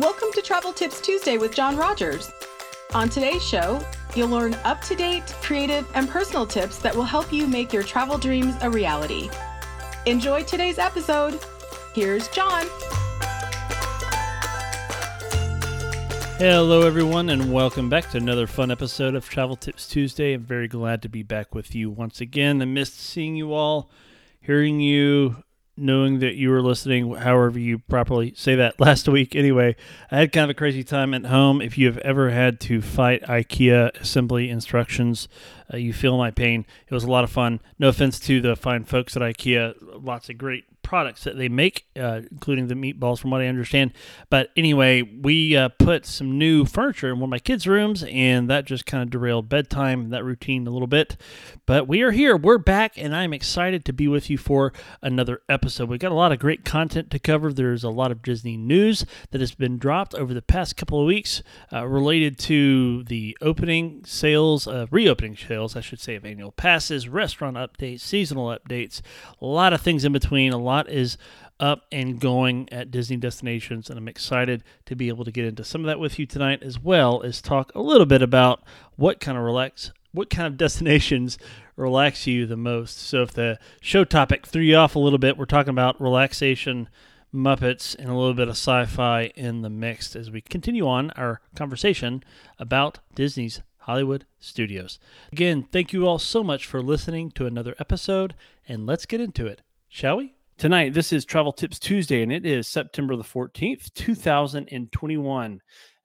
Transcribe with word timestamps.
Welcome 0.00 0.28
to 0.32 0.40
Travel 0.40 0.72
Tips 0.72 0.98
Tuesday 0.98 1.36
with 1.36 1.54
John 1.54 1.76
Rogers. 1.76 2.32
On 2.94 3.10
today's 3.10 3.44
show, 3.46 3.84
you'll 4.16 4.30
learn 4.30 4.54
up 4.64 4.80
to 4.84 4.94
date, 4.94 5.26
creative, 5.42 5.86
and 5.94 6.08
personal 6.08 6.46
tips 6.46 6.78
that 6.78 6.96
will 6.96 7.04
help 7.04 7.30
you 7.30 7.46
make 7.46 7.70
your 7.70 7.82
travel 7.82 8.16
dreams 8.16 8.54
a 8.62 8.70
reality. 8.70 9.28
Enjoy 10.06 10.42
today's 10.42 10.78
episode. 10.78 11.38
Here's 11.92 12.28
John. 12.28 12.64
Hello, 16.38 16.80
everyone, 16.86 17.28
and 17.28 17.52
welcome 17.52 17.90
back 17.90 18.08
to 18.12 18.16
another 18.16 18.46
fun 18.46 18.70
episode 18.70 19.14
of 19.14 19.28
Travel 19.28 19.56
Tips 19.56 19.86
Tuesday. 19.86 20.32
I'm 20.32 20.44
very 20.44 20.66
glad 20.66 21.02
to 21.02 21.10
be 21.10 21.22
back 21.22 21.54
with 21.54 21.74
you 21.74 21.90
once 21.90 22.22
again. 22.22 22.62
I 22.62 22.64
missed 22.64 22.98
seeing 22.98 23.36
you 23.36 23.52
all, 23.52 23.90
hearing 24.40 24.80
you, 24.80 25.44
knowing 25.80 26.18
that 26.20 26.34
you 26.34 26.50
were 26.50 26.62
listening, 26.62 27.14
however 27.14 27.58
you 27.58 27.78
properly 27.78 28.34
say 28.36 28.54
that 28.56 28.78
last 28.80 29.08
week. 29.08 29.34
Anyway, 29.34 29.76
I 30.10 30.18
had 30.18 30.32
kind 30.32 30.44
of 30.44 30.50
a 30.50 30.58
crazy 30.58 30.84
time 30.84 31.14
at 31.14 31.26
home. 31.26 31.60
If 31.60 31.78
you 31.78 31.86
have 31.86 31.98
ever 31.98 32.30
had 32.30 32.60
to 32.60 32.80
fight 32.80 33.22
IKEA 33.22 34.00
assembly 34.00 34.50
instructions, 34.50 35.28
uh, 35.72 35.76
you 35.76 35.92
feel 35.92 36.16
my 36.16 36.30
pain. 36.30 36.66
It 36.88 36.94
was 36.94 37.04
a 37.04 37.10
lot 37.10 37.24
of 37.24 37.30
fun. 37.30 37.60
No 37.78 37.88
offense 37.88 38.18
to 38.20 38.40
the 38.40 38.56
fine 38.56 38.84
folks 38.84 39.16
at 39.16 39.22
IKEA, 39.22 39.74
lots 40.02 40.28
of 40.28 40.38
great 40.38 40.64
products 40.82 41.22
that 41.22 41.36
they 41.36 41.48
make, 41.48 41.86
uh, 41.96 42.22
including 42.32 42.66
the 42.66 42.74
meatballs, 42.74 43.20
from 43.20 43.30
what 43.30 43.40
I 43.40 43.46
understand. 43.46 43.92
But 44.28 44.50
anyway, 44.56 45.02
we 45.02 45.56
uh, 45.56 45.68
put 45.68 46.04
some 46.04 46.36
new 46.36 46.64
furniture 46.64 47.10
in 47.10 47.20
one 47.20 47.28
of 47.28 47.30
my 47.30 47.38
kids' 47.38 47.66
rooms, 47.68 48.02
and 48.02 48.50
that 48.50 48.64
just 48.64 48.86
kind 48.86 49.02
of 49.02 49.10
derailed 49.10 49.48
bedtime, 49.48 50.00
and 50.00 50.12
that 50.12 50.24
routine 50.24 50.66
a 50.66 50.70
little 50.70 50.88
bit. 50.88 51.16
But 51.64 51.86
we 51.86 52.02
are 52.02 52.10
here, 52.10 52.36
we're 52.36 52.58
back, 52.58 52.94
and 52.96 53.14
I'm 53.14 53.32
excited 53.32 53.84
to 53.84 53.92
be 53.92 54.08
with 54.08 54.30
you 54.30 54.36
for 54.36 54.72
another 55.00 55.42
episode. 55.48 55.88
We've 55.88 56.00
got 56.00 56.10
a 56.10 56.16
lot 56.16 56.32
of 56.32 56.40
great 56.40 56.64
content 56.64 57.10
to 57.12 57.20
cover. 57.20 57.52
There's 57.52 57.84
a 57.84 57.90
lot 57.90 58.10
of 58.10 58.22
Disney 58.22 58.56
news 58.56 59.04
that 59.30 59.40
has 59.40 59.54
been 59.54 59.78
dropped 59.78 60.16
over 60.16 60.34
the 60.34 60.42
past 60.42 60.76
couple 60.76 61.00
of 61.00 61.06
weeks 61.06 61.42
uh, 61.72 61.86
related 61.86 62.36
to 62.40 63.04
the 63.04 63.38
opening 63.40 64.02
sales, 64.04 64.66
uh, 64.66 64.86
reopening 64.90 65.36
sales, 65.36 65.59
I 65.68 65.80
should 65.80 66.00
say, 66.00 66.14
of 66.14 66.24
annual 66.24 66.52
passes, 66.52 67.08
restaurant 67.08 67.56
updates, 67.56 68.00
seasonal 68.00 68.46
updates, 68.46 69.00
a 69.40 69.46
lot 69.46 69.72
of 69.72 69.80
things 69.80 70.04
in 70.04 70.12
between, 70.12 70.52
a 70.52 70.58
lot 70.58 70.88
is 70.88 71.16
up 71.60 71.84
and 71.92 72.18
going 72.18 72.68
at 72.72 72.90
Disney 72.90 73.16
destinations, 73.16 73.90
and 73.90 73.98
I'm 73.98 74.08
excited 74.08 74.64
to 74.86 74.96
be 74.96 75.08
able 75.08 75.24
to 75.24 75.30
get 75.30 75.44
into 75.44 75.62
some 75.62 75.82
of 75.82 75.86
that 75.86 76.00
with 76.00 76.18
you 76.18 76.26
tonight, 76.26 76.62
as 76.62 76.80
well 76.80 77.22
as 77.22 77.40
talk 77.40 77.70
a 77.74 77.82
little 77.82 78.06
bit 78.06 78.22
about 78.22 78.62
what 78.96 79.20
kind 79.20 79.36
of 79.36 79.44
relax, 79.44 79.92
what 80.12 80.30
kind 80.30 80.46
of 80.46 80.56
destinations 80.56 81.38
relax 81.76 82.26
you 82.26 82.46
the 82.46 82.56
most. 82.56 82.98
So, 82.98 83.22
if 83.22 83.32
the 83.32 83.58
show 83.80 84.04
topic 84.04 84.46
threw 84.46 84.62
you 84.62 84.76
off 84.76 84.96
a 84.96 85.00
little 85.00 85.18
bit, 85.18 85.36
we're 85.36 85.44
talking 85.44 85.70
about 85.70 86.00
relaxation, 86.00 86.88
Muppets, 87.32 87.94
and 87.94 88.08
a 88.08 88.14
little 88.14 88.34
bit 88.34 88.48
of 88.48 88.52
sci-fi 88.52 89.30
in 89.36 89.62
the 89.62 89.70
mix 89.70 90.16
as 90.16 90.30
we 90.30 90.40
continue 90.40 90.88
on 90.88 91.10
our 91.12 91.40
conversation 91.54 92.24
about 92.58 92.98
Disney's 93.14 93.60
Hollywood 93.80 94.26
Studios. 94.38 94.98
Again, 95.32 95.66
thank 95.72 95.92
you 95.92 96.06
all 96.06 96.18
so 96.18 96.44
much 96.44 96.66
for 96.66 96.82
listening 96.82 97.30
to 97.32 97.46
another 97.46 97.74
episode, 97.78 98.34
and 98.68 98.86
let's 98.86 99.06
get 99.06 99.20
into 99.20 99.46
it, 99.46 99.62
shall 99.88 100.18
we? 100.18 100.34
Tonight, 100.58 100.92
this 100.92 101.12
is 101.12 101.24
Travel 101.24 101.52
Tips 101.52 101.78
Tuesday, 101.78 102.22
and 102.22 102.30
it 102.30 102.44
is 102.44 102.68
September 102.68 103.16
the 103.16 103.24
14th, 103.24 103.92
2021. 103.94 105.60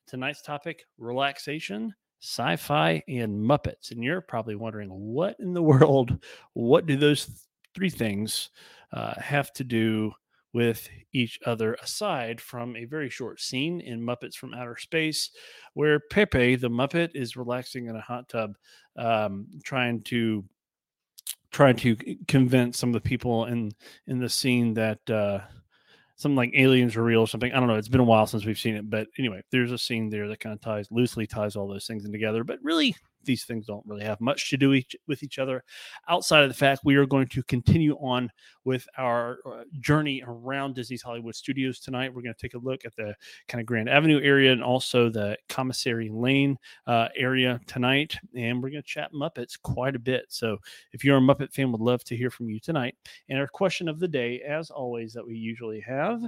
Tonight's 0.07 0.41
topic 0.41 0.85
relaxation, 0.97 1.93
sci 2.21 2.55
fi, 2.55 3.03
and 3.07 3.37
Muppets. 3.37 3.91
And 3.91 4.01
you're 4.01 4.21
probably 4.21 4.55
wondering, 4.55 4.89
what 4.89 5.35
in 5.39 5.53
the 5.53 5.61
world, 5.63 6.17
what 6.53 6.85
do 6.85 6.95
those 6.95 7.29
three 7.73 7.89
things 7.89 8.51
uh, 8.93 9.13
have 9.19 9.51
to 9.53 9.65
do 9.65 10.13
with 10.55 10.87
each 11.11 11.37
other 11.45 11.73
aside 11.83 12.39
from 12.39 12.77
a 12.77 12.85
very 12.85 13.09
short 13.09 13.41
scene 13.41 13.81
in 13.81 13.99
Muppets 13.99 14.35
from 14.35 14.53
Outer 14.53 14.77
Space 14.77 15.31
where 15.73 15.99
Pepe, 15.99 16.55
the 16.55 16.69
Muppet, 16.69 17.11
is 17.13 17.35
relaxing 17.35 17.87
in 17.87 17.97
a 17.97 18.01
hot 18.01 18.29
tub, 18.29 18.55
um, 18.95 19.47
trying 19.65 20.01
to 20.03 20.45
trying 21.51 21.75
to 21.75 21.97
convince 22.29 22.77
some 22.77 22.89
of 22.89 22.93
the 22.93 23.01
people 23.01 23.45
in 23.45 23.69
in 24.07 24.19
the 24.19 24.29
scene 24.29 24.73
that 24.73 25.09
uh 25.09 25.39
something 26.15 26.37
like 26.37 26.51
aliens 26.55 26.95
are 26.95 27.03
real 27.03 27.21
or 27.21 27.27
something. 27.27 27.51
I 27.51 27.59
don't 27.59 27.67
know. 27.67 27.75
It's 27.75 27.89
been 27.89 27.99
a 27.99 28.05
while 28.05 28.25
since 28.25 28.45
we've 28.45 28.57
seen 28.57 28.75
it, 28.75 28.89
but 28.89 29.07
anyway, 29.19 29.41
there's 29.51 29.73
a 29.73 29.77
scene 29.77 30.09
there 30.09 30.29
that 30.29 30.39
kind 30.39 30.53
of 30.53 30.61
ties 30.61 30.87
loosely 30.89 31.27
ties 31.27 31.57
all 31.57 31.67
those 31.67 31.85
things 31.85 32.05
in 32.05 32.13
together. 32.13 32.45
But 32.45 32.59
really, 32.63 32.95
these 33.25 33.43
things 33.43 33.65
don't 33.65 33.85
really 33.85 34.03
have 34.03 34.21
much 34.21 34.49
to 34.49 34.57
do 34.57 34.73
each, 34.73 34.95
with 35.07 35.23
each 35.23 35.39
other 35.39 35.63
outside 36.09 36.43
of 36.43 36.49
the 36.49 36.55
fact 36.55 36.81
we 36.83 36.95
are 36.95 37.05
going 37.05 37.27
to 37.27 37.43
continue 37.43 37.95
on 37.95 38.29
with 38.63 38.87
our 38.97 39.39
uh, 39.45 39.63
journey 39.79 40.23
around 40.25 40.75
Disney's 40.75 41.01
Hollywood 41.01 41.35
Studios 41.35 41.79
tonight. 41.79 42.13
We're 42.13 42.21
going 42.21 42.35
to 42.35 42.41
take 42.41 42.55
a 42.55 42.59
look 42.59 42.85
at 42.85 42.95
the 42.95 43.15
kind 43.47 43.61
of 43.61 43.65
Grand 43.67 43.89
Avenue 43.89 44.21
area 44.21 44.51
and 44.51 44.63
also 44.63 45.09
the 45.09 45.37
Commissary 45.49 46.09
Lane 46.09 46.57
uh, 46.87 47.09
area 47.15 47.59
tonight. 47.67 48.17
And 48.35 48.61
we're 48.61 48.71
going 48.71 48.83
to 48.83 48.87
chat 48.87 49.13
Muppets 49.13 49.59
quite 49.61 49.95
a 49.95 49.99
bit. 49.99 50.25
So 50.29 50.57
if 50.93 51.03
you're 51.03 51.17
a 51.17 51.21
Muppet 51.21 51.53
fan, 51.53 51.71
would 51.71 51.81
love 51.81 52.03
to 52.05 52.17
hear 52.17 52.31
from 52.31 52.49
you 52.49 52.59
tonight. 52.59 52.95
And 53.29 53.39
our 53.39 53.47
question 53.47 53.87
of 53.87 53.99
the 53.99 54.07
day, 54.07 54.41
as 54.41 54.69
always, 54.69 55.13
that 55.13 55.25
we 55.25 55.35
usually 55.35 55.81
have 55.81 56.21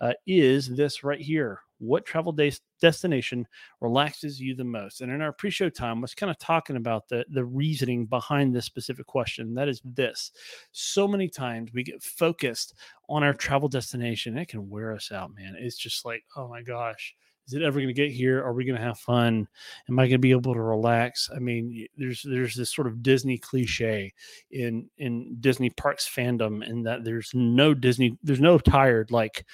uh, 0.00 0.12
is 0.26 0.68
this 0.68 1.04
right 1.04 1.20
here. 1.20 1.60
What 1.80 2.06
travel 2.06 2.30
day 2.30 2.52
destination 2.80 3.46
relaxes 3.80 4.40
you 4.40 4.54
the 4.54 4.64
most? 4.64 5.00
And 5.00 5.10
in 5.10 5.20
our 5.20 5.32
pre-show 5.32 5.68
time, 5.70 5.98
I 5.98 6.00
was 6.02 6.14
kind 6.14 6.30
of 6.30 6.38
talking 6.38 6.76
about 6.76 7.08
the 7.08 7.24
the 7.30 7.44
reasoning 7.44 8.06
behind 8.06 8.54
this 8.54 8.66
specific 8.66 9.06
question. 9.06 9.54
That 9.54 9.68
is 9.68 9.80
this: 9.84 10.30
so 10.72 11.08
many 11.08 11.28
times 11.28 11.72
we 11.72 11.82
get 11.82 12.02
focused 12.02 12.74
on 13.08 13.24
our 13.24 13.34
travel 13.34 13.68
destination, 13.68 14.38
it 14.38 14.48
can 14.48 14.68
wear 14.70 14.92
us 14.92 15.10
out, 15.10 15.34
man. 15.34 15.56
It's 15.58 15.76
just 15.76 16.04
like, 16.04 16.22
oh 16.36 16.48
my 16.48 16.62
gosh, 16.62 17.14
is 17.50 17.54
it 17.54 17.62
ever 17.62 17.80
going 17.80 17.88
to 17.88 17.92
get 17.94 18.12
here? 18.12 18.40
Are 18.44 18.52
we 18.52 18.64
going 18.64 18.78
to 18.78 18.84
have 18.84 18.98
fun? 18.98 19.48
Am 19.88 19.98
I 19.98 20.04
going 20.04 20.12
to 20.12 20.18
be 20.18 20.30
able 20.30 20.54
to 20.54 20.60
relax? 20.60 21.28
I 21.34 21.40
mean, 21.40 21.86
there's 21.96 22.22
there's 22.22 22.54
this 22.54 22.72
sort 22.72 22.86
of 22.86 23.02
Disney 23.02 23.38
cliche 23.38 24.12
in 24.52 24.88
in 24.98 25.36
Disney 25.40 25.70
parks 25.70 26.08
fandom, 26.08 26.64
in 26.64 26.84
that 26.84 27.02
there's 27.02 27.32
no 27.34 27.74
Disney, 27.74 28.16
there's 28.22 28.40
no 28.40 28.58
tired 28.58 29.10
like 29.10 29.44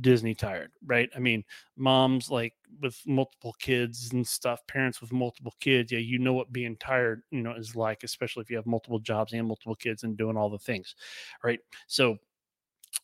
Disney 0.00 0.34
tired, 0.34 0.70
right? 0.84 1.10
I 1.14 1.18
mean, 1.18 1.44
moms 1.76 2.30
like 2.30 2.54
with 2.80 3.00
multiple 3.06 3.54
kids 3.58 4.12
and 4.12 4.26
stuff, 4.26 4.66
parents 4.66 5.00
with 5.00 5.12
multiple 5.12 5.54
kids, 5.60 5.92
yeah, 5.92 5.98
you 5.98 6.18
know 6.18 6.32
what 6.32 6.52
being 6.52 6.76
tired, 6.76 7.22
you 7.30 7.42
know, 7.42 7.54
is 7.54 7.76
like, 7.76 8.02
especially 8.02 8.42
if 8.42 8.50
you 8.50 8.56
have 8.56 8.66
multiple 8.66 8.98
jobs 8.98 9.32
and 9.32 9.46
multiple 9.46 9.74
kids 9.74 10.02
and 10.02 10.16
doing 10.16 10.36
all 10.36 10.50
the 10.50 10.58
things, 10.58 10.94
right? 11.42 11.60
So 11.86 12.18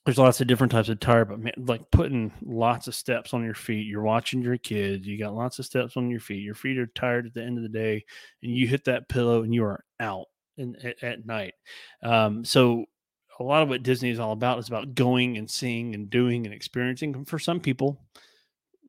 there's 0.04 0.18
lots 0.18 0.40
of 0.40 0.46
different 0.46 0.72
types 0.72 0.88
of 0.88 1.00
tired, 1.00 1.28
but 1.28 1.40
man, 1.40 1.52
like 1.58 1.90
putting 1.90 2.32
lots 2.42 2.88
of 2.88 2.94
steps 2.94 3.34
on 3.34 3.44
your 3.44 3.54
feet. 3.54 3.86
You're 3.86 4.02
watching 4.02 4.42
your 4.42 4.56
kids, 4.56 5.06
you 5.06 5.18
got 5.18 5.34
lots 5.34 5.58
of 5.58 5.66
steps 5.66 5.96
on 5.96 6.08
your 6.10 6.20
feet. 6.20 6.42
Your 6.42 6.54
feet 6.54 6.78
are 6.78 6.86
tired 6.86 7.26
at 7.26 7.34
the 7.34 7.42
end 7.42 7.58
of 7.58 7.62
the 7.62 7.68
day, 7.68 8.04
and 8.42 8.56
you 8.56 8.66
hit 8.66 8.84
that 8.84 9.08
pillow 9.08 9.42
and 9.42 9.54
you 9.54 9.64
are 9.64 9.84
out 9.98 10.26
in, 10.56 10.76
at, 10.82 11.02
at 11.02 11.26
night. 11.26 11.54
Um, 12.02 12.44
so 12.44 12.86
a 13.40 13.42
lot 13.42 13.62
of 13.62 13.70
what 13.70 13.82
Disney 13.82 14.10
is 14.10 14.20
all 14.20 14.32
about 14.32 14.58
is 14.58 14.68
about 14.68 14.94
going 14.94 15.38
and 15.38 15.50
seeing 15.50 15.94
and 15.94 16.10
doing 16.10 16.44
and 16.44 16.54
experiencing. 16.54 17.14
And 17.16 17.26
For 17.26 17.38
some 17.38 17.58
people, 17.58 17.98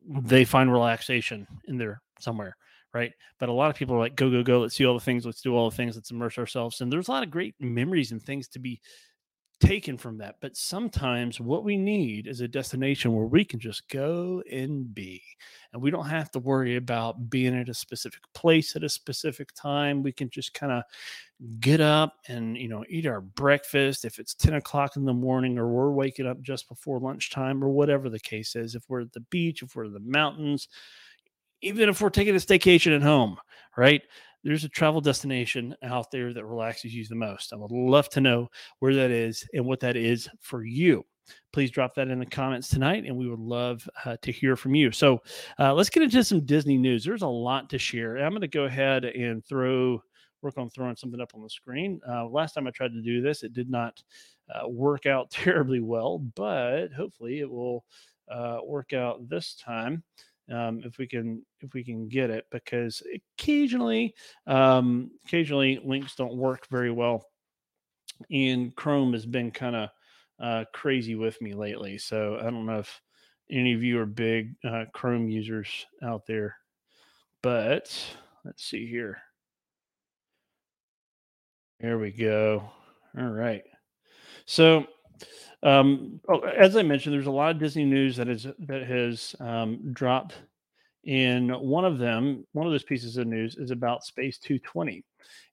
they 0.06 0.44
find 0.44 0.72
relaxation 0.72 1.48
in 1.68 1.78
there 1.78 2.02
somewhere, 2.20 2.58
right? 2.94 3.14
But 3.40 3.48
a 3.48 3.54
lot 3.54 3.70
of 3.70 3.78
people 3.78 3.96
are 3.96 4.00
like, 4.00 4.16
go, 4.16 4.30
go, 4.30 4.44
go. 4.44 4.60
Let's 4.60 4.76
see 4.76 4.86
all 4.86 4.94
the 4.94 5.00
things. 5.00 5.26
Let's 5.26 5.42
do 5.42 5.56
all 5.56 5.70
the 5.70 5.76
things. 5.76 5.96
Let's 5.96 6.12
immerse 6.12 6.38
ourselves. 6.38 6.82
And 6.82 6.92
there's 6.92 7.08
a 7.08 7.12
lot 7.12 7.24
of 7.24 7.32
great 7.32 7.56
memories 7.60 8.12
and 8.12 8.22
things 8.22 8.50
to 8.50 8.60
be 8.60 8.82
taken 9.62 9.98
from 9.98 10.18
that. 10.18 10.36
But 10.42 10.58
sometimes 10.58 11.40
what 11.40 11.64
we 11.64 11.78
need 11.78 12.28
is 12.28 12.42
a 12.42 12.48
destination 12.48 13.16
where 13.16 13.26
we 13.26 13.46
can 13.46 13.60
just 13.60 13.88
go 13.88 14.44
and 14.52 14.94
be. 14.94 15.22
And 15.72 15.82
we 15.82 15.92
don't 15.92 16.08
have 16.08 16.30
to 16.32 16.40
worry 16.40 16.76
about 16.76 17.30
being 17.30 17.58
at 17.58 17.70
a 17.70 17.74
specific 17.74 18.22
place 18.34 18.76
at 18.76 18.84
a 18.84 18.90
specific 18.90 19.54
time. 19.54 20.04
We 20.04 20.12
can 20.12 20.30
just 20.30 20.54
kind 20.54 20.74
of 20.74 20.84
get 21.60 21.80
up 21.80 22.16
and, 22.28 22.58
you 22.58 22.68
know, 22.68 22.84
eat 22.90 23.06
our 23.06 23.22
breakfast 23.22 24.04
if 24.04 24.20
it's 24.20 24.34
10 24.34 24.56
o'clock 24.56 24.98
in 24.98 25.06
the 25.06 25.14
morning 25.14 25.58
or 25.58 25.68
we're 25.70 25.92
waking 25.92 26.28
up 26.28 26.42
just 26.42 26.68
before 26.68 27.00
lunchtime 27.00 27.64
or 27.64 27.70
whatever 27.70 28.10
the 28.10 28.20
case 28.20 28.56
is. 28.56 28.76
If 28.76 28.84
we're 28.90 29.02
at 29.02 29.14
the 29.14 29.22
beach, 29.22 29.62
if 29.64 29.76
we're 29.76 29.86
in 29.86 29.94
the 29.94 30.00
mountains, 30.02 30.68
even 31.62 31.88
if 31.88 32.02
we're 32.02 32.10
taking 32.10 32.36
a 32.36 32.40
staycation 32.40 32.96
at 32.96 33.04
home, 33.04 33.38
right? 33.78 34.02
There's 34.44 34.64
a 34.64 34.70
travel 34.70 35.02
destination 35.02 35.76
out 35.84 36.12
there 36.12 36.34
that 36.34 36.46
relaxes 36.46 36.94
you 36.94 37.06
the 37.06 37.16
most. 37.16 37.54
I 37.54 37.58
would 37.58 37.72
love 37.72 38.10
to 38.10 38.22
know 38.22 38.50
where 38.80 38.96
that 38.96 39.12
is 39.12 39.48
and 39.54 39.66
what 39.66 39.80
that 39.82 39.96
is 39.96 40.28
for 40.40 40.64
you. 40.64 41.06
Please 41.54 41.72
drop 41.72 41.94
that 41.96 42.10
in 42.10 42.20
the 42.20 42.26
comments 42.26 42.68
tonight, 42.68 43.06
and 43.06 43.16
we 43.16 43.30
would 43.30 43.40
love 43.40 43.88
uh, 44.06 44.18
to 44.22 44.32
hear 44.32 44.56
from 44.56 44.76
you. 44.76 44.92
So, 44.92 45.22
uh, 45.60 45.74
let's 45.74 45.90
get 45.90 46.04
into 46.04 46.24
some 46.24 46.46
Disney 46.46 46.78
news. 46.78 47.04
There's 47.06 47.22
a 47.22 47.28
lot 47.28 47.70
to 47.70 47.78
share. 47.78 48.18
I'm 48.18 48.32
going 48.32 48.42
to 48.42 48.48
go 48.48 48.66
ahead 48.66 49.06
and 49.06 49.46
throw 49.46 50.02
work 50.42 50.58
on 50.58 50.70
throwing 50.70 50.96
something 50.96 51.22
up 51.22 51.32
on 51.36 51.44
the 51.44 51.50
screen. 51.50 52.02
Uh, 52.10 52.26
last 52.28 52.54
time 52.54 52.68
I 52.68 52.72
tried 52.72 52.94
to 52.94 53.02
do 53.02 53.22
this, 53.22 53.44
it 53.44 53.54
did 53.54 53.70
not 53.70 54.02
uh, 54.54 54.68
work 54.68 55.06
out 55.06 55.30
terribly 55.32 55.80
well, 55.80 56.20
but 56.20 56.92
hopefully 56.92 57.40
it 57.40 57.50
will 57.50 57.86
uh, 58.30 58.60
work 58.64 58.94
out 58.94 59.30
this 59.30 59.56
time 59.56 60.04
um, 60.52 60.82
if 60.84 60.98
we 60.98 61.08
can 61.08 61.44
if 61.62 61.74
we 61.74 61.84
can 61.84 62.08
get 62.08 62.30
it 62.30 62.46
because 62.52 63.02
occasionally 63.38 64.14
um, 64.48 65.12
occasionally 65.26 65.80
links 65.84 66.16
don't 66.16 66.36
work 66.36 66.68
very 66.70 66.92
well 66.92 67.26
and 68.30 68.76
chrome 68.76 69.14
has 69.14 69.26
been 69.26 69.52
kind 69.52 69.76
of 69.76 69.90
uh, 70.40 70.66
crazy 70.74 71.16
with 71.16 71.40
me 71.42 71.54
lately 71.54 71.98
so 71.98 72.38
i 72.40 72.44
don't 72.44 72.66
know 72.66 72.80
if 72.80 73.02
any 73.52 73.74
of 73.74 73.84
you 73.84 74.00
are 74.00 74.06
big 74.06 74.56
uh, 74.64 74.86
Chrome 74.94 75.30
users 75.30 75.86
out 76.02 76.26
there. 76.26 76.56
But 77.44 77.94
let's 78.46 78.64
see 78.64 78.88
here. 78.88 79.18
There 81.80 81.98
we 81.98 82.12
go. 82.12 82.70
All 83.18 83.30
right. 83.30 83.64
So, 84.46 84.86
um, 85.64 86.20
oh, 86.28 86.40
as 86.40 86.76
I 86.76 86.84
mentioned, 86.84 87.14
there's 87.14 87.28
a 87.28 87.32
lot 87.32 87.52
of 87.52 87.60
Disney 87.60 87.86
news 87.86 88.16
that 88.18 88.28
is 88.28 88.48
that 88.60 88.84
has 88.88 89.36
um, 89.40 89.80
dropped. 89.94 90.36
In 91.04 91.50
one 91.50 91.84
of 91.84 91.98
them, 91.98 92.46
one 92.54 92.68
of 92.68 92.72
those 92.72 92.84
pieces 92.84 93.18
of 93.18 93.26
news 93.26 93.56
is 93.56 93.72
about 93.72 94.04
Space 94.04 94.38
220. 94.38 95.04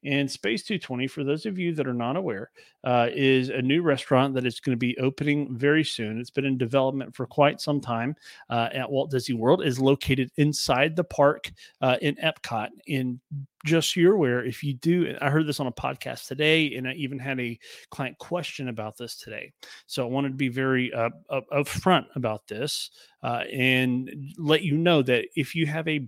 And 0.04 0.30
Space 0.30 0.62
220, 0.62 1.06
for 1.08 1.24
those 1.24 1.46
of 1.46 1.58
you 1.58 1.74
that 1.74 1.86
are 1.86 1.94
not 1.94 2.16
aware, 2.16 2.50
uh, 2.84 3.08
is 3.12 3.48
a 3.48 3.60
new 3.60 3.82
restaurant 3.82 4.34
that 4.34 4.46
is 4.46 4.60
going 4.60 4.74
to 4.74 4.78
be 4.78 4.96
opening 4.98 5.56
very 5.56 5.84
soon. 5.84 6.20
It's 6.20 6.30
been 6.30 6.44
in 6.44 6.56
development 6.56 7.14
for 7.14 7.26
quite 7.26 7.60
some 7.60 7.80
time 7.80 8.14
uh, 8.48 8.68
at 8.72 8.90
Walt 8.90 9.10
Disney 9.10 9.34
World. 9.34 9.64
is 9.64 9.80
located 9.80 10.30
inside 10.36 10.94
the 10.94 11.04
park 11.04 11.50
uh, 11.80 11.96
in 12.00 12.14
Epcot. 12.16 12.68
In 12.86 13.20
just 13.64 13.92
so 13.92 14.00
you're 14.00 14.14
aware, 14.14 14.44
if 14.44 14.62
you 14.62 14.74
do, 14.74 15.16
I 15.20 15.30
heard 15.30 15.46
this 15.46 15.58
on 15.58 15.66
a 15.66 15.72
podcast 15.72 16.28
today, 16.28 16.76
and 16.76 16.86
I 16.88 16.92
even 16.92 17.18
had 17.18 17.40
a 17.40 17.58
client 17.90 18.16
question 18.18 18.68
about 18.68 18.96
this 18.96 19.16
today. 19.16 19.52
So 19.86 20.06
I 20.06 20.10
wanted 20.10 20.30
to 20.30 20.36
be 20.36 20.48
very 20.48 20.92
uh, 20.92 21.10
upfront 21.52 22.06
about 22.14 22.46
this 22.46 22.90
uh, 23.22 23.42
and 23.52 24.32
let 24.38 24.62
you 24.62 24.76
know 24.76 25.02
that 25.02 25.26
if 25.34 25.54
you 25.54 25.66
have 25.66 25.88
a 25.88 26.06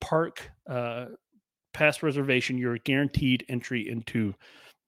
park 0.00 0.50
uh, 0.68 1.06
pass 1.74 2.02
reservation, 2.02 2.56
you're 2.56 2.78
guaranteed 2.78 3.44
entry 3.48 3.88
into 3.88 4.34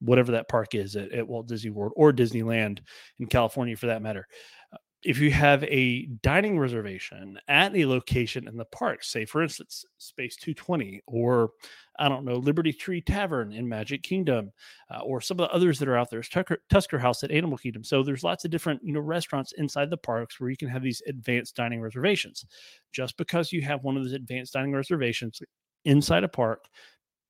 whatever 0.01 0.33
that 0.33 0.49
park 0.49 0.75
is 0.75 0.97
at, 0.97 1.13
at, 1.13 1.27
Walt 1.27 1.49
Disney 1.49 1.71
World 1.71 1.93
or 1.97 2.13
Disneyland 2.13 2.81
in 3.19 3.27
California 3.27 3.77
for 3.77 3.87
that 3.87 4.03
matter. 4.03 4.27
Uh, 4.73 4.77
if 5.03 5.19
you 5.19 5.31
have 5.31 5.63
a 5.65 6.07
dining 6.23 6.59
reservation 6.59 7.39
at 7.49 7.77
a 7.77 7.87
location 7.87 8.49
in 8.49 8.57
the 8.57 8.65
park, 8.67 9.05
say 9.05 9.25
for 9.25 9.43
instance, 9.43 9.85
Space 9.99 10.37
220 10.37 11.01
or 11.07 11.51
I 11.99 12.09
don't 12.09 12.25
know, 12.25 12.37
Liberty 12.37 12.73
Tree 12.73 13.01
Tavern 13.01 13.53
in 13.53 13.69
Magic 13.69 14.03
Kingdom, 14.03 14.53
uh, 14.91 15.01
or 15.01 15.21
some 15.21 15.41
of 15.41 15.49
the 15.49 15.55
others 15.55 15.79
that 15.79 15.89
are 15.89 15.97
out 15.97 16.11
there, 16.11 16.23
Tusker, 16.23 16.59
Tusker 16.69 16.99
House 16.99 17.23
at 17.23 17.31
Animal 17.31 17.57
Kingdom. 17.57 17.85
So 17.85 18.03
there's 18.03 18.25
lots 18.25 18.45
of 18.45 18.51
different, 18.51 18.83
you 18.85 18.93
know, 18.93 19.01
restaurants 19.01 19.53
inside 19.57 19.89
the 19.89 19.97
parks 19.97 20.39
where 20.39 20.51
you 20.51 20.57
can 20.57 20.69
have 20.69 20.83
these 20.83 21.03
advanced 21.07 21.57
dining 21.57 21.81
reservations. 21.81 22.45
Just 22.93 23.17
because 23.17 23.53
you 23.53 23.63
have 23.63 23.83
one 23.83 23.97
of 23.97 24.03
those 24.03 24.13
advanced 24.13 24.53
dining 24.53 24.73
reservations 24.73 25.41
inside 25.87 26.25
a 26.25 26.29
park 26.29 26.67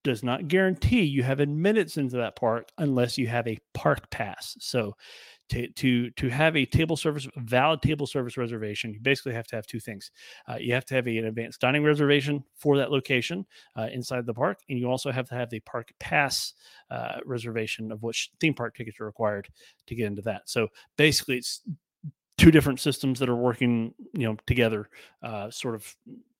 does 0.04 0.22
not 0.22 0.48
guarantee 0.48 1.02
you 1.02 1.22
have 1.22 1.40
admittance 1.40 1.96
into 1.96 2.16
that 2.16 2.36
park 2.36 2.68
unless 2.78 3.18
you 3.18 3.26
have 3.26 3.46
a 3.48 3.58
park 3.74 4.08
pass. 4.10 4.56
So 4.60 4.94
to 5.48 5.68
to 5.72 6.10
to 6.12 6.28
have 6.28 6.56
a 6.56 6.64
table 6.64 6.96
service 6.96 7.28
valid 7.36 7.80
table 7.82 8.06
service 8.06 8.36
reservation 8.36 8.92
you 8.92 9.00
basically 9.00 9.32
have 9.32 9.46
to 9.46 9.54
have 9.54 9.66
two 9.66 9.78
things 9.78 10.10
uh, 10.48 10.56
you 10.56 10.74
have 10.74 10.84
to 10.84 10.94
have 10.94 11.06
a, 11.06 11.18
an 11.18 11.26
advanced 11.26 11.60
dining 11.60 11.84
reservation 11.84 12.42
for 12.56 12.76
that 12.76 12.90
location 12.90 13.46
uh, 13.76 13.88
inside 13.92 14.26
the 14.26 14.34
park 14.34 14.58
and 14.68 14.78
you 14.78 14.90
also 14.90 15.12
have 15.12 15.28
to 15.28 15.34
have 15.34 15.50
the 15.50 15.60
park 15.60 15.92
pass 16.00 16.54
uh, 16.90 17.18
reservation 17.24 17.92
of 17.92 18.02
which 18.02 18.30
theme 18.40 18.54
park 18.54 18.74
tickets 18.74 18.98
are 19.00 19.06
required 19.06 19.48
to 19.86 19.94
get 19.94 20.06
into 20.06 20.22
that 20.22 20.42
so 20.46 20.68
basically 20.96 21.36
it's 21.36 21.62
two 22.38 22.50
different 22.50 22.80
systems 22.80 23.18
that 23.18 23.28
are 23.28 23.36
working 23.36 23.94
you 24.14 24.26
know 24.26 24.36
together 24.46 24.88
uh, 25.22 25.50
sort 25.50 25.74
of 25.74 25.96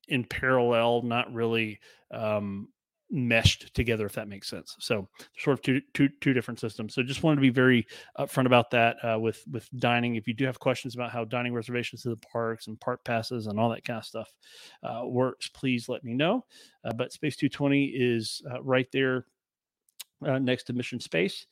in 0.08 0.24
parallel, 0.24 1.02
not 1.02 1.32
really 1.32 1.80
um, 2.10 2.68
meshed 3.10 3.72
together, 3.74 4.06
if 4.06 4.12
that 4.14 4.28
makes 4.28 4.48
sense. 4.48 4.76
So 4.78 5.08
sort 5.38 5.54
of 5.54 5.62
two, 5.62 5.80
two, 5.94 6.08
two 6.20 6.32
different 6.32 6.60
systems. 6.60 6.94
So 6.94 7.02
just 7.02 7.22
wanted 7.22 7.36
to 7.36 7.42
be 7.42 7.50
very 7.50 7.86
upfront 8.18 8.46
about 8.46 8.70
that 8.72 8.96
uh, 9.04 9.18
with 9.18 9.44
with 9.50 9.68
dining. 9.78 10.16
If 10.16 10.26
you 10.26 10.34
do 10.34 10.44
have 10.44 10.58
questions 10.58 10.94
about 10.94 11.10
how 11.10 11.24
dining 11.24 11.54
reservations 11.54 12.02
to 12.02 12.10
the 12.10 12.16
parks 12.16 12.66
and 12.66 12.80
park 12.80 13.04
passes 13.04 13.46
and 13.46 13.58
all 13.58 13.70
that 13.70 13.84
kind 13.84 13.98
of 13.98 14.04
stuff 14.04 14.32
uh, 14.82 15.02
works, 15.04 15.48
please 15.48 15.88
let 15.88 16.04
me 16.04 16.14
know. 16.14 16.44
Uh, 16.84 16.92
but 16.92 17.12
Space 17.12 17.36
220 17.36 17.86
is 17.86 18.42
uh, 18.50 18.62
right 18.62 18.88
there 18.92 19.26
uh, 20.24 20.38
next 20.38 20.64
to 20.64 20.72
Mission 20.72 21.00
Space. 21.00 21.46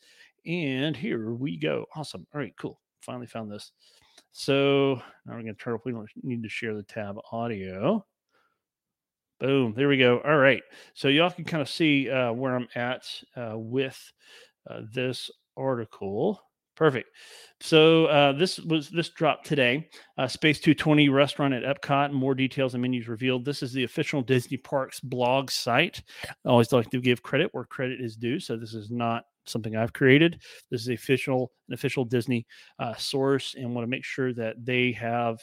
And 0.47 0.97
here 0.97 1.33
we 1.33 1.57
go. 1.57 1.87
Awesome. 1.95 2.27
All 2.35 2.41
right, 2.41 2.55
cool. 2.59 2.81
Finally 3.01 3.27
found 3.27 3.51
this. 3.51 3.73
So 4.33 5.01
now 5.25 5.35
we're 5.35 5.43
going 5.43 5.55
to 5.55 5.55
turn 5.55 5.75
up. 5.75 5.85
We 5.85 5.93
don't 5.93 6.09
need 6.23 6.43
to 6.43 6.49
share 6.49 6.75
the 6.75 6.83
tab 6.83 7.17
audio. 7.33 8.05
Boom. 9.45 9.75
There 9.77 9.89
we 9.89 9.99
go. 9.99 10.23
All 10.25 10.39
right. 10.39 10.63
So 10.95 11.09
y'all 11.09 11.31
can 11.31 11.45
kind 11.45 11.61
of 11.61 11.69
see 11.69 12.09
uh, 12.09 12.33
where 12.33 12.57
I'm 12.57 12.67
at 12.75 13.05
uh, 13.37 13.59
with 13.59 14.01
uh, 14.71 14.81
this 14.91 15.31
article. 15.55 16.41
Perfect. 16.77 17.11
So 17.61 18.07
uh, 18.07 18.33
this 18.33 18.59
was 18.59 18.89
this 18.89 19.11
dropped 19.11 19.45
today. 19.45 19.91
Uh, 20.17 20.29
Space 20.29 20.61
220 20.61 21.11
restaurant 21.11 21.53
at 21.53 21.63
Epcot. 21.63 22.11
More 22.11 22.35
details 22.35 22.73
and 22.73 22.81
menus 22.81 23.07
revealed. 23.07 23.45
This 23.45 23.63
is 23.63 23.75
the 23.75 23.85
official 23.85 24.23
Disney 24.23 24.57
Parks 24.57 24.99
blog 24.99 25.51
site. 25.51 26.01
I 26.27 26.49
always 26.49 26.73
like 26.73 26.89
to 26.93 27.01
give 27.03 27.23
credit 27.23 27.51
where 27.53 27.65
credit 27.65 28.01
is 28.01 28.17
due. 28.17 28.41
So 28.41 28.57
this 28.57 28.73
is 28.73 28.91
not 28.91 29.25
something 29.45 29.77
I've 29.77 29.93
created. 29.93 30.41
This 30.71 30.81
is 30.81 30.89
official 30.89 31.53
an 31.69 31.75
official 31.75 32.07
Disney 32.07 32.47
uh, 32.79 32.95
source, 32.95 33.57
and 33.57 33.75
want 33.75 33.85
to 33.85 33.91
make 33.91 34.05
sure 34.05 34.33
that 34.33 34.65
they 34.65 34.93
have 34.93 35.39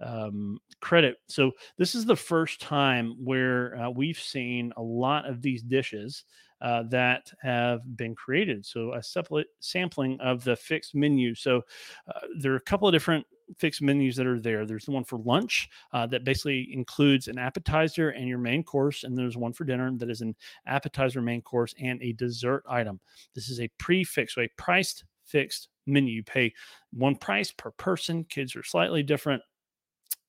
um, 0.00 0.58
credit. 0.80 1.16
So 1.28 1.52
this 1.78 1.94
is 1.94 2.04
the 2.04 2.16
first 2.16 2.60
time 2.60 3.16
where 3.22 3.76
uh, 3.80 3.90
we've 3.90 4.18
seen 4.18 4.72
a 4.76 4.82
lot 4.82 5.28
of 5.28 5.42
these 5.42 5.62
dishes 5.62 6.24
uh, 6.60 6.84
that 6.84 7.30
have 7.42 7.96
been 7.96 8.14
created. 8.14 8.64
So 8.64 8.94
a 8.94 9.02
separate 9.02 9.48
sampling 9.60 10.18
of 10.20 10.42
the 10.44 10.56
fixed 10.56 10.94
menu. 10.94 11.34
So 11.34 11.62
uh, 12.08 12.20
there 12.38 12.52
are 12.52 12.56
a 12.56 12.60
couple 12.60 12.88
of 12.88 12.92
different 12.92 13.26
fixed 13.58 13.82
menus 13.82 14.16
that 14.16 14.26
are 14.26 14.40
there. 14.40 14.66
There's 14.66 14.86
the 14.86 14.90
one 14.90 15.04
for 15.04 15.18
lunch 15.18 15.68
uh, 15.92 16.06
that 16.06 16.24
basically 16.24 16.68
includes 16.72 17.28
an 17.28 17.38
appetizer 17.38 18.10
and 18.10 18.26
your 18.26 18.38
main 18.38 18.62
course, 18.64 19.04
and 19.04 19.16
there's 19.16 19.36
one 19.36 19.52
for 19.52 19.64
dinner 19.64 19.92
that 19.98 20.10
is 20.10 20.20
an 20.20 20.34
appetizer, 20.66 21.22
main 21.22 21.42
course, 21.42 21.74
and 21.80 22.02
a 22.02 22.12
dessert 22.12 22.64
item. 22.68 23.00
This 23.34 23.48
is 23.48 23.60
a 23.60 23.70
prefix, 23.78 24.34
so 24.34 24.42
a 24.42 24.48
priced 24.56 25.04
fixed 25.24 25.68
menu. 25.86 26.12
You 26.12 26.22
pay 26.22 26.52
one 26.92 27.16
price 27.16 27.52
per 27.52 27.70
person. 27.72 28.24
Kids 28.24 28.56
are 28.56 28.64
slightly 28.64 29.02
different 29.02 29.42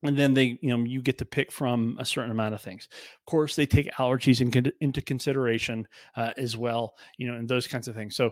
and 0.03 0.17
then 0.17 0.33
they 0.33 0.57
you 0.61 0.69
know 0.69 0.83
you 0.83 1.01
get 1.01 1.17
to 1.17 1.25
pick 1.25 1.51
from 1.51 1.97
a 1.99 2.05
certain 2.05 2.31
amount 2.31 2.53
of 2.53 2.61
things. 2.61 2.87
Of 2.91 3.25
course 3.25 3.55
they 3.55 3.65
take 3.65 3.91
allergies 3.93 4.41
in, 4.41 4.71
into 4.79 5.01
consideration 5.01 5.87
uh, 6.15 6.31
as 6.37 6.55
well 6.55 6.95
you 7.17 7.27
know 7.27 7.37
and 7.37 7.47
those 7.47 7.67
kinds 7.67 7.87
of 7.87 7.95
things. 7.95 8.15
So 8.15 8.31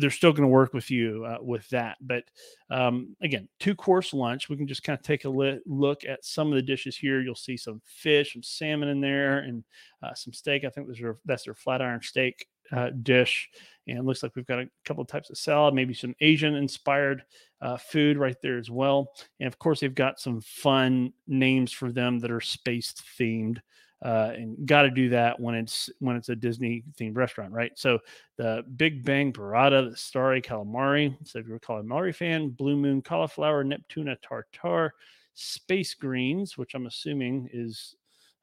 they're 0.00 0.10
still 0.10 0.32
going 0.32 0.42
to 0.42 0.48
work 0.48 0.74
with 0.74 0.90
you 0.90 1.24
uh, 1.24 1.38
with 1.40 1.68
that. 1.70 1.96
But 2.00 2.24
um, 2.70 3.14
again 3.22 3.48
two 3.60 3.74
course 3.74 4.12
lunch 4.12 4.48
we 4.48 4.56
can 4.56 4.66
just 4.66 4.82
kind 4.82 4.98
of 4.98 5.04
take 5.04 5.24
a 5.24 5.28
li- 5.28 5.60
look 5.66 6.04
at 6.04 6.24
some 6.24 6.48
of 6.48 6.54
the 6.54 6.62
dishes 6.62 6.96
here. 6.96 7.20
You'll 7.20 7.34
see 7.34 7.56
some 7.56 7.80
fish 7.84 8.32
some 8.32 8.42
salmon 8.42 8.88
in 8.88 9.00
there 9.00 9.38
and 9.38 9.64
uh, 10.02 10.14
some 10.14 10.32
steak. 10.32 10.64
I 10.64 10.70
think 10.70 10.88
those 10.88 11.00
are 11.00 11.18
that's 11.24 11.44
their 11.44 11.54
flat 11.54 11.80
iron 11.80 12.02
steak 12.02 12.48
uh, 12.72 12.90
dish. 13.02 13.50
And 13.88 14.04
looks 14.04 14.22
like 14.22 14.34
we've 14.34 14.46
got 14.46 14.58
a 14.58 14.68
couple 14.84 15.02
of 15.02 15.08
types 15.08 15.30
of 15.30 15.38
salad, 15.38 15.72
maybe 15.72 15.94
some 15.94 16.14
Asian 16.20 16.56
inspired 16.56 17.22
uh, 17.60 17.76
food 17.76 18.18
right 18.18 18.36
there 18.42 18.58
as 18.58 18.70
well. 18.70 19.12
And 19.38 19.46
of 19.46 19.58
course, 19.58 19.80
they've 19.80 19.94
got 19.94 20.18
some 20.18 20.40
fun 20.40 21.12
names 21.28 21.72
for 21.72 21.92
them 21.92 22.18
that 22.20 22.30
are 22.30 22.40
space 22.40 22.94
themed. 23.18 23.58
Uh, 24.04 24.32
and 24.34 24.66
got 24.66 24.82
to 24.82 24.90
do 24.90 25.08
that 25.08 25.40
when 25.40 25.54
it's 25.54 25.88
when 26.00 26.16
it's 26.16 26.28
a 26.28 26.36
Disney 26.36 26.84
themed 27.00 27.16
restaurant, 27.16 27.50
right? 27.50 27.72
So 27.76 27.98
the 28.36 28.62
Big 28.76 29.02
Bang 29.04 29.32
Burrata, 29.32 29.90
the 29.90 29.96
Starry 29.96 30.42
Calamari. 30.42 31.16
So 31.26 31.38
if 31.38 31.46
you're 31.46 31.56
a 31.56 31.60
calamari 31.60 32.14
fan, 32.14 32.50
Blue 32.50 32.76
Moon 32.76 33.00
Cauliflower, 33.00 33.64
Neptuna 33.64 34.16
Tartar, 34.20 34.92
Space 35.32 35.94
Greens, 35.94 36.58
which 36.58 36.74
I'm 36.74 36.86
assuming 36.86 37.48
is 37.54 37.96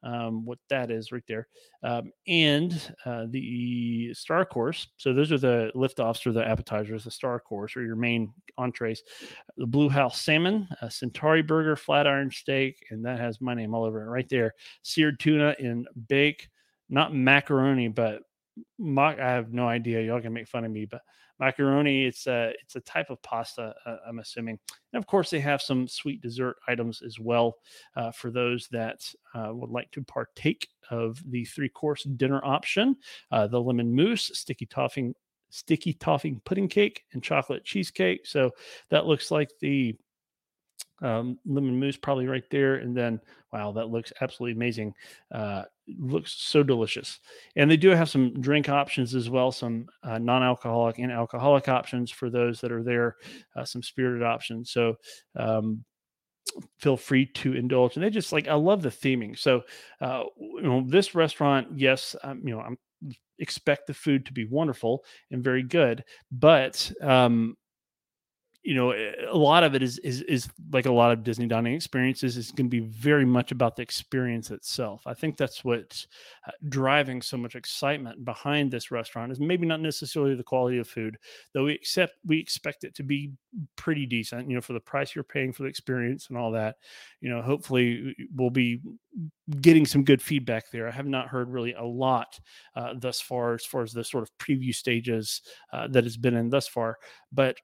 um, 0.03 0.45
what 0.45 0.59
that 0.69 0.91
is 0.91 1.11
right 1.11 1.23
there, 1.27 1.47
um, 1.83 2.11
and 2.27 2.93
uh, 3.05 3.25
the 3.29 4.13
star 4.13 4.45
course. 4.45 4.87
So 4.97 5.13
those 5.13 5.31
are 5.31 5.37
the 5.37 5.71
liftoffs 5.75 6.25
or 6.25 6.31
the 6.31 6.47
appetizers, 6.47 7.05
the 7.05 7.11
star 7.11 7.39
course 7.39 7.75
or 7.75 7.83
your 7.83 7.95
main 7.95 8.33
entrees. 8.57 9.03
The 9.57 9.67
Blue 9.67 9.89
House 9.89 10.21
salmon, 10.21 10.67
a 10.81 10.91
Centauri 10.91 11.41
burger, 11.41 11.75
flat 11.75 12.07
iron 12.07 12.31
steak, 12.31 12.77
and 12.91 13.05
that 13.05 13.19
has 13.19 13.41
my 13.41 13.53
name 13.53 13.73
all 13.73 13.83
over 13.83 14.01
it 14.01 14.09
right 14.09 14.29
there. 14.29 14.53
Seared 14.81 15.19
tuna 15.19 15.55
in 15.59 15.85
bake, 16.07 16.49
not 16.89 17.13
macaroni, 17.13 17.87
but 17.87 18.23
mock. 18.77 19.19
I 19.19 19.31
have 19.31 19.53
no 19.53 19.67
idea. 19.67 20.01
Y'all 20.01 20.21
can 20.21 20.33
make 20.33 20.47
fun 20.47 20.65
of 20.65 20.71
me, 20.71 20.85
but 20.85 21.01
macaroni. 21.39 22.05
It's 22.05 22.27
a 22.27 22.53
it's 22.61 22.75
a 22.75 22.81
type 22.81 23.09
of 23.09 23.21
pasta. 23.21 23.73
Uh, 23.85 23.97
I'm 24.07 24.19
assuming, 24.19 24.59
and 24.91 24.99
of 25.01 25.07
course 25.07 25.29
they 25.29 25.39
have 25.39 25.61
some 25.61 25.87
sweet 25.87 26.21
dessert 26.21 26.57
items 26.67 27.01
as 27.01 27.19
well 27.19 27.55
uh, 27.95 28.11
for 28.11 28.31
those 28.31 28.67
that 28.71 29.03
uh, 29.35 29.49
would 29.51 29.69
like 29.69 29.91
to 29.91 30.03
partake 30.03 30.67
of 30.89 31.21
the 31.29 31.45
three 31.45 31.69
course 31.69 32.03
dinner 32.03 32.43
option. 32.43 32.95
Uh, 33.31 33.47
the 33.47 33.59
lemon 33.59 33.93
mousse, 33.93 34.31
sticky 34.33 34.65
topping, 34.65 35.13
sticky 35.49 35.93
topping 35.93 36.41
pudding 36.45 36.67
cake, 36.67 37.03
and 37.13 37.23
chocolate 37.23 37.63
cheesecake. 37.63 38.25
So 38.25 38.51
that 38.89 39.05
looks 39.05 39.31
like 39.31 39.49
the 39.59 39.95
um, 41.01 41.37
lemon 41.45 41.79
mousse 41.79 41.97
probably 41.97 42.27
right 42.27 42.49
there 42.49 42.75
and 42.75 42.95
then 42.95 43.19
wow 43.51 43.73
that 43.73 43.89
looks 43.89 44.13
absolutely 44.21 44.55
amazing 44.55 44.93
uh, 45.33 45.63
looks 45.97 46.33
so 46.33 46.63
delicious 46.63 47.19
and 47.55 47.69
they 47.69 47.77
do 47.77 47.89
have 47.89 48.09
some 48.09 48.39
drink 48.41 48.69
options 48.69 49.13
as 49.13 49.29
well 49.29 49.51
some 49.51 49.85
uh, 50.03 50.17
non-alcoholic 50.17 50.97
and 50.97 51.11
alcoholic 51.11 51.67
options 51.67 52.09
for 52.09 52.29
those 52.29 52.61
that 52.61 52.71
are 52.71 52.83
there 52.83 53.17
uh, 53.55 53.65
some 53.65 53.83
spirited 53.83 54.23
options 54.23 54.71
so 54.71 54.95
um, 55.35 55.83
feel 56.77 56.97
free 56.97 57.25
to 57.25 57.53
indulge. 57.53 57.95
And 57.95 58.03
they 58.03 58.09
just 58.09 58.31
like 58.31 58.47
I 58.47 58.53
love 58.53 58.81
the 58.81 58.89
theming. 58.89 59.37
So 59.37 59.63
uh, 60.01 60.23
you 60.39 60.61
know, 60.61 60.83
this 60.87 61.15
restaurant, 61.15 61.67
yes, 61.75 62.15
um, 62.23 62.41
you 62.43 62.55
know, 62.55 62.61
I'm 62.61 62.77
expect 63.39 63.87
the 63.87 63.93
food 63.93 64.25
to 64.25 64.33
be 64.33 64.45
wonderful 64.45 65.03
and 65.31 65.43
very 65.43 65.63
good, 65.63 66.03
but 66.31 66.91
um, 67.01 67.57
you 68.63 68.73
know 68.73 68.93
a 68.93 69.37
lot 69.37 69.63
of 69.63 69.75
it 69.75 69.83
is 69.83 69.97
is 69.99 70.21
is 70.21 70.47
like 70.71 70.85
a 70.85 70.91
lot 70.91 71.11
of 71.11 71.23
disney 71.23 71.45
dining 71.45 71.73
experiences 71.73 72.37
is 72.37 72.51
going 72.51 72.67
to 72.67 72.69
be 72.69 72.79
very 72.79 73.25
much 73.25 73.51
about 73.51 73.75
the 73.75 73.81
experience 73.81 74.51
itself. 74.51 75.03
I 75.05 75.13
think 75.13 75.35
that's 75.35 75.65
what's 75.65 76.07
uh, 76.47 76.51
driving 76.69 77.21
so 77.21 77.35
much 77.35 77.55
excitement 77.55 78.23
behind 78.23 78.71
this 78.71 78.89
restaurant 78.89 79.31
is 79.31 79.39
maybe 79.39 79.67
not 79.67 79.81
necessarily 79.81 80.35
the 80.35 80.43
quality 80.43 80.77
of 80.77 80.87
food 80.87 81.17
though 81.53 81.65
we 81.65 81.73
accept 81.73 82.13
we 82.25 82.39
expect 82.39 82.85
it 82.85 82.95
to 82.95 83.03
be 83.03 83.31
pretty 83.75 84.05
decent 84.05 84.49
you 84.49 84.55
know 84.55 84.61
for 84.61 84.73
the 84.73 84.79
price 84.79 85.13
you're 85.13 85.23
paying 85.23 85.51
for 85.51 85.63
the 85.63 85.69
experience 85.69 86.27
and 86.29 86.37
all 86.37 86.51
that. 86.51 86.75
You 87.19 87.29
know 87.29 87.41
hopefully 87.41 88.15
we'll 88.33 88.49
be 88.49 88.81
getting 89.59 89.85
some 89.85 90.03
good 90.05 90.21
feedback 90.21 90.71
there. 90.71 90.87
I 90.87 90.91
have 90.91 91.05
not 91.05 91.27
heard 91.27 91.51
really 91.51 91.73
a 91.73 91.83
lot 91.83 92.39
uh, 92.75 92.93
thus 92.97 93.19
far 93.19 93.53
as 93.53 93.65
far 93.65 93.83
as 93.83 93.91
the 93.91 94.03
sort 94.03 94.23
of 94.23 94.31
preview 94.37 94.73
stages 94.73 95.41
uh, 95.73 95.87
that 95.89 96.05
has 96.05 96.15
been 96.15 96.35
in 96.35 96.49
thus 96.49 96.67
far 96.67 96.97
but 97.31 97.57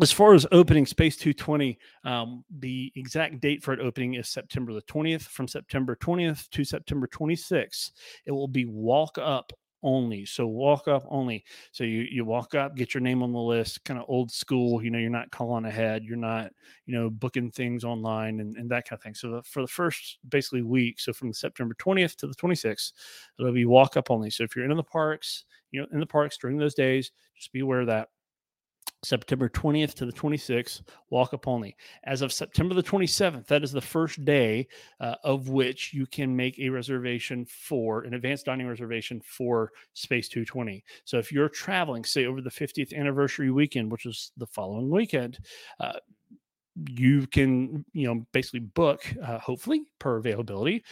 as 0.00 0.12
far 0.12 0.34
as 0.34 0.46
opening 0.52 0.86
Space 0.86 1.16
220, 1.16 1.78
um, 2.04 2.44
the 2.58 2.92
exact 2.96 3.40
date 3.40 3.62
for 3.62 3.72
it 3.72 3.80
opening 3.80 4.14
is 4.14 4.28
September 4.28 4.72
the 4.72 4.82
20th. 4.82 5.22
From 5.22 5.48
September 5.48 5.96
20th 5.96 6.48
to 6.50 6.64
September 6.64 7.06
26th, 7.06 7.92
it 8.26 8.32
will 8.32 8.48
be 8.48 8.66
walk 8.66 9.18
up 9.18 9.52
only. 9.82 10.26
So 10.26 10.46
walk 10.46 10.88
up 10.88 11.04
only. 11.08 11.44
So 11.72 11.84
you 11.84 12.06
you 12.10 12.24
walk 12.24 12.54
up, 12.54 12.76
get 12.76 12.94
your 12.94 13.00
name 13.00 13.22
on 13.22 13.32
the 13.32 13.38
list, 13.38 13.84
kind 13.84 13.98
of 13.98 14.06
old 14.08 14.30
school. 14.30 14.82
You 14.82 14.90
know, 14.90 14.98
you're 14.98 15.10
not 15.10 15.30
calling 15.30 15.64
ahead. 15.64 16.04
You're 16.04 16.16
not 16.16 16.50
you 16.86 16.94
know 16.94 17.10
booking 17.10 17.50
things 17.50 17.84
online 17.84 18.40
and, 18.40 18.56
and 18.56 18.70
that 18.70 18.88
kind 18.88 18.98
of 18.98 19.02
thing. 19.02 19.14
So 19.14 19.30
the, 19.30 19.42
for 19.42 19.62
the 19.62 19.68
first 19.68 20.18
basically 20.28 20.62
week, 20.62 21.00
so 21.00 21.12
from 21.12 21.32
September 21.32 21.74
20th 21.74 22.16
to 22.16 22.26
the 22.26 22.34
26th, 22.34 22.92
it'll 23.38 23.52
be 23.52 23.66
walk 23.66 23.96
up 23.96 24.10
only. 24.10 24.30
So 24.30 24.44
if 24.44 24.54
you're 24.54 24.70
in 24.70 24.76
the 24.76 24.82
parks, 24.82 25.44
you 25.70 25.80
know, 25.80 25.86
in 25.92 26.00
the 26.00 26.06
parks 26.06 26.36
during 26.36 26.58
those 26.58 26.74
days, 26.74 27.12
just 27.36 27.52
be 27.52 27.60
aware 27.60 27.80
of 27.80 27.86
that. 27.88 28.08
September 29.02 29.48
20th 29.48 29.94
to 29.94 30.06
the 30.06 30.12
26th, 30.12 30.82
walk 31.08 31.32
up 31.32 31.48
only. 31.48 31.76
As 32.04 32.22
of 32.22 32.32
September 32.32 32.74
the 32.74 32.82
27th, 32.82 33.46
that 33.46 33.62
is 33.62 33.72
the 33.72 33.80
first 33.80 34.24
day 34.24 34.68
uh, 35.00 35.14
of 35.24 35.48
which 35.48 35.92
you 35.94 36.06
can 36.06 36.34
make 36.34 36.58
a 36.58 36.68
reservation 36.68 37.46
for 37.46 38.02
an 38.02 38.14
advanced 38.14 38.46
dining 38.46 38.66
reservation 38.66 39.20
for 39.24 39.72
Space 39.94 40.28
220. 40.28 40.84
So 41.04 41.18
if 41.18 41.32
you're 41.32 41.48
traveling, 41.48 42.04
say 42.04 42.26
over 42.26 42.40
the 42.40 42.50
50th 42.50 42.94
anniversary 42.94 43.50
weekend, 43.50 43.90
which 43.90 44.06
is 44.06 44.32
the 44.36 44.46
following 44.46 44.90
weekend, 44.90 45.38
uh, 45.78 45.94
you 46.88 47.26
can 47.26 47.84
you 47.92 48.06
know 48.06 48.24
basically 48.32 48.60
book 48.60 49.02
uh, 49.22 49.38
hopefully 49.38 49.82
per 49.98 50.16
availability 50.16 50.84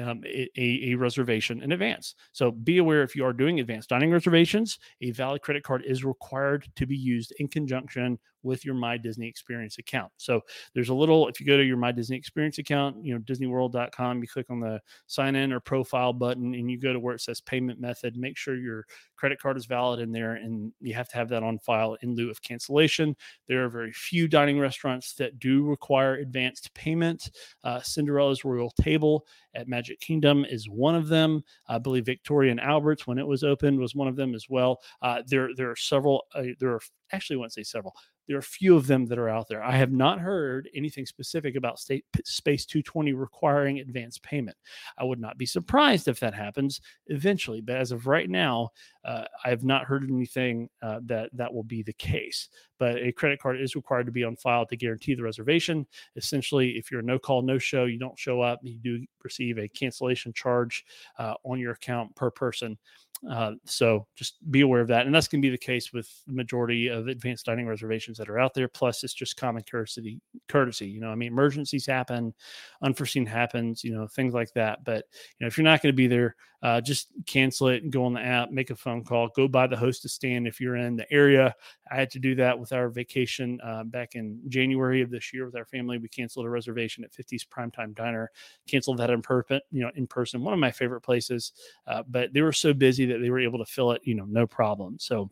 um, 0.00 0.22
a, 0.26 0.48
a, 0.56 0.94
reservation 0.94 1.62
in 1.62 1.72
advance. 1.72 2.14
So 2.32 2.50
be 2.50 2.78
aware 2.78 3.02
if 3.02 3.16
you 3.16 3.24
are 3.24 3.32
doing 3.32 3.60
advanced 3.60 3.88
dining 3.88 4.10
reservations 4.10 4.78
a 5.00 5.10
valid 5.10 5.42
credit 5.42 5.62
card 5.62 5.82
is 5.84 6.04
required 6.04 6.68
to 6.76 6.86
be 6.86 6.96
used 6.96 7.32
in 7.38 7.48
conjunction 7.48 8.18
with 8.42 8.64
your 8.64 8.74
my 8.74 8.96
disney 8.96 9.28
experience 9.28 9.78
account. 9.78 10.12
So 10.16 10.40
there's 10.74 10.88
a 10.88 10.94
little 10.94 11.28
if 11.28 11.40
you 11.40 11.46
go 11.46 11.56
to 11.56 11.64
your 11.64 11.76
my 11.76 11.92
disney 11.92 12.16
experience 12.16 12.58
account 12.58 12.96
you 13.04 13.14
know 13.14 13.20
disneyworld.com 13.20 14.22
you 14.22 14.28
click 14.28 14.46
on 14.50 14.60
the 14.60 14.80
sign 15.06 15.34
in 15.36 15.52
or 15.52 15.60
profile 15.60 16.12
button 16.12 16.54
and 16.54 16.70
you 16.70 16.78
go 16.78 16.92
to 16.92 17.00
where 17.00 17.14
it 17.14 17.20
says 17.20 17.40
payment 17.40 17.80
method 17.80 18.16
make 18.16 18.36
sure 18.36 18.56
your 18.56 18.86
credit 19.16 19.38
card 19.38 19.56
is 19.56 19.66
valid 19.66 20.00
in 20.00 20.12
there 20.12 20.34
and 20.34 20.72
you 20.80 20.94
have 20.94 21.08
to 21.08 21.16
have 21.16 21.28
that 21.28 21.42
on 21.42 21.58
file 21.58 21.96
in 22.02 22.14
lieu 22.14 22.30
of 22.30 22.40
cancellation. 22.42 23.14
There 23.48 23.64
are 23.64 23.68
very 23.68 23.92
few 23.92 24.28
dining 24.28 24.58
restaurants 24.58 25.14
that 25.14 25.38
do 25.38 25.62
require 25.64 26.14
advanced 26.14 26.72
payment. 26.74 27.30
Uh, 27.62 27.80
cinderella's 27.80 28.44
royal 28.44 28.70
table 28.70 29.26
at 29.54 29.68
magic 29.70 30.00
kingdom 30.00 30.44
is 30.44 30.68
one 30.68 30.94
of 30.94 31.08
them. 31.08 31.42
I 31.68 31.78
believe 31.78 32.04
victoria 32.04 32.50
and 32.50 32.60
albert's 32.60 33.06
when 33.06 33.18
it 33.18 33.26
was 33.26 33.44
opened 33.44 33.78
was 33.78 33.94
one 33.94 34.08
of 34.08 34.16
them 34.16 34.34
as 34.34 34.46
well. 34.50 34.80
Uh, 35.00 35.22
there 35.26 35.50
there 35.56 35.70
are 35.70 35.76
several 35.76 36.24
uh, 36.34 36.42
there 36.58 36.74
are 36.74 36.80
actually 37.12 37.36
I 37.36 37.40
won't 37.40 37.52
say 37.52 37.62
several 37.62 37.94
there 38.30 38.36
are 38.36 38.38
a 38.38 38.44
few 38.44 38.76
of 38.76 38.86
them 38.86 39.06
that 39.06 39.18
are 39.18 39.28
out 39.28 39.48
there. 39.48 39.60
I 39.60 39.72
have 39.72 39.90
not 39.90 40.20
heard 40.20 40.70
anything 40.72 41.04
specific 41.04 41.56
about 41.56 41.80
state 41.80 42.04
Space 42.24 42.64
220 42.64 43.12
requiring 43.12 43.80
advance 43.80 44.18
payment. 44.18 44.56
I 44.96 45.02
would 45.02 45.18
not 45.18 45.36
be 45.36 45.46
surprised 45.46 46.06
if 46.06 46.20
that 46.20 46.32
happens 46.32 46.80
eventually, 47.08 47.60
but 47.60 47.74
as 47.74 47.90
of 47.90 48.06
right 48.06 48.30
now, 48.30 48.68
uh, 49.04 49.24
I 49.44 49.48
have 49.48 49.64
not 49.64 49.82
heard 49.82 50.08
anything 50.08 50.68
uh, 50.80 51.00
that 51.06 51.30
that 51.32 51.52
will 51.52 51.64
be 51.64 51.82
the 51.82 51.92
case. 51.94 52.50
But 52.78 52.98
a 52.98 53.10
credit 53.10 53.40
card 53.40 53.60
is 53.60 53.74
required 53.74 54.06
to 54.06 54.12
be 54.12 54.22
on 54.22 54.36
file 54.36 54.64
to 54.66 54.76
guarantee 54.76 55.16
the 55.16 55.24
reservation. 55.24 55.84
Essentially, 56.14 56.78
if 56.78 56.88
you're 56.88 57.00
a 57.00 57.04
no 57.04 57.18
call, 57.18 57.42
no 57.42 57.58
show, 57.58 57.86
you 57.86 57.98
don't 57.98 58.16
show 58.16 58.40
up, 58.40 58.60
you 58.62 58.78
do 58.78 59.04
receive 59.24 59.58
a 59.58 59.66
cancellation 59.66 60.32
charge 60.32 60.84
uh, 61.18 61.34
on 61.42 61.58
your 61.58 61.72
account 61.72 62.14
per 62.14 62.30
person. 62.30 62.78
Uh, 63.28 63.52
so 63.64 64.06
just 64.16 64.36
be 64.50 64.62
aware 64.62 64.80
of 64.80 64.88
that. 64.88 65.06
And 65.06 65.14
that's 65.14 65.28
going 65.28 65.42
to 65.42 65.46
be 65.46 65.50
the 65.50 65.58
case 65.58 65.92
with 65.92 66.08
the 66.26 66.32
majority 66.32 66.88
of 66.88 66.99
advanced 67.08 67.46
dining 67.46 67.66
reservations 67.66 68.18
that 68.18 68.28
are 68.28 68.38
out 68.38 68.54
there. 68.54 68.68
Plus, 68.68 69.04
it's 69.04 69.14
just 69.14 69.36
common 69.36 69.62
courtesy. 69.62 70.20
Courtesy, 70.48 70.86
you 70.86 71.00
know, 71.00 71.10
I 71.10 71.14
mean, 71.14 71.32
emergencies 71.32 71.86
happen, 71.86 72.34
unforeseen 72.82 73.26
happens, 73.26 73.84
you 73.84 73.92
know, 73.92 74.06
things 74.06 74.34
like 74.34 74.52
that. 74.54 74.84
But 74.84 75.04
you 75.38 75.44
know, 75.44 75.46
if 75.46 75.56
you're 75.56 75.64
not 75.64 75.82
going 75.82 75.92
to 75.92 75.96
be 75.96 76.06
there, 76.06 76.36
uh, 76.62 76.80
just 76.80 77.08
cancel 77.26 77.68
it 77.68 77.82
and 77.82 77.92
go 77.92 78.04
on 78.04 78.12
the 78.12 78.20
app, 78.20 78.50
make 78.50 78.70
a 78.70 78.76
phone 78.76 79.02
call, 79.02 79.28
go 79.34 79.48
by 79.48 79.66
the 79.66 79.76
hostess 79.76 80.12
stand 80.12 80.46
if 80.46 80.60
you're 80.60 80.76
in 80.76 80.96
the 80.96 81.10
area. 81.10 81.54
I 81.90 81.96
had 81.96 82.10
to 82.10 82.18
do 82.18 82.34
that 82.34 82.58
with 82.58 82.72
our 82.72 82.90
vacation 82.90 83.58
uh, 83.64 83.84
back 83.84 84.14
in 84.14 84.40
January 84.48 85.00
of 85.00 85.10
this 85.10 85.32
year 85.32 85.46
with 85.46 85.56
our 85.56 85.64
family. 85.64 85.98
We 85.98 86.08
canceled 86.08 86.46
a 86.46 86.50
reservation 86.50 87.02
at 87.02 87.12
50's 87.12 87.44
Primetime 87.44 87.94
Diner, 87.94 88.30
canceled 88.68 88.98
that 88.98 89.10
in 89.10 89.22
person, 89.22 89.60
you 89.70 89.82
know, 89.82 89.90
in 89.94 90.06
person. 90.06 90.42
One 90.42 90.52
of 90.52 90.60
my 90.60 90.70
favorite 90.70 91.00
places, 91.00 91.52
uh, 91.86 92.02
but 92.08 92.32
they 92.34 92.42
were 92.42 92.52
so 92.52 92.74
busy 92.74 93.06
that 93.06 93.20
they 93.20 93.30
were 93.30 93.40
able 93.40 93.58
to 93.58 93.64
fill 93.64 93.92
it, 93.92 94.02
you 94.04 94.14
know, 94.14 94.26
no 94.28 94.46
problem. 94.46 94.96
So 94.98 95.30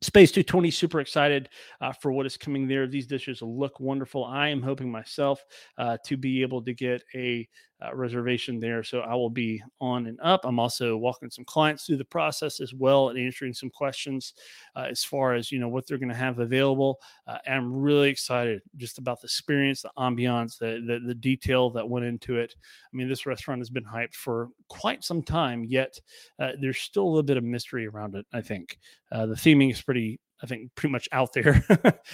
Space 0.00 0.30
220, 0.30 0.70
super 0.70 1.00
excited 1.00 1.48
uh, 1.80 1.92
for 1.92 2.12
what 2.12 2.24
is 2.24 2.36
coming 2.36 2.68
there. 2.68 2.86
These 2.86 3.08
dishes 3.08 3.42
look 3.42 3.80
wonderful. 3.80 4.24
I 4.24 4.48
am 4.48 4.62
hoping 4.62 4.90
myself 4.90 5.42
uh, 5.76 5.98
to 6.06 6.16
be 6.16 6.42
able 6.42 6.62
to 6.62 6.72
get 6.72 7.02
a 7.16 7.48
uh, 7.84 7.94
reservation 7.94 8.58
there. 8.58 8.82
So 8.82 9.00
I 9.00 9.14
will 9.14 9.30
be 9.30 9.62
on 9.80 10.06
and 10.06 10.18
up. 10.22 10.44
I'm 10.44 10.58
also 10.58 10.96
walking 10.96 11.30
some 11.30 11.44
clients 11.44 11.84
through 11.84 11.98
the 11.98 12.04
process 12.04 12.60
as 12.60 12.74
well 12.74 13.08
and 13.08 13.18
answering 13.18 13.52
some 13.52 13.70
questions 13.70 14.34
uh, 14.74 14.86
as 14.90 15.04
far 15.04 15.34
as 15.34 15.52
you 15.52 15.58
know 15.58 15.68
what 15.68 15.86
they're 15.86 15.98
going 15.98 16.08
to 16.08 16.14
have 16.14 16.38
available. 16.38 17.00
Uh, 17.26 17.38
I'm 17.46 17.72
really 17.72 18.10
excited 18.10 18.62
just 18.76 18.98
about 18.98 19.20
the 19.20 19.26
experience, 19.26 19.82
the 19.82 19.90
ambiance, 19.98 20.58
the, 20.58 20.82
the, 20.86 21.00
the 21.06 21.14
detail 21.14 21.70
that 21.70 21.88
went 21.88 22.06
into 22.06 22.36
it. 22.36 22.54
I 22.60 22.96
mean, 22.96 23.08
this 23.08 23.26
restaurant 23.26 23.60
has 23.60 23.70
been 23.70 23.84
hyped 23.84 24.14
for 24.14 24.48
quite 24.68 25.04
some 25.04 25.22
time, 25.22 25.64
yet 25.64 25.98
uh, 26.38 26.52
there's 26.60 26.78
still 26.78 27.04
a 27.04 27.08
little 27.08 27.22
bit 27.22 27.36
of 27.36 27.44
mystery 27.44 27.86
around 27.86 28.14
it. 28.14 28.26
I 28.32 28.40
think 28.40 28.78
uh, 29.12 29.26
the 29.26 29.34
theming 29.34 29.70
is 29.70 29.82
pretty 29.82 30.20
I 30.42 30.46
think 30.46 30.74
pretty 30.74 30.92
much 30.92 31.08
out 31.12 31.32
there 31.32 31.64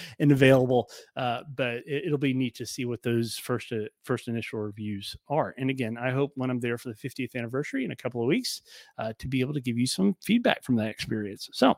and 0.19 0.31
available. 0.31 0.89
Uh, 1.15 1.41
but 1.55 1.83
it, 1.85 2.09
will 2.09 2.17
be 2.17 2.33
neat 2.33 2.55
to 2.55 2.65
see 2.65 2.85
what 2.85 3.03
those 3.03 3.37
first 3.37 3.71
uh, 3.71 3.85
first 4.03 4.27
initial 4.27 4.59
reviews 4.59 5.15
are. 5.29 5.53
And 5.57 5.69
again, 5.69 5.97
I 5.97 6.11
hope 6.11 6.31
when 6.35 6.49
I'm 6.49 6.59
there 6.59 6.77
for 6.77 6.89
the 6.89 6.95
50th 6.95 7.35
anniversary 7.35 7.85
in 7.85 7.91
a 7.91 7.95
couple 7.95 8.21
of 8.21 8.27
weeks 8.27 8.61
uh, 8.97 9.13
to 9.19 9.27
be 9.27 9.41
able 9.41 9.53
to 9.53 9.61
give 9.61 9.77
you 9.77 9.87
some 9.87 10.15
feedback 10.21 10.63
from 10.63 10.75
that 10.75 10.89
experience. 10.89 11.49
So 11.53 11.75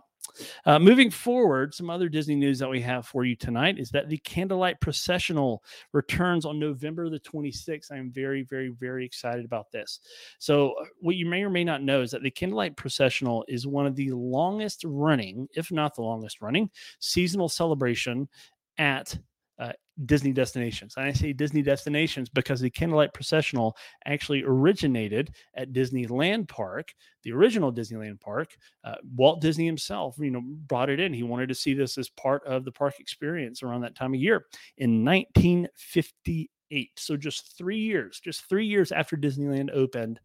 uh, 0.65 0.79
moving 0.79 1.09
forward, 1.09 1.73
some 1.73 1.89
other 1.89 2.09
Disney 2.09 2.35
news 2.35 2.59
that 2.59 2.69
we 2.69 2.81
have 2.81 3.05
for 3.05 3.25
you 3.25 3.35
tonight 3.35 3.79
is 3.79 3.89
that 3.91 4.09
the 4.09 4.17
Candlelight 4.19 4.79
Processional 4.81 5.63
returns 5.93 6.45
on 6.45 6.59
November 6.59 7.09
the 7.09 7.19
26th. 7.19 7.91
I'm 7.91 8.11
very, 8.11 8.43
very, 8.43 8.69
very 8.69 9.05
excited 9.05 9.45
about 9.45 9.71
this. 9.71 9.99
So, 10.39 10.71
uh, 10.71 10.85
what 10.99 11.15
you 11.15 11.25
may 11.25 11.43
or 11.43 11.49
may 11.49 11.63
not 11.63 11.83
know 11.83 12.01
is 12.01 12.11
that 12.11 12.23
the 12.23 12.31
Candlelight 12.31 12.75
Processional 12.75 13.45
is 13.47 13.67
one 13.67 13.85
of 13.85 13.95
the 13.95 14.11
longest 14.11 14.83
running, 14.85 15.47
if 15.53 15.71
not 15.71 15.95
the 15.95 16.03
longest 16.03 16.41
running, 16.41 16.69
seasonal 16.99 17.49
celebration 17.49 18.27
at 18.77 19.17
uh, 19.59 19.73
Disney 20.05 20.31
destinations. 20.31 20.95
And 20.97 21.05
I 21.05 21.11
say 21.11 21.33
Disney 21.33 21.61
destinations 21.61 22.29
because 22.29 22.59
the 22.59 22.69
Candlelight 22.69 23.13
Processional 23.13 23.75
actually 24.05 24.43
originated 24.43 25.31
at 25.55 25.73
Disneyland 25.73 26.47
Park, 26.47 26.93
the 27.23 27.31
original 27.31 27.73
Disneyland 27.73 28.21
Park. 28.21 28.55
Uh, 28.83 28.95
Walt 29.15 29.41
Disney 29.41 29.65
himself, 29.65 30.15
you 30.19 30.29
know, 30.31 30.41
brought 30.41 30.89
it 30.89 30.99
in. 30.99 31.13
He 31.13 31.23
wanted 31.23 31.49
to 31.49 31.55
see 31.55 31.73
this 31.73 31.97
as 31.97 32.09
part 32.09 32.45
of 32.45 32.65
the 32.65 32.71
park 32.71 32.99
experience 32.99 33.63
around 33.63 33.81
that 33.81 33.95
time 33.95 34.13
of 34.13 34.19
year 34.19 34.45
in 34.77 35.03
1958. 35.03 36.49
So 36.95 37.17
just 37.17 37.57
three 37.57 37.79
years, 37.79 38.19
just 38.19 38.47
three 38.47 38.67
years 38.67 38.91
after 38.91 39.17
Disneyland 39.17 39.71
opened 39.73 40.19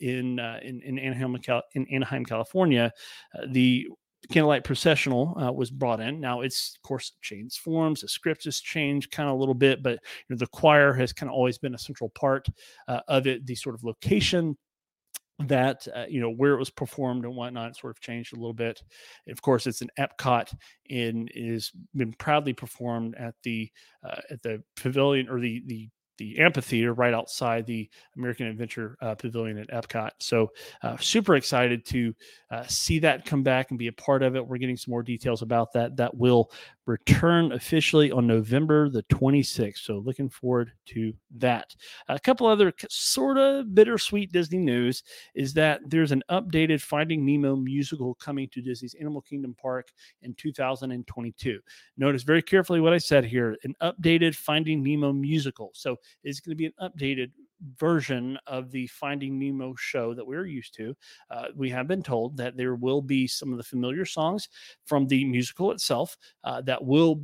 in 0.00 0.40
uh, 0.40 0.58
in, 0.62 0.82
in 0.82 0.98
Anaheim, 0.98 1.36
in 1.74 1.86
Anaheim, 1.92 2.24
California, 2.24 2.92
uh, 3.38 3.46
the 3.50 3.86
Candlelight 4.30 4.64
Processional 4.64 5.36
uh, 5.40 5.52
was 5.52 5.70
brought 5.70 6.00
in. 6.00 6.20
Now 6.20 6.42
it's 6.42 6.74
of 6.76 6.82
course 6.82 7.12
changed 7.22 7.60
forms. 7.60 8.02
The 8.02 8.08
script 8.08 8.44
has 8.44 8.60
changed 8.60 9.10
kind 9.10 9.28
of 9.28 9.34
a 9.34 9.38
little 9.38 9.54
bit, 9.54 9.82
but 9.82 9.92
you 9.92 10.34
know, 10.34 10.36
the 10.36 10.46
choir 10.46 10.92
has 10.92 11.12
kind 11.12 11.28
of 11.28 11.34
always 11.34 11.58
been 11.58 11.74
a 11.74 11.78
central 11.78 12.10
part 12.10 12.46
uh, 12.88 13.00
of 13.08 13.26
it. 13.26 13.46
The 13.46 13.54
sort 13.54 13.74
of 13.74 13.84
location 13.84 14.56
that 15.48 15.86
uh, 15.94 16.04
you 16.08 16.20
know 16.20 16.30
where 16.30 16.52
it 16.52 16.58
was 16.58 16.70
performed 16.70 17.24
and 17.24 17.34
whatnot 17.34 17.76
sort 17.76 17.90
of 17.90 18.00
changed 18.00 18.32
a 18.32 18.36
little 18.36 18.52
bit 18.52 18.82
of 19.28 19.40
course 19.42 19.66
it's 19.66 19.80
an 19.80 19.90
epcot 19.98 20.54
and 20.90 21.30
is 21.34 21.72
been 21.96 22.12
proudly 22.12 22.52
performed 22.52 23.14
at 23.16 23.34
the 23.42 23.68
uh, 24.04 24.20
at 24.30 24.42
the 24.42 24.62
pavilion 24.76 25.28
or 25.28 25.40
the 25.40 25.62
the 25.66 25.88
the 26.22 26.38
amphitheater 26.38 26.94
right 26.94 27.14
outside 27.14 27.66
the 27.66 27.88
American 28.16 28.46
Adventure 28.46 28.96
uh, 29.00 29.14
Pavilion 29.14 29.58
at 29.58 29.68
Epcot. 29.70 30.10
So, 30.20 30.52
uh, 30.82 30.96
super 30.98 31.34
excited 31.34 31.84
to 31.86 32.14
uh, 32.50 32.64
see 32.68 33.00
that 33.00 33.24
come 33.24 33.42
back 33.42 33.70
and 33.70 33.78
be 33.78 33.88
a 33.88 33.92
part 33.92 34.22
of 34.22 34.36
it. 34.36 34.46
We're 34.46 34.58
getting 34.58 34.76
some 34.76 34.92
more 34.92 35.02
details 35.02 35.42
about 35.42 35.72
that. 35.72 35.96
That 35.96 36.16
will 36.16 36.52
return 36.86 37.52
officially 37.52 38.10
on 38.10 38.26
November 38.26 38.88
the 38.88 39.02
26th. 39.04 39.78
So, 39.78 39.98
looking 39.98 40.28
forward 40.28 40.72
to 40.86 41.12
that. 41.38 41.74
A 42.08 42.18
couple 42.18 42.46
other 42.46 42.72
sort 42.88 43.38
of 43.38 43.74
bittersweet 43.74 44.32
Disney 44.32 44.58
news 44.58 45.02
is 45.34 45.54
that 45.54 45.80
there's 45.86 46.12
an 46.12 46.22
updated 46.30 46.80
Finding 46.80 47.24
Nemo 47.24 47.56
musical 47.56 48.14
coming 48.14 48.48
to 48.52 48.60
Disney's 48.60 48.94
Animal 48.94 49.20
Kingdom 49.20 49.54
Park 49.60 49.88
in 50.22 50.34
2022. 50.34 51.60
Notice 51.96 52.22
very 52.22 52.42
carefully 52.42 52.80
what 52.80 52.92
I 52.92 52.98
said 52.98 53.24
here 53.24 53.56
an 53.64 53.74
updated 53.82 54.34
Finding 54.34 54.82
Nemo 54.82 55.12
musical. 55.12 55.70
So, 55.74 55.96
it's 56.24 56.40
going 56.40 56.56
to 56.56 56.56
be 56.56 56.66
an 56.66 56.72
updated 56.80 57.30
version 57.78 58.38
of 58.46 58.70
the 58.70 58.86
Finding 58.88 59.38
Nemo 59.38 59.74
show 59.76 60.14
that 60.14 60.26
we're 60.26 60.46
used 60.46 60.74
to. 60.74 60.94
Uh, 61.30 61.46
we 61.54 61.70
have 61.70 61.88
been 61.88 62.02
told 62.02 62.36
that 62.36 62.56
there 62.56 62.74
will 62.74 63.02
be 63.02 63.26
some 63.26 63.52
of 63.52 63.58
the 63.58 63.64
familiar 63.64 64.04
songs 64.04 64.48
from 64.86 65.06
the 65.06 65.24
musical 65.24 65.70
itself 65.70 66.16
uh, 66.44 66.60
that 66.62 66.84
will 66.84 67.22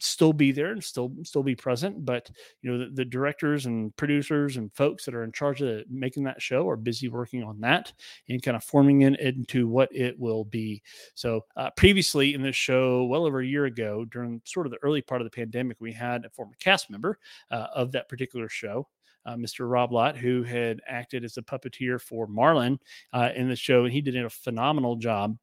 still 0.00 0.32
be 0.32 0.52
there 0.52 0.72
and 0.72 0.82
still 0.82 1.12
still 1.22 1.42
be 1.42 1.54
present 1.54 2.04
but 2.04 2.30
you 2.62 2.70
know 2.70 2.78
the, 2.78 2.90
the, 2.90 3.04
directors 3.04 3.66
and 3.66 3.94
producers 3.96 4.56
and 4.56 4.72
folks 4.74 5.04
that 5.04 5.14
are 5.14 5.24
in 5.24 5.32
charge 5.32 5.62
of 5.62 5.82
making 5.88 6.24
that 6.24 6.40
show 6.40 6.68
are 6.68 6.76
busy 6.76 7.08
working 7.08 7.42
on 7.42 7.60
that 7.60 7.92
and 8.28 8.42
kind 8.42 8.56
of 8.56 8.64
forming 8.64 9.02
it 9.02 9.18
into 9.20 9.66
what 9.68 9.88
it 9.94 10.18
will 10.18 10.44
be 10.44 10.82
so 11.14 11.40
uh, 11.56 11.70
previously 11.76 12.34
in 12.34 12.42
this 12.42 12.56
show 12.56 13.04
well 13.04 13.24
over 13.24 13.40
a 13.40 13.46
year 13.46 13.64
ago 13.64 14.04
during 14.06 14.40
sort 14.44 14.66
of 14.66 14.72
the 14.72 14.78
early 14.82 15.00
part 15.00 15.20
of 15.20 15.26
the 15.26 15.30
pandemic 15.30 15.76
we 15.80 15.92
had 15.92 16.24
a 16.24 16.30
former 16.30 16.54
cast 16.60 16.90
member 16.90 17.18
uh, 17.50 17.66
of 17.74 17.92
that 17.92 18.08
particular 18.08 18.48
show 18.48 18.86
uh, 19.28 19.36
Mr. 19.36 19.70
Rob 19.70 19.92
Lott, 19.92 20.16
who 20.16 20.42
had 20.42 20.80
acted 20.86 21.22
as 21.22 21.36
a 21.36 21.42
puppeteer 21.42 22.00
for 22.00 22.26
Marlin 22.26 22.78
uh, 23.12 23.30
in 23.36 23.48
the 23.48 23.56
show, 23.56 23.84
and 23.84 23.92
he 23.92 24.00
did 24.00 24.16
a 24.16 24.30
phenomenal 24.30 24.96
job 24.96 25.36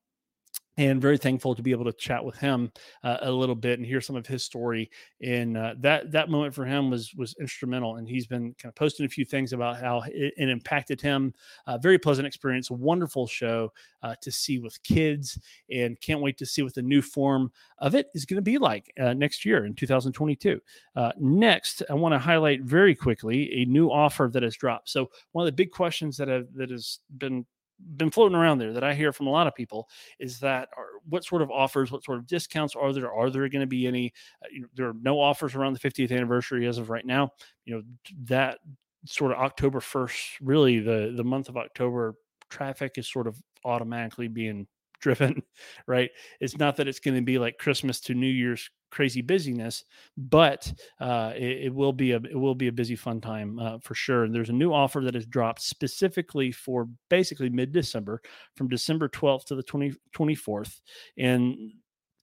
and 0.78 1.02
very 1.02 1.18
thankful 1.18 1.56
to 1.56 1.62
be 1.62 1.72
able 1.72 1.86
to 1.86 1.94
chat 1.94 2.24
with 2.24 2.38
him 2.38 2.72
uh, 3.04 3.18
a 3.22 3.32
little 3.32 3.56
bit 3.56 3.80
and 3.80 3.86
hear 3.86 4.02
some 4.02 4.16
of 4.16 4.28
his 4.28 4.44
story. 4.44 4.90
And 5.22 5.58
uh, 5.58 5.76
that 5.80 6.12
that 6.12 6.30
moment 6.30 6.54
for 6.54 6.66
him 6.66 6.90
was 6.90 7.14
was 7.16 7.36
instrumental. 7.40 7.96
And 7.96 8.08
he's 8.08 8.28
been 8.28 8.54
kind 8.60 8.72
of 8.72 8.76
posting 8.76 9.06
a 9.06 9.10
few 9.10 9.26
things 9.26 9.54
about 9.54 9.80
how 9.80 10.02
it, 10.08 10.34
it 10.38 10.50
impacted 10.50 11.00
him. 11.00 11.34
Uh, 11.66 11.78
very 11.78 11.98
pleasant 11.98 12.28
experience, 12.28 12.70
wonderful 12.70 13.28
show 13.28 13.72
uh, 14.04 14.16
to 14.22 14.32
see 14.32 14.60
with 14.60 14.82
kids, 14.84 15.40
and 15.72 16.00
can't 16.02 16.22
wait 16.22 16.38
to 16.38 16.46
see 16.46 16.62
what 16.62 16.74
the 16.74 16.82
new 16.82 17.02
form 17.02 17.52
of 17.80 17.96
it 17.96 18.08
is 18.14 18.26
going 18.26 18.38
to 18.38 18.42
be 18.42 18.58
like 18.58 18.92
uh, 19.00 19.14
next 19.14 19.46
year 19.46 19.66
in 19.66 19.74
2022. 19.74 20.60
Uh, 20.96 21.12
next, 21.20 21.84
I 21.90 21.94
want 21.94 22.14
to 22.14 22.20
highlight 22.20 22.62
very 22.62 22.96
quickly 22.96 23.62
a 23.62 23.66
new 23.66 23.90
offer 23.90 24.30
that 24.32 24.44
has 24.44 24.56
dropped. 24.56 24.90
So 24.90 25.10
one 25.32 25.44
of 25.44 25.48
the 25.48 25.56
big 25.56 25.72
questions 25.72 26.18
that 26.18 26.28
have 26.28 26.48
that 26.56 26.70
has 26.70 27.00
been 27.18 27.46
been 27.98 28.12
floating 28.12 28.38
around 28.38 28.58
there 28.58 28.74
that 28.74 28.84
I 28.84 28.94
hear 28.94 29.12
from 29.12 29.28
a 29.28 29.32
lot 29.32 29.48
of 29.48 29.56
people 29.56 29.90
is 30.20 30.40
that 30.40 30.70
are, 30.78 30.88
what 31.08 31.24
sort 31.24 31.42
of 31.42 31.52
offers, 31.52 31.92
what 31.92 32.04
sort 32.04 32.18
of 32.18 32.28
discounts 32.28 32.76
are 32.76 32.94
there? 32.94 33.12
Are 33.12 33.30
there 33.30 33.48
going 33.50 33.62
to 33.62 33.68
be 33.68 33.88
any? 33.88 34.14
Uh, 34.44 34.48
you 34.52 34.62
know, 34.62 34.68
there 34.76 34.88
are 34.88 34.96
no 35.02 35.20
offers 35.20 35.56
around 35.56 35.74
the 35.74 35.80
50th 35.80 36.12
anniversary 36.12 36.68
as 36.68 36.78
of 36.78 36.90
right 36.90 37.06
now. 37.06 37.32
You 37.66 37.76
know 37.76 37.84
that 38.26 38.60
sort 39.06 39.32
of 39.32 39.38
October 39.38 39.80
1st, 39.80 40.22
really 40.42 40.80
the 40.80 41.14
the 41.16 41.24
month 41.24 41.50
of 41.50 41.58
October 41.58 42.16
traffic 42.50 42.94
is 42.98 43.08
sort 43.12 43.28
of 43.28 43.42
automatically 43.64 44.28
being 44.28 44.68
driven, 45.02 45.44
right? 45.88 46.10
It's 46.40 46.58
not 46.58 46.78
that 46.78 46.88
it's 46.88 47.00
going 47.00 47.16
to 47.16 47.22
be 47.22 47.38
like 47.38 47.58
Christmas 47.60 48.00
to 48.02 48.14
New 48.14 48.28
Year's 48.28 48.70
crazy 48.96 49.22
busyness, 49.22 49.84
but 50.18 50.72
uh, 51.02 51.34
it, 51.36 51.66
it, 51.66 51.74
will 51.74 51.92
be 51.92 52.14
a 52.14 52.16
it 52.16 52.40
will 52.40 52.56
be 52.56 52.68
a 52.68 52.72
busy 52.72 52.96
fun 52.96 53.20
time 53.20 53.60
uh, 53.60 53.78
for 53.80 53.94
sure. 53.94 54.24
And 54.24 54.34
there's 54.34 54.50
a 54.50 54.54
new 54.54 54.74
offer 54.74 55.02
that 55.02 55.14
has 55.14 55.26
dropped 55.26 55.62
specifically 55.62 56.52
for 56.52 56.88
basically 57.10 57.50
mid 57.50 57.74
December, 57.74 58.22
from 58.56 58.70
December 58.70 59.10
12th 59.10 59.46
to 59.48 59.56
the 59.56 59.64
20, 59.64 59.94
24th, 60.18 60.80
and 61.18 61.74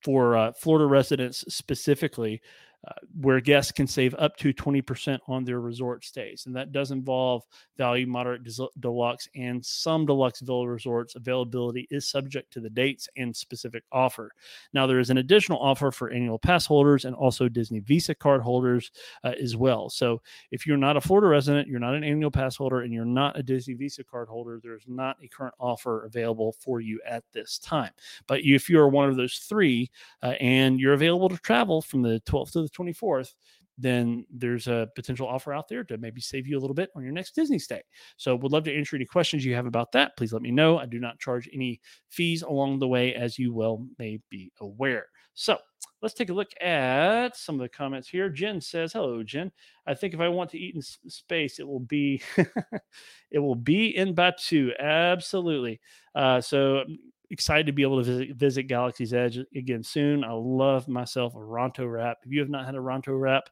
for 0.03 0.35
uh, 0.35 0.53
Florida 0.53 0.87
residents 0.87 1.45
specifically 1.49 2.41
uh, 2.87 2.93
where 3.21 3.41
guests 3.41 3.71
can 3.71 3.87
save 3.87 4.15
up 4.19 4.37
to 4.37 4.53
20% 4.53 5.19
on 5.29 5.45
their 5.45 5.61
resort 5.61 6.05
stays. 6.05 6.47
And 6.47 6.57
that 6.57 6.73
does 6.73 6.91
involve 6.91 7.45
value, 7.79 8.07
moderate, 8.07 8.43
deluxe, 8.81 9.29
and 9.37 9.65
some 9.65 10.05
deluxe 10.05 10.41
villa 10.41 10.67
resorts. 10.67 11.15
Availability 11.15 11.87
is 11.91 12.09
subject 12.09 12.53
to 12.53 12.61
the 12.61 12.71
dates 12.71 13.09
and 13.17 13.35
specific 13.35 13.85
offer. 13.93 14.33
Now, 14.73 14.87
there 14.87 14.99
is 14.99 15.11
an 15.11 15.19
additional 15.19 15.61
offer 15.61 15.93
for 15.93 16.11
annual 16.11 16.39
pass 16.39 16.67
holders 16.67 17.05
and 17.05 17.15
also 17.15 17.49
Disney 17.49 17.81
Visa 17.81 18.15
card 18.15 18.43
holders 18.43 18.91
uh, 19.23 19.35
as 19.41 19.57
well. 19.57 19.89
So, 19.89 20.21
if 20.51 20.67
you're 20.67 20.77
not 20.77 20.97
a 20.97 21.01
Florida 21.01 21.29
resident, 21.29 21.69
you're 21.69 21.79
not 21.79 21.95
an 21.95 22.05
annual 22.05 22.31
pass 22.31 22.57
holder, 22.57 22.81
and 22.81 22.93
you're 22.93 23.05
not 23.05 23.39
a 23.39 23.43
Disney 23.43 23.75
Visa 23.75 24.03
card 24.03 24.29
holder, 24.29 24.61
there's 24.63 24.85
not 24.89 25.17
a 25.23 25.29
current 25.29 25.55
offer 25.61 26.05
available 26.05 26.57
for 26.59 26.81
you 26.81 27.01
at 27.07 27.23
this 27.33 27.59
time. 27.59 27.91
But 28.27 28.41
if 28.43 28.69
you 28.69 28.79
are 28.81 28.89
one 28.89 29.09
of 29.09 29.17
those 29.17 29.39
three 29.39 29.91
uh, 30.23 30.35
and 30.41 30.81
you're 30.81 30.95
available 30.95 31.29
to 31.29 31.39
travel 31.39 31.83
from 31.83 32.03
the 32.03 32.21
12th 32.27 32.53
to 32.53 32.63
the 32.63 32.72
24th, 32.73 33.35
then 33.79 34.25
there's 34.31 34.67
a 34.69 34.89
potential 34.95 35.27
offer 35.27 35.53
out 35.53 35.69
there 35.69 35.85
to 35.85 35.99
maybe 35.99 36.21
save 36.21 36.47
you 36.47 36.59
a 36.59 36.61
little 36.61 36.75
bit 36.75 36.91
on 36.95 37.03
your 37.03 37.13
next 37.13 37.35
Disney 37.35 37.59
stay. 37.59 37.83
So, 38.17 38.37
would 38.37 38.53
love 38.53 38.65
to 38.65 38.77
answer 38.77 38.97
any 38.97 39.07
questions 39.07 39.45
you 39.45 39.55
have 39.55 39.67
about 39.67 39.93
that. 39.93 40.17
Please 40.17 40.33
let 40.33 40.43
me 40.43 40.51
know. 40.51 40.79
I 40.79 40.87
do 40.87 40.99
not 41.01 41.19
charge 41.19 41.49
any 41.53 41.81
fees 42.11 42.43
along 42.43 42.79
the 42.79 42.89
way, 42.89 43.15
as 43.15 43.39
you 43.39 43.53
well 43.55 43.87
may 43.99 44.21
be 44.31 44.53
aware. 44.61 45.07
So, 45.35 45.59
let's 46.03 46.15
take 46.15 46.31
a 46.31 46.35
look 46.35 46.51
at 46.61 47.37
some 47.37 47.55
of 47.55 47.61
the 47.61 47.69
comments 47.69 48.09
here. 48.09 48.29
Jen 48.29 48.61
says, 48.61 48.93
"Hello, 48.93 49.23
Jen. 49.23 49.51
I 49.87 49.95
think 49.95 50.15
if 50.15 50.21
I 50.21 50.29
want 50.29 50.51
to 50.51 50.59
eat 50.59 50.75
in 50.75 50.83
space, 50.83 51.59
it 51.59 51.67
will 51.67 51.81
be 51.81 52.23
it 53.31 53.39
will 53.39 53.55
be 53.55 53.97
in 53.97 54.15
Batuu. 54.15 54.79
Absolutely. 54.79 55.81
Uh, 56.15 56.41
so 56.41 56.85
excited 57.33 57.67
to 57.67 57.73
be 57.73 57.83
able 57.83 57.99
to 57.99 58.05
visit, 58.05 58.37
visit 58.37 58.63
Galaxy's 58.65 59.15
Edge 59.15 59.39
again 59.57 59.83
soon. 59.83 60.23
I 60.23 60.33
love 60.33 60.87
myself 60.87 61.35
a 61.35 61.39
Ronto 61.39 61.91
wrap. 61.91 62.19
If 62.25 62.31
you 62.31 62.41
have 62.41 62.51
not 62.51 62.67
had 62.67 62.75
a 62.75 62.79
Ronto 62.79 63.19
wrap 63.19 63.49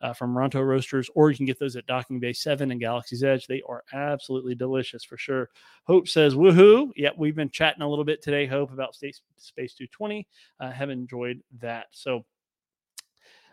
uh, 0.00 0.12
from 0.12 0.34
Ronto 0.34 0.64
Roasters, 0.64 1.10
or 1.14 1.30
you 1.30 1.36
can 1.36 1.44
get 1.44 1.58
those 1.58 1.76
at 1.76 1.86
Docking 1.86 2.20
Bay 2.20 2.32
7 2.32 2.70
and 2.70 2.80
Galaxy's 2.80 3.24
Edge, 3.24 3.46
they 3.46 3.60
are 3.68 3.82
absolutely 3.92 4.54
delicious 4.54 5.02
for 5.04 5.16
sure. 5.16 5.50
Hope 5.84 6.06
says, 6.08 6.34
woohoo. 6.34 6.90
Yep, 6.96 7.14
we've 7.18 7.34
been 7.34 7.50
chatting 7.50 7.82
a 7.82 7.88
little 7.88 8.04
bit 8.04 8.22
today, 8.22 8.46
Hope, 8.46 8.72
about 8.72 8.94
Space, 8.94 9.20
Space 9.36 9.74
220. 9.74 10.26
I 10.60 10.66
uh, 10.66 10.72
have 10.72 10.90
enjoyed 10.90 11.42
that. 11.60 11.86
So, 11.90 12.24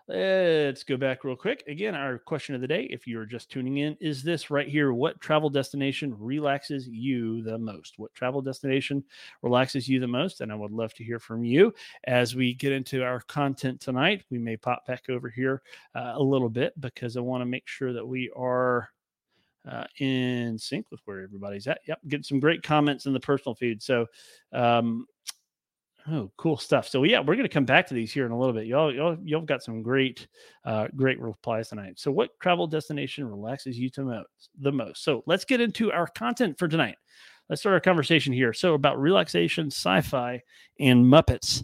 Let's 0.07 0.83
go 0.83 0.97
back 0.97 1.23
real 1.23 1.35
quick. 1.35 1.63
Again, 1.67 1.95
our 1.95 2.17
question 2.17 2.55
of 2.55 2.61
the 2.61 2.67
day, 2.67 2.87
if 2.89 3.07
you're 3.07 3.25
just 3.25 3.49
tuning 3.49 3.77
in, 3.77 3.95
is 4.01 4.23
this 4.23 4.49
right 4.49 4.67
here. 4.67 4.93
What 4.93 5.21
travel 5.21 5.49
destination 5.49 6.15
relaxes 6.19 6.87
you 6.87 7.43
the 7.43 7.57
most? 7.57 7.97
What 7.97 8.13
travel 8.13 8.41
destination 8.41 9.03
relaxes 9.41 9.87
you 9.87 9.99
the 9.99 10.07
most? 10.07 10.41
And 10.41 10.51
I 10.51 10.55
would 10.55 10.71
love 10.71 10.93
to 10.95 11.03
hear 11.03 11.19
from 11.19 11.45
you 11.45 11.73
as 12.05 12.35
we 12.35 12.53
get 12.53 12.71
into 12.71 13.03
our 13.03 13.21
content 13.21 13.79
tonight. 13.79 14.25
We 14.29 14.39
may 14.39 14.57
pop 14.57 14.85
back 14.85 15.09
over 15.09 15.29
here 15.29 15.61
uh, 15.95 16.13
a 16.15 16.23
little 16.23 16.49
bit 16.49 16.79
because 16.81 17.15
I 17.15 17.21
want 17.21 17.41
to 17.41 17.45
make 17.45 17.67
sure 17.67 17.93
that 17.93 18.05
we 18.05 18.31
are 18.35 18.89
uh, 19.69 19.85
in 19.99 20.57
sync 20.57 20.87
with 20.89 21.01
where 21.05 21.21
everybody's 21.21 21.67
at. 21.67 21.79
Yep, 21.87 21.99
getting 22.07 22.23
some 22.23 22.39
great 22.39 22.63
comments 22.63 23.05
in 23.05 23.13
the 23.13 23.19
personal 23.19 23.55
feed. 23.55 23.81
So, 23.81 24.07
um, 24.51 25.05
Oh, 26.09 26.31
cool 26.37 26.57
stuff. 26.57 26.87
So 26.87 27.03
yeah, 27.03 27.19
we're 27.19 27.35
going 27.35 27.43
to 27.43 27.49
come 27.49 27.65
back 27.65 27.87
to 27.87 27.93
these 27.93 28.11
here 28.11 28.25
in 28.25 28.31
a 28.31 28.37
little 28.37 28.53
bit. 28.53 28.65
Y'all, 28.65 28.93
y'all, 28.93 29.17
y'all 29.23 29.41
got 29.41 29.63
some 29.63 29.83
great, 29.83 30.27
uh, 30.65 30.87
great 30.95 31.19
replies 31.19 31.69
tonight. 31.69 31.99
So, 31.99 32.11
what 32.11 32.31
travel 32.39 32.65
destination 32.65 33.27
relaxes 33.27 33.77
you 33.77 33.89
to 33.91 34.03
most, 34.03 34.49
the 34.59 34.71
most? 34.71 35.03
So, 35.03 35.23
let's 35.27 35.45
get 35.45 35.61
into 35.61 35.91
our 35.91 36.07
content 36.07 36.57
for 36.57 36.67
tonight. 36.67 36.95
Let's 37.49 37.61
start 37.61 37.73
our 37.73 37.79
conversation 37.79 38.33
here. 38.33 38.51
So, 38.51 38.73
about 38.73 38.99
relaxation, 38.99 39.67
sci-fi, 39.67 40.41
and 40.79 41.05
Muppets. 41.05 41.63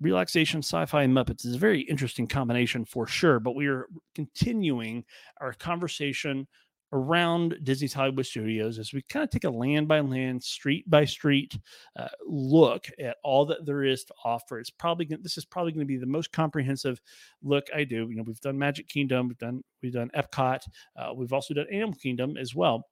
Relaxation, 0.00 0.62
sci-fi, 0.62 1.02
and 1.02 1.14
Muppets 1.14 1.44
is 1.44 1.54
a 1.54 1.58
very 1.58 1.80
interesting 1.82 2.26
combination 2.28 2.84
for 2.84 3.06
sure. 3.06 3.40
But 3.40 3.56
we 3.56 3.66
are 3.66 3.86
continuing 4.14 5.04
our 5.40 5.54
conversation 5.54 6.46
around 6.92 7.56
Disney's 7.62 7.92
Hollywood 7.92 8.26
Studios 8.26 8.78
as 8.78 8.92
we 8.92 9.02
kind 9.02 9.24
of 9.24 9.30
take 9.30 9.44
a 9.44 9.50
land 9.50 9.88
by 9.88 10.00
land, 10.00 10.42
street 10.42 10.88
by 10.88 11.04
street 11.04 11.58
uh, 11.96 12.08
look 12.26 12.86
at 12.98 13.16
all 13.24 13.46
that 13.46 13.64
there 13.64 13.84
is 13.84 14.04
to 14.04 14.14
offer. 14.24 14.58
It's 14.58 14.70
probably 14.70 15.06
gonna, 15.06 15.22
this 15.22 15.38
is 15.38 15.44
probably 15.44 15.72
going 15.72 15.86
to 15.86 15.92
be 15.92 15.96
the 15.96 16.06
most 16.06 16.32
comprehensive 16.32 17.00
look 17.42 17.66
I 17.74 17.84
do. 17.84 18.08
You 18.10 18.16
know, 18.16 18.24
we've 18.26 18.40
done 18.40 18.58
Magic 18.58 18.88
Kingdom, 18.88 19.28
we've 19.28 19.38
done 19.38 19.62
we've 19.82 19.92
done 19.92 20.10
Epcot, 20.14 20.60
uh, 20.96 21.12
we've 21.14 21.32
also 21.32 21.54
done 21.54 21.66
Animal 21.72 21.94
Kingdom 21.94 22.36
as 22.36 22.54
well 22.54 22.86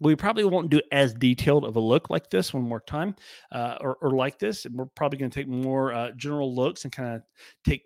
we 0.00 0.16
probably 0.16 0.44
won't 0.44 0.70
do 0.70 0.80
as 0.92 1.14
detailed 1.14 1.64
of 1.64 1.76
a 1.76 1.80
look 1.80 2.10
like 2.10 2.28
this 2.30 2.52
one 2.52 2.62
more 2.62 2.80
time 2.80 3.14
uh, 3.52 3.76
or, 3.80 3.96
or, 4.02 4.10
like 4.10 4.38
this 4.38 4.66
we're 4.72 4.86
probably 4.86 5.18
going 5.18 5.30
to 5.30 5.40
take 5.40 5.48
more 5.48 5.92
uh, 5.92 6.10
general 6.12 6.54
looks 6.54 6.84
and 6.84 6.92
kind 6.92 7.16
of 7.16 7.22
take 7.64 7.82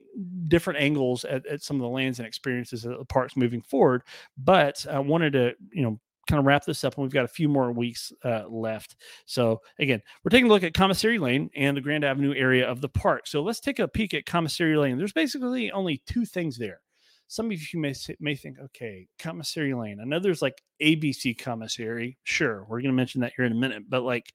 different 0.48 0.78
angles 0.80 1.24
at, 1.24 1.46
at, 1.46 1.62
some 1.62 1.76
of 1.76 1.82
the 1.82 1.88
lands 1.88 2.18
and 2.18 2.26
experiences 2.26 2.84
of 2.84 2.98
the 2.98 3.04
parks 3.04 3.36
moving 3.36 3.62
forward 3.62 4.02
but 4.36 4.84
i 4.90 4.98
wanted 4.98 5.32
to 5.32 5.52
you 5.72 5.82
know 5.82 6.00
kind 6.28 6.38
of 6.38 6.46
wrap 6.46 6.64
this 6.64 6.84
up, 6.84 6.94
and 6.94 7.02
we've 7.02 7.12
got 7.12 7.24
a 7.24 7.28
few 7.28 7.48
more 7.48 7.72
weeks 7.72 8.12
uh, 8.24 8.44
left. 8.48 8.96
So 9.24 9.60
again, 9.78 10.02
we're 10.22 10.30
taking 10.30 10.46
a 10.46 10.52
look 10.52 10.62
at 10.62 10.74
Commissary 10.74 11.18
Lane 11.18 11.50
and 11.56 11.76
the 11.76 11.80
Grand 11.80 12.04
Avenue 12.04 12.34
area 12.34 12.68
of 12.68 12.80
the 12.80 12.88
park. 12.88 13.26
So 13.26 13.42
let's 13.42 13.60
take 13.60 13.78
a 13.78 13.88
peek 13.88 14.14
at 14.14 14.26
Commissary 14.26 14.76
Lane. 14.76 14.98
There's 14.98 15.12
basically 15.12 15.70
only 15.72 16.02
two 16.06 16.24
things 16.24 16.58
there. 16.58 16.80
Some 17.28 17.50
of 17.50 17.72
you 17.72 17.78
may 17.78 17.94
may 18.20 18.34
think, 18.34 18.58
okay, 18.58 19.06
Commissary 19.18 19.74
Lane. 19.74 20.00
I 20.00 20.04
know 20.04 20.18
there's 20.18 20.42
like 20.42 20.62
ABC 20.82 21.38
Commissary. 21.38 22.18
Sure, 22.24 22.64
we're 22.68 22.80
going 22.80 22.90
to 22.90 22.92
mention 22.92 23.20
that 23.20 23.32
here 23.36 23.44
in 23.44 23.52
a 23.52 23.56
minute, 23.56 23.84
but 23.88 24.02
like 24.02 24.32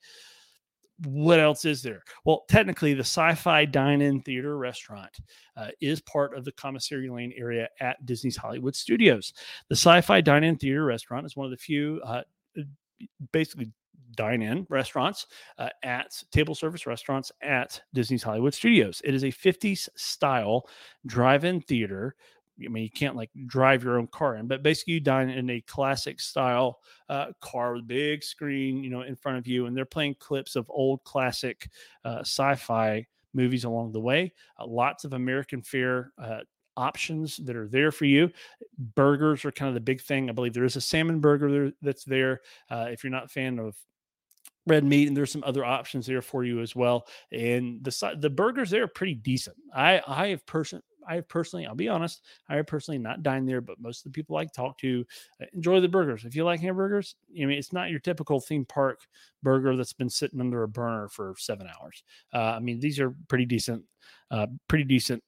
what 1.06 1.39
else 1.39 1.65
is 1.65 1.82
there? 1.82 2.03
Well, 2.23 2.45
technically, 2.47 2.93
the 2.93 3.01
Sci 3.01 3.34
Fi 3.36 3.65
Dine 3.65 4.01
In 4.01 4.21
Theater 4.21 4.58
Restaurant 4.58 5.10
uh, 5.58 5.69
is 5.82 6.01
part 6.01 6.38
of 6.38 6.45
the 6.45 6.51
Commissary 6.51 7.10
Lane 7.10 7.34
area 7.36 7.67
at 7.79 8.06
Disney's 8.06 8.38
Hollywood 8.38 8.75
Studios. 8.75 9.34
The 9.69 9.75
Sci 9.75 10.01
Fi 10.01 10.21
Dine 10.21 10.43
In 10.43 10.56
Theater 10.56 10.86
Restaurant 10.86 11.25
is 11.25 11.36
one 11.36 11.45
of 11.45 11.51
the 11.51 11.58
few, 11.58 11.99
uh, 12.06 12.21
basically, 13.32 13.71
dine 14.15 14.43
in 14.43 14.67
restaurants 14.69 15.25
uh, 15.58 15.69
at 15.82 16.12
table 16.32 16.53
service 16.53 16.86
restaurants 16.86 17.32
at 17.41 17.82
Disney's 17.95 18.21
Hollywood 18.21 18.53
Studios. 18.53 19.01
It 19.03 19.15
is 19.15 19.23
a 19.23 19.32
50s 19.32 19.89
style 19.95 20.67
drive 21.08 21.45
in 21.45 21.62
theater 21.62 22.15
I 22.63 22.67
mean, 22.67 22.83
you 22.83 22.89
can't 22.89 23.15
like 23.15 23.31
drive 23.47 23.83
your 23.83 23.97
own 23.97 24.07
car 24.07 24.35
in, 24.35 24.47
but 24.47 24.63
basically 24.63 24.95
you 24.95 24.99
dine 24.99 25.29
in 25.29 25.49
a 25.49 25.61
classic 25.61 26.19
style 26.19 26.79
uh, 27.09 27.27
car 27.41 27.73
with 27.73 27.87
big 27.87 28.23
screen, 28.23 28.83
you 28.83 28.89
know, 28.89 29.01
in 29.01 29.15
front 29.15 29.37
of 29.37 29.47
you, 29.47 29.65
and 29.65 29.75
they're 29.75 29.85
playing 29.85 30.15
clips 30.19 30.55
of 30.55 30.69
old 30.69 31.03
classic 31.03 31.69
uh, 32.05 32.19
sci-fi 32.19 33.05
movies 33.33 33.63
along 33.63 33.91
the 33.91 33.99
way. 33.99 34.33
Uh, 34.59 34.67
lots 34.67 35.03
of 35.03 35.13
American 35.13 35.61
fare 35.61 36.11
uh, 36.21 36.41
options 36.77 37.37
that 37.37 37.55
are 37.55 37.67
there 37.67 37.91
for 37.91 38.05
you. 38.05 38.29
Burgers 38.95 39.45
are 39.45 39.51
kind 39.51 39.69
of 39.69 39.75
the 39.75 39.81
big 39.81 40.01
thing. 40.01 40.29
I 40.29 40.33
believe 40.33 40.53
there 40.53 40.63
is 40.63 40.75
a 40.75 40.81
salmon 40.81 41.19
burger 41.19 41.51
there 41.51 41.71
that's 41.81 42.03
there. 42.03 42.41
Uh, 42.69 42.87
if 42.89 43.03
you're 43.03 43.11
not 43.11 43.25
a 43.25 43.29
fan 43.29 43.59
of 43.59 43.75
red 44.65 44.83
meat 44.83 45.07
and 45.07 45.17
there's 45.17 45.31
some 45.31 45.43
other 45.45 45.65
options 45.65 46.05
there 46.05 46.21
for 46.21 46.43
you 46.43 46.61
as 46.61 46.75
well 46.75 47.05
and 47.31 47.83
the 47.83 48.17
the 48.19 48.29
burgers 48.29 48.69
there 48.69 48.83
are 48.83 48.87
pretty 48.87 49.13
decent 49.13 49.57
i 49.75 50.01
i 50.07 50.27
have 50.27 50.45
person 50.45 50.81
I 51.07 51.21
personally, 51.21 51.65
I'll 51.65 51.75
be 51.75 51.89
honest, 51.89 52.21
I 52.49 52.61
personally 52.61 52.97
not 52.97 53.23
dine 53.23 53.45
there, 53.45 53.61
but 53.61 53.79
most 53.79 53.99
of 53.99 54.11
the 54.11 54.15
people 54.15 54.37
I 54.37 54.45
talk 54.45 54.77
to 54.79 55.05
uh, 55.41 55.45
enjoy 55.53 55.79
the 55.79 55.87
burgers. 55.87 56.25
If 56.25 56.35
you 56.35 56.43
like 56.43 56.59
hamburgers, 56.59 57.15
I 57.31 57.45
mean, 57.45 57.57
it's 57.57 57.73
not 57.73 57.89
your 57.89 57.99
typical 57.99 58.39
theme 58.39 58.65
park 58.65 59.01
burger 59.41 59.75
that's 59.75 59.93
been 59.93 60.09
sitting 60.09 60.39
under 60.39 60.63
a 60.63 60.67
burner 60.67 61.07
for 61.07 61.35
seven 61.37 61.67
hours. 61.67 62.03
Uh, 62.33 62.55
I 62.55 62.59
mean, 62.59 62.79
these 62.79 62.99
are 62.99 63.13
pretty 63.27 63.45
decent, 63.45 63.83
uh, 64.31 64.47
pretty 64.67 64.85
decent 64.85 65.23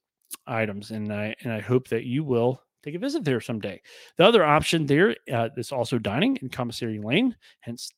items, 0.47 0.91
and 0.91 1.11
I 1.13 1.35
and 1.43 1.51
I 1.51 1.59
hope 1.59 1.88
that 1.89 2.05
you 2.05 2.23
will 2.23 2.61
take 2.83 2.95
a 2.95 2.99
visit 2.99 3.23
there 3.23 3.41
someday. 3.41 3.81
The 4.17 4.25
other 4.25 4.43
option 4.43 4.85
there 4.85 5.15
uh, 5.31 5.49
is 5.57 5.71
also 5.71 5.97
dining 5.97 6.38
in 6.38 6.49
Commissary 6.49 6.99
Lane, 6.99 7.35
hence 7.59 7.91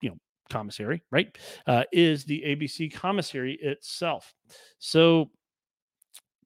you 0.00 0.10
know 0.10 0.16
commissary, 0.50 1.02
right? 1.10 1.36
Uh, 1.66 1.84
is 1.92 2.24
the 2.24 2.42
ABC 2.42 2.92
commissary 2.92 3.58
itself. 3.60 4.34
So 4.78 5.30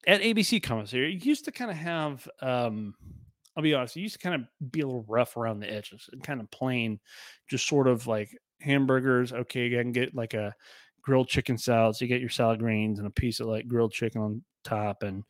at 0.06 0.20
ABC 0.20 0.62
Commissary, 0.62 1.14
it 1.14 1.24
used 1.24 1.44
to 1.46 1.52
kind 1.52 1.70
of 1.70 1.76
have, 1.76 2.28
um, 2.40 2.94
I'll 3.56 3.62
be 3.62 3.74
honest, 3.74 3.96
it 3.96 4.00
used 4.00 4.20
to 4.20 4.20
kind 4.20 4.34
of 4.34 4.70
be 4.72 4.80
a 4.80 4.86
little 4.86 5.04
rough 5.08 5.36
around 5.36 5.60
the 5.60 5.72
edges 5.72 6.08
and 6.12 6.22
kind 6.22 6.40
of 6.40 6.50
plain, 6.50 7.00
just 7.48 7.66
sort 7.66 7.88
of 7.88 8.06
like 8.06 8.36
hamburgers. 8.60 9.32
Okay, 9.32 9.66
you 9.66 9.78
can 9.78 9.92
get 9.92 10.14
like 10.14 10.34
a 10.34 10.54
grilled 11.02 11.28
chicken 11.28 11.58
salad. 11.58 11.96
So 11.96 12.04
you 12.04 12.08
get 12.08 12.20
your 12.20 12.30
salad 12.30 12.60
greens 12.60 12.98
and 12.98 13.08
a 13.08 13.10
piece 13.10 13.40
of 13.40 13.46
like 13.48 13.66
grilled 13.66 13.92
chicken 13.92 14.20
on 14.20 14.42
top 14.64 15.02
and 15.02 15.24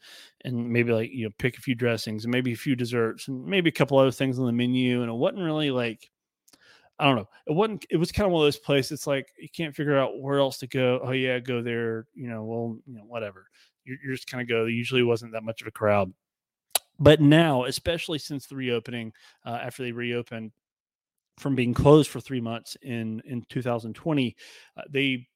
and 0.44 0.68
maybe 0.70 0.92
like 0.92 1.10
you 1.12 1.24
know 1.24 1.30
pick 1.38 1.56
a 1.56 1.60
few 1.60 1.74
dressings 1.74 2.24
and 2.24 2.32
maybe 2.32 2.52
a 2.52 2.56
few 2.56 2.74
desserts 2.74 3.28
and 3.28 3.44
maybe 3.44 3.68
a 3.68 3.72
couple 3.72 3.98
other 3.98 4.10
things 4.10 4.38
on 4.38 4.46
the 4.46 4.52
menu 4.52 5.02
and 5.02 5.10
it 5.10 5.14
wasn't 5.14 5.40
really 5.42 5.70
like 5.70 6.10
I 6.98 7.04
don't 7.04 7.14
know. 7.14 7.28
It 7.46 7.52
wasn't. 7.52 7.86
It 7.90 7.96
was 7.96 8.10
kind 8.10 8.26
of 8.26 8.32
one 8.32 8.42
of 8.42 8.46
those 8.46 8.58
places. 8.58 8.90
It's 8.90 9.06
like 9.06 9.28
you 9.38 9.48
can't 9.48 9.74
figure 9.74 9.96
out 9.96 10.20
where 10.20 10.40
else 10.40 10.58
to 10.58 10.66
go. 10.66 10.98
Oh 11.00 11.12
yeah, 11.12 11.38
go 11.38 11.62
there. 11.62 12.06
You 12.14 12.28
know, 12.28 12.42
well, 12.42 12.78
you 12.86 12.96
know, 12.96 13.04
whatever 13.04 13.46
you're 14.02 14.14
just 14.14 14.30
kind 14.30 14.42
of 14.42 14.48
go. 14.48 14.60
There 14.60 14.68
usually 14.68 15.02
wasn't 15.02 15.32
that 15.32 15.44
much 15.44 15.60
of 15.60 15.66
a 15.66 15.72
crowd, 15.72 16.12
but 16.98 17.20
now, 17.20 17.64
especially 17.64 18.18
since 18.18 18.46
the 18.46 18.56
reopening, 18.56 19.12
uh, 19.46 19.58
after 19.62 19.82
they 19.82 19.92
reopened 19.92 20.52
from 21.38 21.54
being 21.54 21.74
closed 21.74 22.10
for 22.10 22.20
three 22.20 22.40
months 22.40 22.76
in 22.82 23.22
in 23.24 23.44
2020, 23.48 24.36
uh, 24.76 24.82
they 24.90 25.26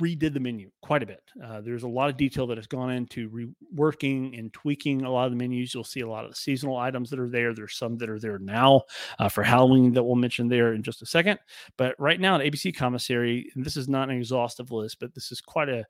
redid 0.00 0.32
the 0.32 0.40
menu 0.40 0.70
quite 0.80 1.02
a 1.02 1.06
bit. 1.06 1.22
Uh, 1.42 1.60
there's 1.60 1.82
a 1.82 1.88
lot 1.88 2.08
of 2.08 2.16
detail 2.16 2.46
that 2.46 2.58
has 2.58 2.66
gone 2.66 2.90
into 2.90 3.28
reworking 3.30 4.38
and 4.38 4.52
tweaking 4.52 5.02
a 5.02 5.10
lot 5.10 5.26
of 5.26 5.32
the 5.32 5.36
menus. 5.36 5.74
You'll 5.74 5.84
see 5.84 6.00
a 6.00 6.08
lot 6.08 6.24
of 6.24 6.30
the 6.30 6.36
seasonal 6.36 6.76
items 6.76 7.10
that 7.10 7.18
are 7.18 7.28
there. 7.28 7.54
There's 7.54 7.76
some 7.76 7.96
that 7.98 8.08
are 8.08 8.18
there 8.18 8.38
now 8.38 8.82
uh, 9.18 9.28
for 9.28 9.42
Halloween 9.42 9.92
that 9.94 10.02
we'll 10.02 10.16
mention 10.16 10.48
there 10.48 10.74
in 10.74 10.82
just 10.82 11.02
a 11.02 11.06
second. 11.06 11.38
But 11.76 11.94
right 11.98 12.20
now 12.20 12.36
at 12.36 12.40
ABC 12.40 12.76
Commissary, 12.76 13.50
and 13.54 13.64
this 13.64 13.76
is 13.76 13.88
not 13.88 14.08
an 14.08 14.16
exhaustive 14.16 14.70
list, 14.70 15.00
but 15.00 15.14
this 15.14 15.32
is 15.32 15.40
quite 15.40 15.68
a 15.68 15.84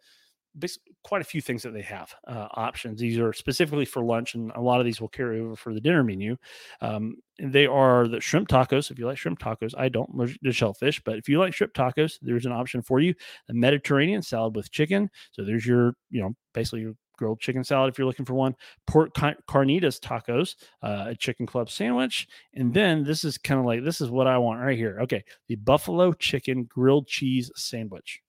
quite 1.04 1.22
a 1.22 1.24
few 1.24 1.40
things 1.40 1.62
that 1.62 1.72
they 1.72 1.82
have 1.82 2.14
uh, 2.26 2.48
options. 2.52 3.00
These 3.00 3.18
are 3.18 3.32
specifically 3.32 3.84
for 3.84 4.04
lunch, 4.04 4.34
and 4.34 4.50
a 4.54 4.60
lot 4.60 4.80
of 4.80 4.86
these 4.86 5.00
will 5.00 5.08
carry 5.08 5.40
over 5.40 5.56
for 5.56 5.72
the 5.72 5.80
dinner 5.80 6.04
menu. 6.04 6.36
Um, 6.80 7.16
they 7.40 7.66
are 7.66 8.08
the 8.08 8.20
shrimp 8.20 8.48
tacos. 8.48 8.90
If 8.90 8.98
you 8.98 9.06
like 9.06 9.18
shrimp 9.18 9.38
tacos, 9.38 9.74
I 9.76 9.88
don't. 9.88 10.10
The 10.42 10.52
shellfish, 10.52 11.00
but 11.04 11.16
if 11.16 11.28
you 11.28 11.38
like 11.38 11.54
shrimp 11.54 11.72
tacos, 11.72 12.18
there's 12.20 12.46
an 12.46 12.52
option 12.52 12.82
for 12.82 13.00
you. 13.00 13.14
The 13.46 13.54
Mediterranean 13.54 14.22
salad 14.22 14.56
with 14.56 14.70
chicken. 14.70 15.10
So 15.32 15.44
there's 15.44 15.66
your, 15.66 15.94
you 16.10 16.20
know, 16.20 16.34
basically 16.52 16.80
your 16.80 16.94
grilled 17.16 17.40
chicken 17.40 17.64
salad 17.64 17.90
if 17.92 17.98
you're 17.98 18.06
looking 18.06 18.24
for 18.24 18.34
one. 18.34 18.54
Pork 18.86 19.14
carnitas 19.14 20.00
tacos, 20.00 20.56
uh, 20.82 21.10
a 21.10 21.14
chicken 21.14 21.46
club 21.46 21.70
sandwich, 21.70 22.26
and 22.54 22.72
then 22.74 23.04
this 23.04 23.24
is 23.24 23.38
kind 23.38 23.60
of 23.60 23.66
like 23.66 23.84
this 23.84 24.00
is 24.00 24.10
what 24.10 24.26
I 24.26 24.38
want 24.38 24.60
right 24.60 24.76
here. 24.76 24.98
Okay, 25.02 25.24
the 25.48 25.56
buffalo 25.56 26.12
chicken 26.12 26.64
grilled 26.64 27.06
cheese 27.06 27.50
sandwich. 27.54 28.20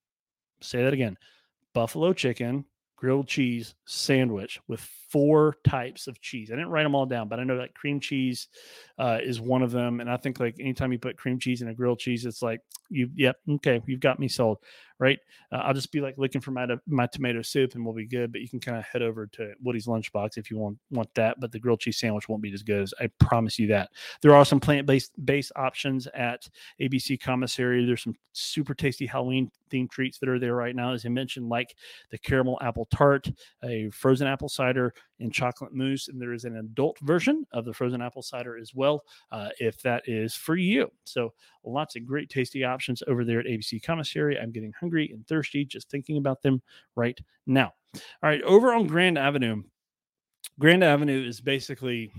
Say 0.61 0.83
that 0.83 0.93
again 0.93 1.17
buffalo 1.73 2.13
chicken, 2.13 2.65
grilled 2.95 3.27
cheese 3.27 3.75
sandwich 3.85 4.59
with 4.67 4.81
four 5.09 5.55
types 5.67 6.07
of 6.07 6.19
cheese. 6.21 6.51
I 6.51 6.55
didn't 6.55 6.69
write 6.69 6.83
them 6.83 6.95
all 6.95 7.05
down, 7.05 7.27
but 7.27 7.39
I 7.39 7.43
know 7.43 7.57
that 7.57 7.73
cream 7.73 7.99
cheese 7.99 8.47
uh, 8.97 9.19
is 9.21 9.41
one 9.41 9.61
of 9.61 9.71
them. 9.71 10.01
And 10.01 10.09
I 10.09 10.17
think 10.17 10.39
like 10.39 10.55
anytime 10.59 10.91
you 10.91 10.99
put 10.99 11.17
cream 11.17 11.39
cheese 11.39 11.61
in 11.61 11.69
a 11.69 11.73
grilled 11.73 11.99
cheese, 11.99 12.25
it's 12.25 12.41
like 12.41 12.61
you, 12.89 13.09
yep, 13.15 13.37
okay, 13.49 13.81
you've 13.87 13.99
got 13.99 14.19
me 14.19 14.27
sold, 14.27 14.59
right? 14.99 15.19
Uh, 15.51 15.57
I'll 15.57 15.73
just 15.73 15.91
be 15.91 16.01
like 16.01 16.17
looking 16.17 16.41
for 16.41 16.51
my 16.51 16.67
my 16.87 17.07
tomato 17.07 17.41
soup, 17.41 17.75
and 17.75 17.83
we'll 17.83 17.95
be 17.95 18.05
good. 18.05 18.31
But 18.31 18.41
you 18.41 18.49
can 18.49 18.59
kind 18.59 18.77
of 18.77 18.83
head 18.85 19.01
over 19.01 19.25
to 19.27 19.53
Woody's 19.63 19.87
Lunchbox 19.87 20.37
if 20.37 20.51
you 20.51 20.57
want 20.57 20.77
want 20.91 21.13
that. 21.15 21.39
But 21.39 21.51
the 21.51 21.59
grilled 21.59 21.79
cheese 21.79 21.99
sandwich 21.99 22.29
won't 22.29 22.41
be 22.41 22.53
as 22.53 22.63
good 22.63 22.81
as 22.81 22.93
I 22.99 23.09
promise 23.19 23.57
you 23.57 23.67
that. 23.67 23.89
There 24.21 24.35
are 24.35 24.45
some 24.45 24.59
plant 24.59 24.85
based 24.85 25.13
base 25.25 25.51
options 25.55 26.07
at 26.07 26.47
ABC 26.81 27.19
Commissary. 27.19 27.85
There's 27.85 28.03
some 28.03 28.15
super 28.33 28.73
tasty 28.73 29.05
Halloween 29.05 29.49
themed 29.71 29.91
treats 29.91 30.17
that 30.19 30.29
are 30.29 30.39
there 30.39 30.55
right 30.55 30.75
now, 30.75 30.93
as 30.93 31.05
I 31.05 31.09
mentioned, 31.09 31.49
like 31.49 31.75
the 32.09 32.17
caramel 32.17 32.57
apple 32.61 32.87
tart, 32.91 33.29
a 33.63 33.89
frozen 33.91 34.27
apple 34.27 34.49
cider, 34.49 34.93
and 35.19 35.33
chocolate 35.33 35.73
mousse. 35.73 36.07
And 36.07 36.21
there 36.21 36.33
is 36.33 36.45
an 36.45 36.57
adult 36.57 36.97
version 36.99 37.45
of 37.51 37.65
the 37.65 37.73
frozen 37.73 38.01
apple 38.01 38.21
cider 38.21 38.57
as 38.57 38.73
well, 38.73 39.03
uh, 39.31 39.49
if 39.59 39.81
that 39.81 40.03
is 40.07 40.35
for 40.35 40.55
you. 40.55 40.91
So 41.03 41.33
lots 41.63 41.95
of 41.95 42.05
great 42.05 42.29
tasty 42.29 42.63
options 42.63 43.03
over 43.07 43.25
there 43.25 43.39
at 43.39 43.45
ABC 43.45 43.83
Commissary. 43.83 44.39
I'm 44.39 44.51
getting 44.51 44.73
hungry 44.79 45.09
and 45.13 45.27
thirsty 45.27 45.65
just 45.65 45.89
thinking 45.89 46.17
about 46.17 46.41
them 46.41 46.61
right 46.95 47.19
now. 47.45 47.73
All 47.95 48.01
right, 48.29 48.41
over 48.43 48.73
on 48.73 48.87
Grand 48.87 49.17
Avenue. 49.17 49.63
Grand 50.59 50.83
Avenue 50.83 51.25
is 51.25 51.41
basically 51.41 52.11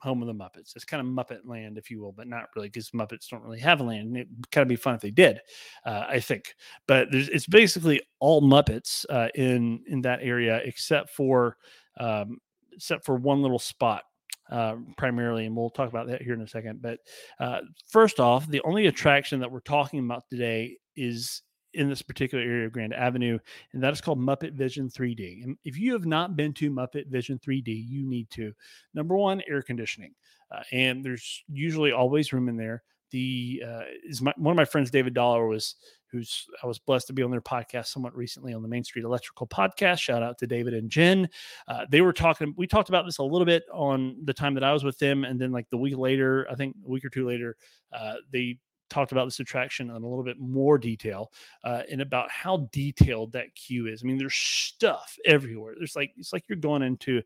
home 0.00 0.22
of 0.22 0.28
the 0.28 0.34
Muppets. 0.34 0.76
It's 0.76 0.84
kind 0.84 1.00
of 1.00 1.12
Muppet 1.12 1.40
land, 1.44 1.76
if 1.76 1.90
you 1.90 2.00
will, 2.00 2.12
but 2.12 2.28
not 2.28 2.48
really 2.54 2.68
because 2.68 2.90
Muppets 2.90 3.28
don't 3.28 3.42
really 3.42 3.58
have 3.60 3.80
a 3.80 3.84
land. 3.84 4.16
It'd 4.16 4.50
kind 4.50 4.62
of 4.62 4.68
be 4.68 4.76
fun 4.76 4.94
if 4.94 5.00
they 5.00 5.10
did, 5.10 5.40
uh, 5.84 6.04
I 6.08 6.20
think. 6.20 6.54
But 6.86 7.08
it's 7.12 7.46
basically 7.46 8.00
all 8.20 8.40
Muppets 8.40 9.04
uh, 9.10 9.28
in 9.34 9.82
in 9.88 10.00
that 10.02 10.20
area, 10.22 10.60
except 10.64 11.10
for 11.10 11.56
um, 11.98 12.38
except 12.72 13.04
for 13.04 13.16
one 13.16 13.42
little 13.42 13.58
spot. 13.58 14.02
Uh, 14.50 14.76
primarily, 14.96 15.44
and 15.44 15.54
we'll 15.54 15.68
talk 15.68 15.90
about 15.90 16.06
that 16.06 16.22
here 16.22 16.32
in 16.32 16.40
a 16.40 16.48
second. 16.48 16.80
But 16.80 17.00
uh, 17.38 17.60
first 17.86 18.18
off, 18.18 18.46
the 18.46 18.62
only 18.62 18.86
attraction 18.86 19.40
that 19.40 19.52
we're 19.52 19.60
talking 19.60 20.00
about 20.00 20.24
today 20.30 20.78
is 20.96 21.42
in 21.74 21.88
this 21.88 22.00
particular 22.00 22.42
area 22.42 22.66
of 22.66 22.72
Grand 22.72 22.94
Avenue, 22.94 23.38
and 23.72 23.82
that 23.82 23.92
is 23.92 24.00
called 24.00 24.18
Muppet 24.18 24.54
Vision 24.54 24.88
3D. 24.88 25.44
And 25.44 25.58
if 25.64 25.78
you 25.78 25.92
have 25.92 26.06
not 26.06 26.34
been 26.34 26.54
to 26.54 26.70
Muppet 26.70 27.08
Vision 27.08 27.38
3D, 27.38 27.84
you 27.86 28.08
need 28.08 28.30
to. 28.30 28.52
Number 28.94 29.16
one, 29.16 29.42
air 29.48 29.62
conditioning, 29.62 30.14
uh, 30.50 30.62
and 30.72 31.04
there's 31.04 31.44
usually 31.48 31.92
always 31.92 32.32
room 32.32 32.48
in 32.48 32.56
there. 32.56 32.82
The 33.10 33.62
uh, 33.66 33.82
is 34.04 34.22
my, 34.22 34.32
one 34.36 34.52
of 34.52 34.56
my 34.56 34.64
friends, 34.64 34.90
David 34.90 35.14
Dollar, 35.14 35.46
was 35.46 35.76
who's 36.10 36.46
I 36.62 36.66
was 36.66 36.78
blessed 36.78 37.06
to 37.08 37.12
be 37.12 37.22
on 37.22 37.30
their 37.30 37.40
podcast 37.40 37.86
somewhat 37.86 38.16
recently 38.16 38.54
on 38.54 38.62
the 38.62 38.68
Main 38.68 38.84
Street 38.84 39.04
Electrical 39.04 39.46
podcast. 39.46 39.98
Shout 40.00 40.22
out 40.22 40.38
to 40.38 40.46
David 40.46 40.74
and 40.74 40.90
Jen. 40.90 41.28
Uh, 41.66 41.84
they 41.88 42.00
were 42.00 42.12
talking. 42.12 42.54
We 42.56 42.66
talked 42.66 42.88
about 42.88 43.04
this 43.04 43.18
a 43.18 43.22
little 43.22 43.46
bit 43.46 43.64
on 43.72 44.16
the 44.24 44.34
time 44.34 44.54
that 44.54 44.64
I 44.64 44.72
was 44.72 44.84
with 44.84 44.98
them, 44.98 45.24
and 45.24 45.40
then 45.40 45.52
like 45.52 45.68
the 45.70 45.78
week 45.78 45.96
later, 45.96 46.46
I 46.50 46.54
think 46.54 46.76
a 46.84 46.88
week 46.88 47.04
or 47.04 47.10
two 47.10 47.26
later, 47.26 47.56
uh, 47.92 48.14
they 48.32 48.58
talked 48.90 49.12
about 49.12 49.26
this 49.26 49.40
attraction 49.40 49.90
in 49.90 49.96
a 49.96 50.08
little 50.08 50.24
bit 50.24 50.38
more 50.38 50.78
detail 50.78 51.30
uh, 51.64 51.82
and 51.90 52.00
about 52.00 52.30
how 52.30 52.68
detailed 52.72 53.32
that 53.32 53.54
queue 53.54 53.86
is. 53.86 54.02
I 54.02 54.06
mean, 54.06 54.18
there's 54.18 54.34
stuff 54.34 55.16
everywhere. 55.24 55.74
There's 55.76 55.96
like 55.96 56.12
it's 56.16 56.32
like 56.32 56.44
you're 56.48 56.56
going 56.56 56.82
into 56.82 57.22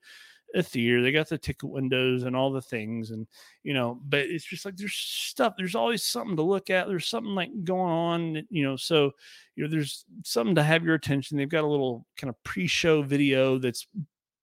a 0.54 0.62
theater. 0.62 1.02
They 1.02 1.12
got 1.12 1.28
the 1.28 1.38
ticket 1.38 1.68
windows 1.68 2.24
and 2.24 2.36
all 2.36 2.52
the 2.52 2.62
things, 2.62 3.10
and 3.10 3.26
you 3.62 3.74
know, 3.74 4.00
but 4.04 4.20
it's 4.20 4.44
just 4.44 4.64
like 4.64 4.76
there's 4.76 4.94
stuff. 4.94 5.54
There's 5.56 5.74
always 5.74 6.02
something 6.02 6.36
to 6.36 6.42
look 6.42 6.70
at. 6.70 6.88
There's 6.88 7.08
something 7.08 7.34
like 7.34 7.64
going 7.64 7.90
on, 7.90 8.46
you 8.50 8.62
know. 8.62 8.76
So 8.76 9.12
you 9.56 9.64
know, 9.64 9.70
there's 9.70 10.04
something 10.24 10.54
to 10.56 10.62
have 10.62 10.84
your 10.84 10.94
attention. 10.94 11.36
They've 11.36 11.48
got 11.48 11.64
a 11.64 11.68
little 11.68 12.06
kind 12.16 12.28
of 12.28 12.42
pre-show 12.44 13.02
video 13.02 13.58
that's 13.58 13.86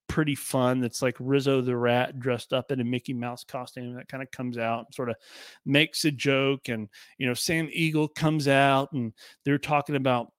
pretty 0.07 0.35
fun. 0.35 0.79
That's 0.81 1.01
like 1.01 1.15
Rizzo 1.19 1.61
the 1.61 1.77
Rat 1.77 2.19
dressed 2.19 2.53
up 2.53 2.71
in 2.71 2.81
a 2.81 2.83
Mickey 2.83 3.13
Mouse 3.13 3.43
costume 3.43 3.93
that 3.95 4.07
kind 4.07 4.23
of 4.23 4.31
comes 4.31 4.57
out 4.57 4.93
sort 4.93 5.09
of 5.09 5.15
makes 5.65 6.03
a 6.05 6.11
joke. 6.11 6.67
And, 6.67 6.89
you 7.17 7.27
know, 7.27 7.33
Sam 7.33 7.69
Eagle 7.71 8.07
comes 8.07 8.47
out 8.47 8.91
and 8.91 9.13
they're 9.45 9.59
talking 9.59 9.95
about 9.95 10.31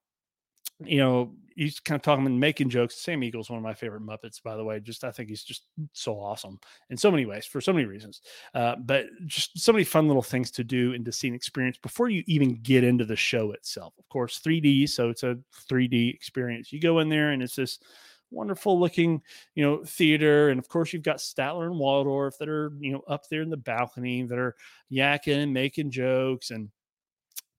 you 0.85 0.99
know, 0.99 1.35
he's 1.61 1.79
kind 1.79 1.97
of 1.97 2.03
talking 2.03 2.25
and 2.25 2.41
making 2.41 2.71
jokes. 2.71 2.97
Sam 2.97 3.23
Eagle's 3.23 3.51
one 3.51 3.59
of 3.59 3.63
my 3.63 3.75
favorite 3.75 4.03
Muppets, 4.03 4.43
by 4.43 4.57
the 4.57 4.65
way. 4.65 4.81
Just 4.81 5.05
I 5.05 5.11
think 5.11 5.29
he's 5.29 5.45
just 5.45 5.67
so 5.93 6.15
awesome 6.15 6.59
in 6.89 6.97
so 6.97 7.11
many 7.11 7.27
ways 7.27 7.45
for 7.45 7.61
so 7.61 7.73
many 7.73 7.85
reasons. 7.85 8.23
Uh, 8.55 8.77
but 8.77 9.07
just 9.27 9.59
so 9.59 9.71
many 9.71 9.85
fun 9.85 10.07
little 10.07 10.23
things 10.23 10.51
to 10.53 10.65
do 10.65 10.95
and 10.95 11.05
to 11.05 11.13
see 11.13 11.29
and 11.29 11.37
experience 11.37 11.77
before 11.77 12.09
you 12.09 12.25
even 12.27 12.55
get 12.63 12.83
into 12.83 13.05
the 13.05 13.15
show 13.15 13.53
itself. 13.53 13.93
Of 13.99 14.09
course, 14.09 14.41
3D, 14.41 14.89
so 14.89 15.11
it's 15.11 15.23
a 15.23 15.37
3D 15.71 16.15
experience. 16.15 16.73
You 16.73 16.81
go 16.81 17.01
in 17.01 17.11
there 17.11 17.33
and 17.33 17.43
it's 17.43 17.57
this 17.57 17.79
wonderful 18.31 18.81
looking, 18.81 19.21
you 19.55 19.63
know, 19.63 19.85
theater. 19.85 20.49
And 20.49 20.59
of 20.59 20.67
course, 20.67 20.95
you've 20.95 21.03
got 21.03 21.19
Statler 21.19 21.67
and 21.67 21.79
Waldorf 21.79 22.39
that 22.39 22.49
are, 22.49 22.73
you 22.81 22.93
know, 22.93 23.03
up 23.07 23.29
there 23.29 23.43
in 23.43 23.51
the 23.51 23.59
balcony 23.59 24.23
that 24.23 24.39
are 24.39 24.57
yakking 24.91 25.43
and 25.43 25.53
making 25.53 25.91
jokes 25.91 26.53
and 26.53 26.71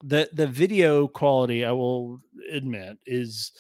the 0.04 0.28
the 0.34 0.48
video 0.48 1.08
quality 1.08 1.64
i 1.64 1.72
will 1.72 2.20
admit 2.52 2.98
is 3.06 3.52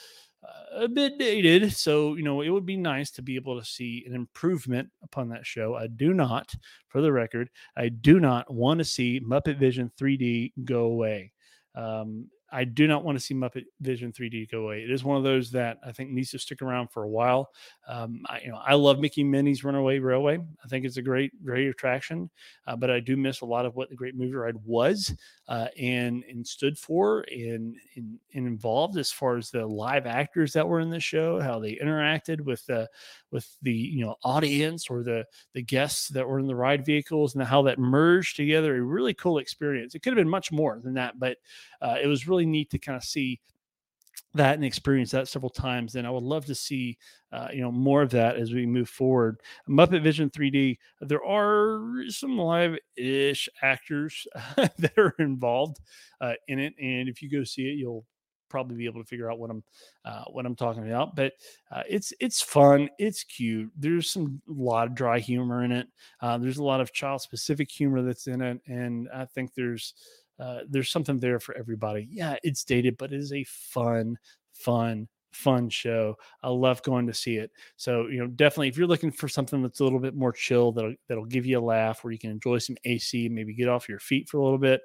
a 0.73 0.87
bit 0.87 1.19
dated 1.19 1.71
so 1.71 2.15
you 2.15 2.23
know 2.23 2.41
it 2.41 2.49
would 2.49 2.65
be 2.65 2.77
nice 2.77 3.11
to 3.11 3.21
be 3.21 3.35
able 3.35 3.59
to 3.59 3.65
see 3.65 4.03
an 4.07 4.15
improvement 4.15 4.89
upon 5.03 5.29
that 5.29 5.45
show. 5.45 5.75
I 5.75 5.87
do 5.87 6.13
not 6.13 6.51
for 6.87 7.01
the 7.01 7.11
record 7.11 7.49
i 7.77 7.89
do 7.89 8.19
not 8.19 8.51
want 8.51 8.79
to 8.79 8.83
see 8.83 9.19
muppet 9.19 9.57
vision 9.57 9.91
3d 9.99 10.53
go 10.63 10.85
away. 10.85 11.31
Um, 11.75 12.27
I 12.51 12.65
do 12.65 12.87
not 12.87 13.03
want 13.03 13.17
to 13.17 13.23
see 13.23 13.33
Muppet 13.33 13.65
Vision 13.79 14.11
3D 14.11 14.51
go 14.51 14.63
away. 14.63 14.81
It 14.81 14.91
is 14.91 15.03
one 15.03 15.17
of 15.17 15.23
those 15.23 15.51
that 15.51 15.77
I 15.85 15.91
think 15.91 16.11
needs 16.11 16.31
to 16.31 16.39
stick 16.39 16.61
around 16.61 16.89
for 16.91 17.03
a 17.03 17.09
while. 17.09 17.51
Um, 17.87 18.23
I, 18.27 18.41
you 18.41 18.49
know, 18.49 18.59
I 18.65 18.73
love 18.73 18.99
Mickey 18.99 19.23
Minnie's 19.23 19.63
Runaway 19.63 19.99
Railway. 19.99 20.37
I 20.37 20.67
think 20.67 20.85
it's 20.85 20.97
a 20.97 21.01
great, 21.01 21.31
great 21.43 21.67
attraction, 21.67 22.29
uh, 22.67 22.75
but 22.75 22.91
I 22.91 22.99
do 22.99 23.15
miss 23.15 23.41
a 23.41 23.45
lot 23.45 23.65
of 23.65 23.75
what 23.75 23.89
the 23.89 23.95
Great 23.95 24.15
Movie 24.15 24.35
Ride 24.35 24.57
was 24.65 25.13
uh, 25.47 25.67
and 25.79 26.23
and 26.29 26.45
stood 26.45 26.77
for 26.77 27.21
and, 27.31 27.75
and, 27.95 28.19
and 28.33 28.47
involved 28.47 28.97
as 28.97 29.11
far 29.11 29.37
as 29.37 29.49
the 29.49 29.65
live 29.65 30.05
actors 30.05 30.53
that 30.53 30.67
were 30.67 30.81
in 30.81 30.89
the 30.89 30.99
show, 30.99 31.39
how 31.39 31.59
they 31.59 31.75
interacted 31.75 32.41
with 32.41 32.65
the 32.65 32.89
with 33.31 33.47
the 33.61 33.71
you 33.71 34.05
know 34.05 34.15
audience 34.23 34.89
or 34.89 35.03
the 35.03 35.25
the 35.53 35.61
guests 35.61 36.09
that 36.09 36.27
were 36.27 36.39
in 36.39 36.47
the 36.47 36.55
ride 36.55 36.85
vehicles 36.85 37.35
and 37.35 37.43
how 37.43 37.61
that 37.63 37.79
merged 37.79 38.35
together. 38.35 38.75
A 38.75 38.81
really 38.81 39.13
cool 39.13 39.37
experience. 39.37 39.95
It 39.95 40.01
could 40.01 40.11
have 40.11 40.23
been 40.23 40.29
much 40.29 40.51
more 40.51 40.79
than 40.83 40.93
that, 40.95 41.19
but 41.19 41.37
uh, 41.81 41.97
it 42.01 42.07
was 42.07 42.27
really 42.27 42.45
neat 42.45 42.69
to 42.71 42.79
kind 42.79 42.95
of 42.95 43.03
see 43.03 43.39
that 44.33 44.55
and 44.55 44.63
experience 44.63 45.11
that 45.11 45.27
several 45.27 45.49
times. 45.49 45.95
And 45.95 46.07
I 46.07 46.09
would 46.09 46.23
love 46.23 46.45
to 46.45 46.55
see, 46.55 46.97
uh, 47.31 47.49
you 47.53 47.61
know, 47.61 47.71
more 47.71 48.01
of 48.01 48.11
that 48.11 48.37
as 48.37 48.53
we 48.53 48.65
move 48.65 48.89
forward. 48.89 49.41
Muppet 49.67 50.01
Vision 50.03 50.29
3D. 50.29 50.77
There 51.01 51.23
are 51.23 51.81
some 52.07 52.37
live-ish 52.37 53.49
actors 53.61 54.25
that 54.55 54.97
are 54.97 55.15
involved 55.19 55.79
uh, 56.21 56.33
in 56.47 56.59
it, 56.59 56.73
and 56.81 57.09
if 57.09 57.21
you 57.21 57.29
go 57.29 57.43
see 57.43 57.63
it, 57.63 57.77
you'll 57.77 58.05
probably 58.51 58.75
be 58.75 58.85
able 58.85 59.01
to 59.01 59.07
figure 59.07 59.31
out 59.31 59.39
what 59.39 59.49
I'm 59.49 59.63
uh, 60.05 60.25
what 60.25 60.45
I'm 60.45 60.55
talking 60.55 60.87
about. 60.87 61.15
But 61.15 61.33
uh, 61.71 61.83
it's 61.89 62.13
it's 62.19 62.41
fun, 62.41 62.89
it's 62.99 63.23
cute. 63.23 63.71
There's 63.77 64.11
some 64.11 64.41
a 64.47 64.51
lot 64.51 64.87
of 64.87 64.95
dry 64.95 65.19
humor 65.19 65.63
in 65.63 65.71
it. 65.71 65.87
Uh, 66.19 66.37
there's 66.37 66.57
a 66.57 66.63
lot 66.63 66.81
of 66.81 66.93
child 66.93 67.21
specific 67.21 67.71
humor 67.71 68.01
that's 68.01 68.27
in 68.27 68.41
it, 68.41 68.59
and 68.67 69.07
I 69.13 69.25
think 69.25 69.53
there's 69.55 69.93
uh, 70.39 70.59
there's 70.67 70.91
something 70.91 71.19
there 71.19 71.39
for 71.39 71.55
everybody. 71.55 72.07
Yeah, 72.11 72.35
it's 72.43 72.63
dated, 72.63 72.97
but 72.97 73.13
it 73.13 73.19
is 73.19 73.31
a 73.31 73.43
fun, 73.45 74.17
fun, 74.53 75.07
fun 75.31 75.69
show. 75.69 76.17
I 76.41 76.49
love 76.49 76.81
going 76.81 77.05
to 77.07 77.13
see 77.13 77.37
it. 77.37 77.51
So, 77.77 78.07
you 78.07 78.19
know, 78.19 78.27
definitely 78.27 78.69
if 78.69 78.77
you're 78.77 78.87
looking 78.87 79.11
for 79.11 79.27
something 79.29 79.61
that's 79.61 79.79
a 79.79 79.83
little 79.83 79.99
bit 79.99 80.15
more 80.15 80.31
chill, 80.31 80.71
that'll 80.71 80.95
that'll 81.07 81.25
give 81.25 81.45
you 81.45 81.59
a 81.59 81.61
laugh 81.61 82.03
where 82.03 82.11
you 82.11 82.19
can 82.19 82.31
enjoy 82.31 82.57
some 82.57 82.75
AC, 82.85 83.29
maybe 83.29 83.53
get 83.53 83.69
off 83.69 83.87
your 83.87 83.99
feet 83.99 84.29
for 84.29 84.37
a 84.37 84.43
little 84.43 84.57
bit. 84.57 84.81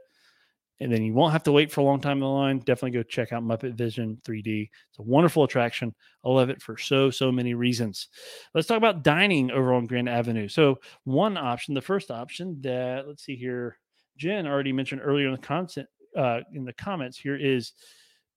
And 0.79 0.93
then 0.93 1.03
you 1.03 1.15
won't 1.15 1.33
have 1.33 1.43
to 1.45 1.53
wait 1.53 1.73
for 1.73 1.81
a 1.81 1.85
long 1.85 2.01
time 2.01 2.19
in 2.19 2.21
the 2.21 2.27
line. 2.27 2.59
Definitely 2.59 2.99
go 2.99 3.03
check 3.03 3.33
out 3.33 3.43
Muppet 3.43 3.75
Vision 3.75 4.21
3D. 4.27 4.69
It's 4.91 4.99
a 4.99 5.03
wonderful 5.03 5.45
attraction. 5.45 5.95
I 6.25 6.29
love 6.29 6.51
it 6.51 6.61
for 6.61 6.77
so, 6.77 7.11
so 7.11 7.33
many 7.33 7.55
reasons. 7.55 8.09
Let's 8.55 8.67
talk 8.67 8.77
about 8.77 9.03
dining 9.03 9.51
over 9.51 9.73
on 9.73 9.87
Grand 9.87 10.09
Avenue. 10.09 10.49
So, 10.49 10.79
one 11.05 11.39
option, 11.39 11.73
the 11.73 11.81
first 11.81 12.11
option 12.11 12.61
that, 12.61 13.09
let's 13.09 13.25
see 13.25 13.37
here, 13.37 13.79
Jen 14.19 14.47
already 14.47 14.73
mentioned 14.73 15.01
earlier 15.03 15.27
in 15.27 15.33
the 15.33 15.39
content 15.39 15.89
uh, 16.17 16.41
in 16.53 16.65
the 16.65 16.73
comments 16.73 17.19
here 17.19 17.37
is 17.37 17.73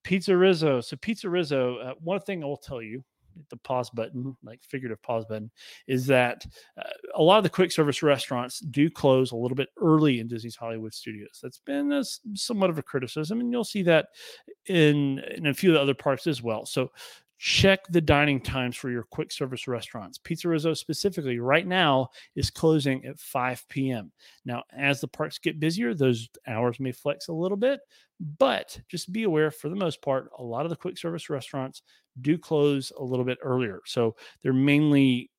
Pizza 0.04 0.36
Rizzo. 0.36 0.82
So 0.82 0.97
Pizza 0.97 1.30
Rizzo, 1.30 1.78
uh, 1.78 1.93
one 2.02 2.19
thing 2.21 2.43
I 2.43 2.47
will 2.47 2.58
tell 2.58 2.82
you, 2.82 3.04
the 3.50 3.58
pause 3.58 3.89
button, 3.89 4.36
like 4.44 4.62
figurative 4.63 5.02
pause 5.02 5.26
button, 5.26 5.52
is 5.88 6.06
that 6.08 6.46
uh, 6.78 6.89
a 7.15 7.22
lot 7.22 7.38
of 7.38 7.44
the 7.44 7.50
quick 7.50 7.72
service 7.72 8.04
restaurants 8.04 8.60
do 8.60 8.89
close 8.89 9.32
a 9.32 9.36
little 9.36 9.56
bit 9.56 9.70
early 9.82 10.20
in 10.20 10.28
Disney's 10.28 10.56
Hollywood 10.56 10.94
Studios. 10.94 11.39
That's 11.42 11.60
been 11.60 11.92
a, 11.92 12.04
somewhat 12.34 12.70
of 12.70 12.78
a 12.78 12.84
criticism, 12.84 13.39
and 13.39 13.52
you'll 13.52 13.63
see 13.63 13.84
that 13.84 14.08
in 14.68 15.20
in 15.36 15.48
a 15.48 15.54
few 15.54 15.72
of 15.72 15.76
the 15.76 15.82
other 15.82 15.94
parks 15.94 16.28
as 16.28 16.42
well. 16.42 16.65
So 16.65 16.92
check 17.39 17.80
the 17.88 18.02
dining 18.02 18.41
times 18.41 18.75
for 18.75 18.89
your 18.89 19.04
quick 19.04 19.32
service 19.32 19.65
restaurants. 19.65 20.17
Pizza 20.17 20.49
Rizzo 20.49 20.73
specifically 20.73 21.39
right 21.39 21.65
now 21.65 22.10
is 22.36 22.52
closing 22.52 23.06
at 23.06 23.17
5 23.17 23.63
p.m. 23.69 24.12
Now, 24.43 24.63
as 24.78 24.99
the 24.99 25.08
parks 25.08 25.39
get 25.39 25.60
busier, 25.60 25.93
those 25.93 26.28
hours 26.45 26.82
may 26.82 26.91
flex 26.91 27.30
a 27.30 27.34
little 27.34 27.58
bit, 27.58 27.80
but 28.38 28.78
just 28.89 29.13
be 29.13 29.23
aware 29.23 29.52
for 29.52 29.69
the 29.69 29.75
most 29.75 30.02
part, 30.02 30.30
a 30.38 30.43
lot 30.43 30.65
of 30.65 30.69
the 30.69 30.75
quick 30.75 30.97
service 30.97 31.30
restaurants 31.30 31.82
do 32.19 32.38
close 32.38 32.91
a 32.99 33.04
little 33.04 33.25
bit 33.25 33.38
earlier. 33.41 33.80
So 33.86 34.17
they're 34.43 34.52
mainly 34.52 35.32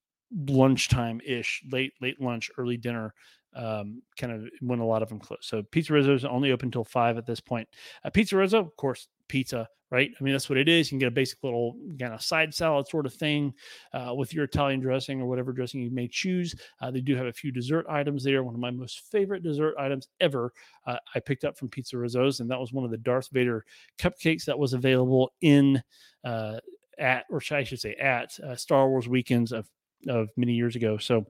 lunchtime 0.49 1.21
ish, 1.25 1.63
late, 1.71 1.93
late 2.01 2.19
lunch, 2.19 2.51
early 2.57 2.79
dinner 2.79 3.13
um, 3.55 4.03
kind 4.19 4.33
of 4.33 4.49
when 4.61 4.79
a 4.79 4.87
lot 4.87 5.03
of 5.03 5.09
them 5.09 5.19
close. 5.19 5.41
So 5.43 5.63
Pizza 5.63 5.93
Rizzo 5.93 6.15
is 6.15 6.25
only 6.25 6.53
open 6.53 6.69
until 6.69 6.85
five 6.85 7.19
at 7.19 7.27
this 7.27 7.41
point. 7.41 7.69
Uh, 8.05 8.11
pizza 8.11 8.37
Rizzo, 8.37 8.59
of 8.59 8.77
course, 8.77 9.09
pizza, 9.29 9.69
right? 9.91 10.11
I 10.19 10.25
mean, 10.25 10.33
that's 10.33 10.49
what 10.49 10.59
it 10.59 10.69
is. 10.69 10.89
You 10.89 10.91
can 10.91 10.99
get 11.01 11.09
a 11.09 11.13
basic 11.13 11.43
little 11.43 11.77
kind 11.99 12.15
of 12.15 12.23
side 12.23 12.55
salad 12.55 12.87
sort 12.87 13.07
of 13.07 13.15
thing 13.15 13.53
uh, 13.93 14.15
with 14.15 14.33
your 14.33 14.45
Italian 14.45 14.81
dressing 14.81 15.21
or 15.21 15.27
whatever 15.27 15.53
dressing 15.53 15.81
you 15.81 15.91
may 15.91 16.09
choose. 16.09 16.55
Uh, 16.81 16.91
they 16.91 17.01
do 17.01 17.17
have 17.17 17.27
a 17.27 17.33
few 17.33 17.51
dessert 17.51 17.87
items 17.89 18.25
there. 18.25 18.45
One 18.45 18.55
of 18.55 18.61
my 18.61 18.71
most 18.71 19.11
favorite 19.11 19.43
dessert 19.43 19.75
items 19.79 20.09
ever 20.21 20.53
uh, 20.87 20.97
I 21.15 21.21
picked 21.21 21.45
up 21.45 21.57
from 21.57 21.69
Pizza 21.69 21.97
Rizzo's, 21.97 22.41
and 22.41 22.51
that 22.51 22.61
was 22.61 22.73
one 22.73 22.85
of 22.85 22.91
the 22.91 22.99
Darth 22.99 23.29
Vader 23.33 23.65
cupcakes 23.99 24.45
that 24.45 24.59
was 24.59 24.75
available 24.75 25.33
in 25.41 25.83
uh, 26.25 26.59
at, 26.99 27.25
or 27.31 27.41
I 27.51 27.65
should 27.65 27.81
say, 27.81 27.95
at 27.95 28.39
uh, 28.41 28.55
Star 28.55 28.89
Wars 28.89 29.09
weekends 29.09 29.53
of 29.53 29.69
of 30.09 30.31
many 30.37 30.53
years 30.53 30.77
ago. 30.77 30.97
So 30.99 31.27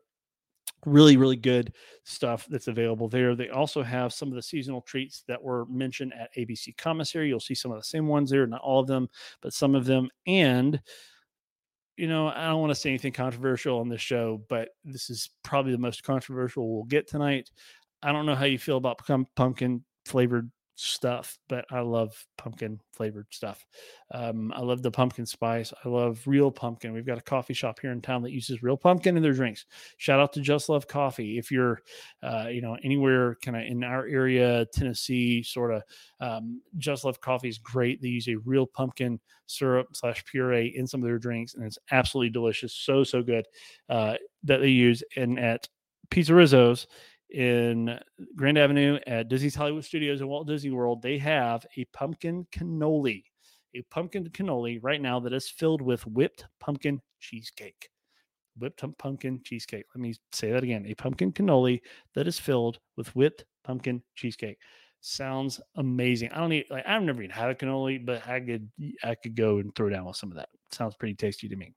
really 0.86 1.16
really 1.16 1.36
good 1.36 1.72
stuff 2.04 2.46
that's 2.48 2.68
available 2.68 3.08
there. 3.08 3.34
They 3.34 3.50
also 3.50 3.82
have 3.82 4.12
some 4.12 4.28
of 4.28 4.34
the 4.34 4.42
seasonal 4.42 4.80
treats 4.80 5.22
that 5.28 5.42
were 5.42 5.66
mentioned 5.66 6.12
at 6.18 6.34
abc 6.36 6.76
commissary. 6.76 7.28
You'll 7.28 7.40
see 7.40 7.54
some 7.54 7.70
of 7.70 7.78
the 7.78 7.84
same 7.84 8.06
ones 8.06 8.30
there 8.30 8.46
not 8.46 8.62
all 8.62 8.80
of 8.80 8.86
them 8.86 9.08
but 9.40 9.52
some 9.52 9.74
of 9.74 9.84
them. 9.84 10.08
And 10.26 10.80
you 11.96 12.06
know 12.06 12.28
i 12.28 12.46
don't 12.46 12.60
want 12.60 12.70
to 12.70 12.74
say 12.74 12.88
anything 12.88 13.12
controversial 13.12 13.78
on 13.78 13.88
this 13.88 14.00
show 14.00 14.42
but 14.48 14.70
this 14.84 15.10
is 15.10 15.28
probably 15.42 15.72
the 15.72 15.78
most 15.78 16.02
controversial 16.02 16.72
we'll 16.72 16.84
get 16.84 17.06
tonight. 17.08 17.50
I 18.02 18.12
don't 18.12 18.24
know 18.24 18.34
how 18.34 18.46
you 18.46 18.58
feel 18.58 18.78
about 18.78 19.00
pumpkin 19.36 19.84
flavored 20.06 20.50
stuff, 20.80 21.38
but 21.48 21.64
I 21.70 21.80
love 21.80 22.14
pumpkin 22.38 22.80
flavored 22.92 23.26
stuff. 23.30 23.66
Um, 24.12 24.52
I 24.56 24.60
love 24.60 24.82
the 24.82 24.90
pumpkin 24.90 25.26
spice. 25.26 25.72
I 25.84 25.88
love 25.88 26.22
real 26.26 26.50
pumpkin. 26.50 26.92
We've 26.92 27.06
got 27.06 27.18
a 27.18 27.22
coffee 27.22 27.54
shop 27.54 27.78
here 27.80 27.92
in 27.92 28.00
town 28.00 28.22
that 28.22 28.32
uses 28.32 28.62
real 28.62 28.76
pumpkin 28.76 29.16
in 29.16 29.22
their 29.22 29.32
drinks. 29.32 29.66
Shout 29.98 30.20
out 30.20 30.32
to 30.32 30.40
Just 30.40 30.68
Love 30.68 30.88
Coffee. 30.88 31.38
If 31.38 31.50
you're, 31.50 31.80
uh, 32.22 32.46
you 32.50 32.62
know, 32.62 32.76
anywhere 32.82 33.36
kind 33.44 33.56
of 33.56 33.64
in 33.64 33.84
our 33.84 34.06
area, 34.06 34.66
Tennessee, 34.72 35.42
sort 35.42 35.74
of, 35.74 35.82
um, 36.20 36.62
Just 36.78 37.04
Love 37.04 37.20
Coffee 37.20 37.48
is 37.48 37.58
great. 37.58 38.00
They 38.00 38.08
use 38.08 38.28
a 38.28 38.36
real 38.36 38.66
pumpkin 38.66 39.20
syrup 39.46 39.88
slash 39.92 40.24
puree 40.24 40.72
in 40.76 40.86
some 40.86 41.02
of 41.02 41.06
their 41.06 41.18
drinks, 41.18 41.54
and 41.54 41.64
it's 41.64 41.78
absolutely 41.90 42.30
delicious. 42.30 42.72
So 42.72 43.04
so 43.04 43.22
good 43.22 43.46
uh, 43.88 44.14
that 44.44 44.60
they 44.60 44.68
use. 44.68 45.02
And 45.16 45.38
at 45.38 45.68
Pizza 46.10 46.34
Rizzo's 46.34 46.86
in 47.32 47.98
Grand 48.36 48.58
Avenue 48.58 48.98
at 49.06 49.28
Disney's 49.28 49.54
Hollywood 49.54 49.84
Studios 49.84 50.20
and 50.20 50.28
Walt 50.28 50.46
Disney 50.46 50.70
World, 50.70 51.02
they 51.02 51.18
have 51.18 51.66
a 51.76 51.84
pumpkin 51.86 52.46
cannoli, 52.52 53.24
a 53.74 53.82
pumpkin 53.90 54.28
cannoli 54.30 54.78
right 54.82 55.00
now 55.00 55.20
that 55.20 55.32
is 55.32 55.48
filled 55.48 55.82
with 55.82 56.06
whipped 56.06 56.46
pumpkin 56.58 57.00
cheesecake. 57.20 57.88
Whipped 58.58 58.82
pumpkin 58.98 59.40
cheesecake. 59.44 59.86
Let 59.94 60.02
me 60.02 60.14
say 60.32 60.52
that 60.52 60.64
again. 60.64 60.86
A 60.86 60.94
pumpkin 60.94 61.32
cannoli 61.32 61.80
that 62.14 62.26
is 62.26 62.38
filled 62.38 62.78
with 62.96 63.14
whipped 63.14 63.44
pumpkin 63.64 64.02
cheesecake. 64.14 64.58
Sounds 65.00 65.60
amazing. 65.76 66.30
I 66.32 66.38
don't 66.38 66.52
eat 66.52 66.70
like 66.70 66.86
I've 66.86 67.02
never 67.02 67.22
even 67.22 67.34
had 67.34 67.50
a 67.50 67.54
cannoli, 67.54 68.04
but 68.04 68.26
I 68.28 68.40
could 68.40 68.70
I 69.02 69.14
could 69.14 69.34
go 69.34 69.58
and 69.58 69.74
throw 69.74 69.88
down 69.88 70.04
with 70.04 70.16
some 70.16 70.30
of 70.30 70.36
that. 70.36 70.48
Sounds 70.72 70.96
pretty 70.96 71.14
tasty 71.14 71.48
to 71.48 71.56
me. 71.56 71.74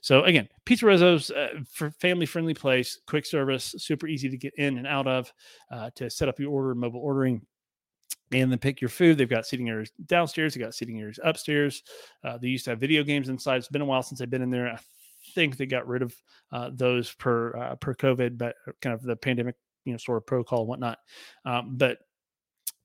So 0.00 0.24
again, 0.24 0.48
Pizza 0.64 0.86
Rizzo's 0.86 1.30
uh, 1.30 1.60
for 1.70 1.90
family 1.90 2.26
friendly 2.26 2.54
place, 2.54 2.98
quick 3.06 3.26
service, 3.26 3.74
super 3.78 4.06
easy 4.06 4.28
to 4.30 4.36
get 4.38 4.54
in 4.56 4.78
and 4.78 4.86
out 4.86 5.06
of, 5.06 5.32
uh, 5.70 5.90
to 5.96 6.08
set 6.08 6.28
up 6.28 6.38
your 6.38 6.50
order, 6.50 6.74
mobile 6.74 7.00
ordering 7.00 7.42
and 8.32 8.50
then 8.50 8.58
pick 8.58 8.80
your 8.80 8.88
food. 8.88 9.18
They've 9.18 9.28
got 9.28 9.46
seating 9.46 9.68
areas 9.68 9.90
downstairs. 10.06 10.54
They've 10.54 10.62
got 10.62 10.74
seating 10.74 11.00
areas 11.00 11.18
upstairs. 11.22 11.82
Uh, 12.24 12.38
they 12.38 12.48
used 12.48 12.64
to 12.66 12.70
have 12.70 12.80
video 12.80 13.02
games 13.02 13.28
inside. 13.28 13.56
It's 13.56 13.68
been 13.68 13.82
a 13.82 13.86
while 13.86 14.02
since 14.02 14.20
I've 14.20 14.30
been 14.30 14.42
in 14.42 14.50
there. 14.50 14.68
I 14.68 14.78
think 15.34 15.56
they 15.56 15.66
got 15.66 15.86
rid 15.86 16.02
of 16.02 16.14
uh, 16.52 16.70
those 16.72 17.12
per 17.12 17.56
uh, 17.56 17.74
per 17.76 17.94
COVID, 17.94 18.38
but 18.38 18.54
uh, 18.66 18.72
kind 18.80 18.94
of 18.94 19.02
the 19.02 19.16
pandemic, 19.16 19.56
you 19.84 19.92
know, 19.92 19.98
sort 19.98 20.18
of 20.18 20.26
protocol 20.26 20.60
and 20.60 20.68
whatnot. 20.68 20.98
Um, 21.44 21.76
but 21.76 21.98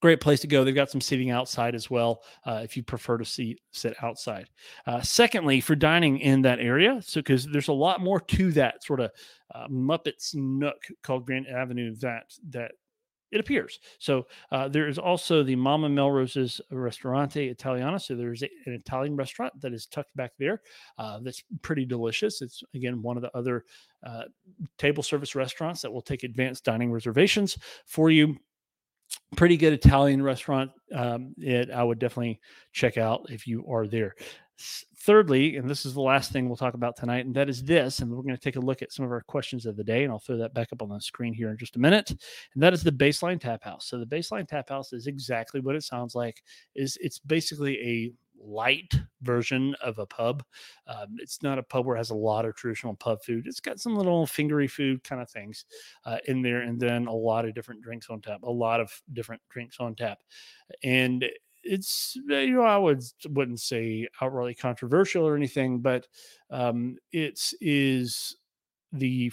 great 0.01 0.21
place 0.21 0.41
to 0.41 0.47
go. 0.47 0.63
They've 0.63 0.75
got 0.75 0.91
some 0.91 1.01
seating 1.01 1.31
outside 1.31 1.75
as 1.75 1.89
well 1.89 2.21
uh, 2.45 2.61
if 2.63 2.77
you 2.77 2.83
prefer 2.83 3.17
to 3.17 3.25
see 3.25 3.57
sit 3.71 3.95
outside. 4.03 4.49
Uh, 4.85 5.01
secondly, 5.01 5.61
for 5.61 5.75
dining 5.75 6.19
in 6.19 6.41
that 6.43 6.59
area, 6.59 7.01
so 7.01 7.19
because 7.19 7.45
there's 7.47 7.69
a 7.69 7.73
lot 7.73 8.01
more 8.01 8.19
to 8.19 8.51
that 8.53 8.83
sort 8.83 8.99
of 8.99 9.11
uh, 9.53 9.67
Muppets 9.67 10.35
nook 10.35 10.77
called 11.03 11.25
Grand 11.25 11.47
Avenue 11.47 11.95
that 11.97 12.33
that 12.49 12.71
it 13.31 13.39
appears. 13.39 13.79
So 13.99 14.27
uh, 14.51 14.69
there 14.69 14.87
is 14.87 14.97
also 14.97 15.43
the 15.43 15.55
Mama 15.55 15.89
Melrose's 15.89 16.61
Ristorante 16.71 17.49
Italiano. 17.49 17.97
So 17.97 18.15
there's 18.15 18.43
a, 18.43 18.49
an 18.65 18.73
Italian 18.73 19.15
restaurant 19.15 19.59
that 19.61 19.73
is 19.73 19.87
tucked 19.87 20.15
back 20.15 20.31
there. 20.39 20.61
Uh, 20.97 21.19
that's 21.21 21.43
pretty 21.61 21.85
delicious. 21.85 22.41
It's 22.41 22.63
again 22.73 23.01
one 23.01 23.17
of 23.17 23.23
the 23.23 23.35
other 23.35 23.65
uh, 24.05 24.23
table 24.77 25.03
service 25.03 25.35
restaurants 25.35 25.81
that 25.81 25.91
will 25.91 26.01
take 26.01 26.23
advanced 26.23 26.63
dining 26.63 26.91
reservations 26.91 27.57
for 27.85 28.09
you. 28.09 28.37
Pretty 29.35 29.57
good 29.57 29.73
Italian 29.73 30.21
restaurant. 30.21 30.71
Um, 30.93 31.33
it 31.37 31.69
I 31.71 31.83
would 31.83 31.99
definitely 31.99 32.39
check 32.71 32.97
out 32.97 33.25
if 33.29 33.47
you 33.47 33.65
are 33.69 33.87
there. 33.87 34.15
Thirdly, 34.99 35.57
and 35.57 35.69
this 35.69 35.85
is 35.85 35.93
the 35.93 36.01
last 36.01 36.31
thing 36.31 36.47
we'll 36.47 36.55
talk 36.55 36.73
about 36.73 36.95
tonight, 36.95 37.25
and 37.25 37.35
that 37.35 37.49
is 37.49 37.61
this. 37.61 37.99
And 37.99 38.09
we're 38.09 38.23
going 38.23 38.35
to 38.35 38.41
take 38.41 38.55
a 38.55 38.61
look 38.61 38.81
at 38.81 38.93
some 38.93 39.05
of 39.05 39.11
our 39.11 39.21
questions 39.21 39.65
of 39.65 39.75
the 39.75 39.83
day, 39.83 40.03
and 40.03 40.11
I'll 40.11 40.19
throw 40.19 40.37
that 40.37 40.53
back 40.53 40.69
up 40.71 40.81
on 40.81 40.89
the 40.89 41.01
screen 41.01 41.33
here 41.33 41.49
in 41.49 41.57
just 41.57 41.75
a 41.75 41.79
minute. 41.79 42.09
And 42.09 42.63
that 42.63 42.73
is 42.73 42.81
the 42.81 42.91
baseline 42.91 43.39
tap 43.39 43.63
house. 43.63 43.87
So 43.87 43.99
the 43.99 44.05
baseline 44.05 44.47
tap 44.47 44.69
house 44.69 44.93
is 44.93 45.07
exactly 45.07 45.59
what 45.59 45.75
it 45.75 45.83
sounds 45.83 46.15
like. 46.15 46.41
is 46.73 46.97
It's 47.01 47.19
basically 47.19 47.77
a 47.81 48.13
light 48.39 48.93
version 49.21 49.75
of 49.81 49.99
a 49.99 50.05
pub. 50.05 50.43
Um, 50.87 51.15
it's 51.17 51.41
not 51.41 51.59
a 51.59 51.63
pub 51.63 51.85
where 51.85 51.95
it 51.95 51.99
has 51.99 52.09
a 52.11 52.15
lot 52.15 52.45
of 52.45 52.55
traditional 52.55 52.95
pub 52.95 53.23
food. 53.23 53.47
It's 53.47 53.59
got 53.59 53.79
some 53.79 53.95
little 53.95 54.25
fingery 54.25 54.69
food 54.69 55.03
kind 55.03 55.21
of 55.21 55.29
things 55.29 55.65
uh, 56.05 56.17
in 56.27 56.41
there, 56.41 56.61
and 56.61 56.79
then 56.79 57.07
a 57.07 57.13
lot 57.13 57.45
of 57.45 57.53
different 57.55 57.81
drinks 57.81 58.09
on 58.09 58.21
tap. 58.21 58.43
A 58.43 58.51
lot 58.51 58.79
of 58.79 58.91
different 59.13 59.41
drinks 59.49 59.77
on 59.79 59.95
tap, 59.95 60.19
and 60.83 61.29
it's 61.63 62.15
eh, 62.31 62.41
you 62.41 62.53
know 62.55 62.61
I 62.63 62.77
would 62.77 63.01
wouldn't 63.29 63.59
say 63.59 64.07
outrightly 64.21 64.57
controversial 64.57 65.27
or 65.27 65.35
anything, 65.35 65.79
but 65.79 66.07
um, 66.49 66.97
it's 67.11 67.53
is 67.61 68.37
the 68.91 69.31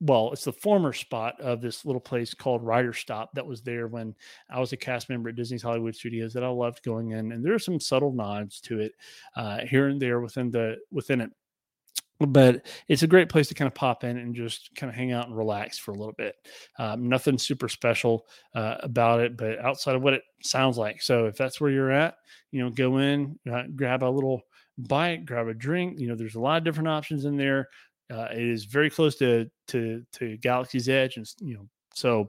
well, 0.00 0.32
it's 0.32 0.44
the 0.44 0.52
former 0.52 0.92
spot 0.92 1.40
of 1.40 1.60
this 1.60 1.84
little 1.84 2.00
place 2.00 2.32
called 2.32 2.62
Writer's 2.62 2.98
Stop 2.98 3.30
that 3.34 3.46
was 3.46 3.62
there 3.62 3.88
when 3.88 4.14
I 4.48 4.60
was 4.60 4.72
a 4.72 4.76
cast 4.76 5.08
member 5.08 5.28
at 5.28 5.34
Disney's 5.34 5.62
Hollywood 5.62 5.96
Studios 5.96 6.32
that 6.34 6.44
I 6.44 6.48
loved 6.48 6.84
going 6.84 7.10
in, 7.10 7.32
and 7.32 7.44
there 7.44 7.54
are 7.54 7.58
some 7.58 7.80
subtle 7.80 8.12
nods 8.12 8.60
to 8.62 8.80
it 8.80 8.92
uh, 9.34 9.60
here 9.66 9.88
and 9.88 10.00
there 10.00 10.20
within 10.20 10.50
the 10.50 10.76
within 10.92 11.20
it 11.20 11.30
but 12.20 12.66
it's 12.88 13.02
a 13.02 13.06
great 13.08 13.28
place 13.28 13.46
to 13.48 13.54
kind 13.54 13.68
of 13.68 13.74
pop 13.74 14.02
in 14.02 14.16
and 14.16 14.34
just 14.34 14.70
kind 14.74 14.90
of 14.90 14.96
hang 14.96 15.12
out 15.12 15.28
and 15.28 15.36
relax 15.36 15.78
for 15.78 15.92
a 15.92 15.96
little 15.96 16.14
bit. 16.14 16.34
Um, 16.78 17.08
nothing 17.08 17.38
super 17.38 17.68
special 17.68 18.26
uh, 18.54 18.76
about 18.80 19.20
it, 19.20 19.36
but 19.36 19.58
outside 19.60 19.94
of 19.94 20.02
what 20.02 20.14
it 20.14 20.22
sounds 20.42 20.76
like. 20.76 21.00
So 21.00 21.26
if 21.26 21.36
that's 21.36 21.60
where 21.60 21.70
you're 21.70 21.92
at, 21.92 22.16
you 22.50 22.62
know, 22.62 22.70
go 22.70 22.98
in, 22.98 23.38
uh, 23.50 23.64
grab 23.74 24.02
a 24.02 24.06
little 24.06 24.42
bite, 24.78 25.26
grab 25.26 25.46
a 25.46 25.54
drink. 25.54 26.00
You 26.00 26.08
know, 26.08 26.16
there's 26.16 26.34
a 26.34 26.40
lot 26.40 26.58
of 26.58 26.64
different 26.64 26.88
options 26.88 27.24
in 27.24 27.36
there. 27.36 27.68
Uh, 28.10 28.28
it 28.32 28.42
is 28.42 28.64
very 28.64 28.90
close 28.90 29.16
to 29.16 29.50
to 29.68 30.04
to 30.12 30.36
Galaxy's 30.38 30.88
Edge, 30.88 31.16
and 31.16 31.26
you 31.40 31.54
know, 31.54 31.68
so 31.94 32.28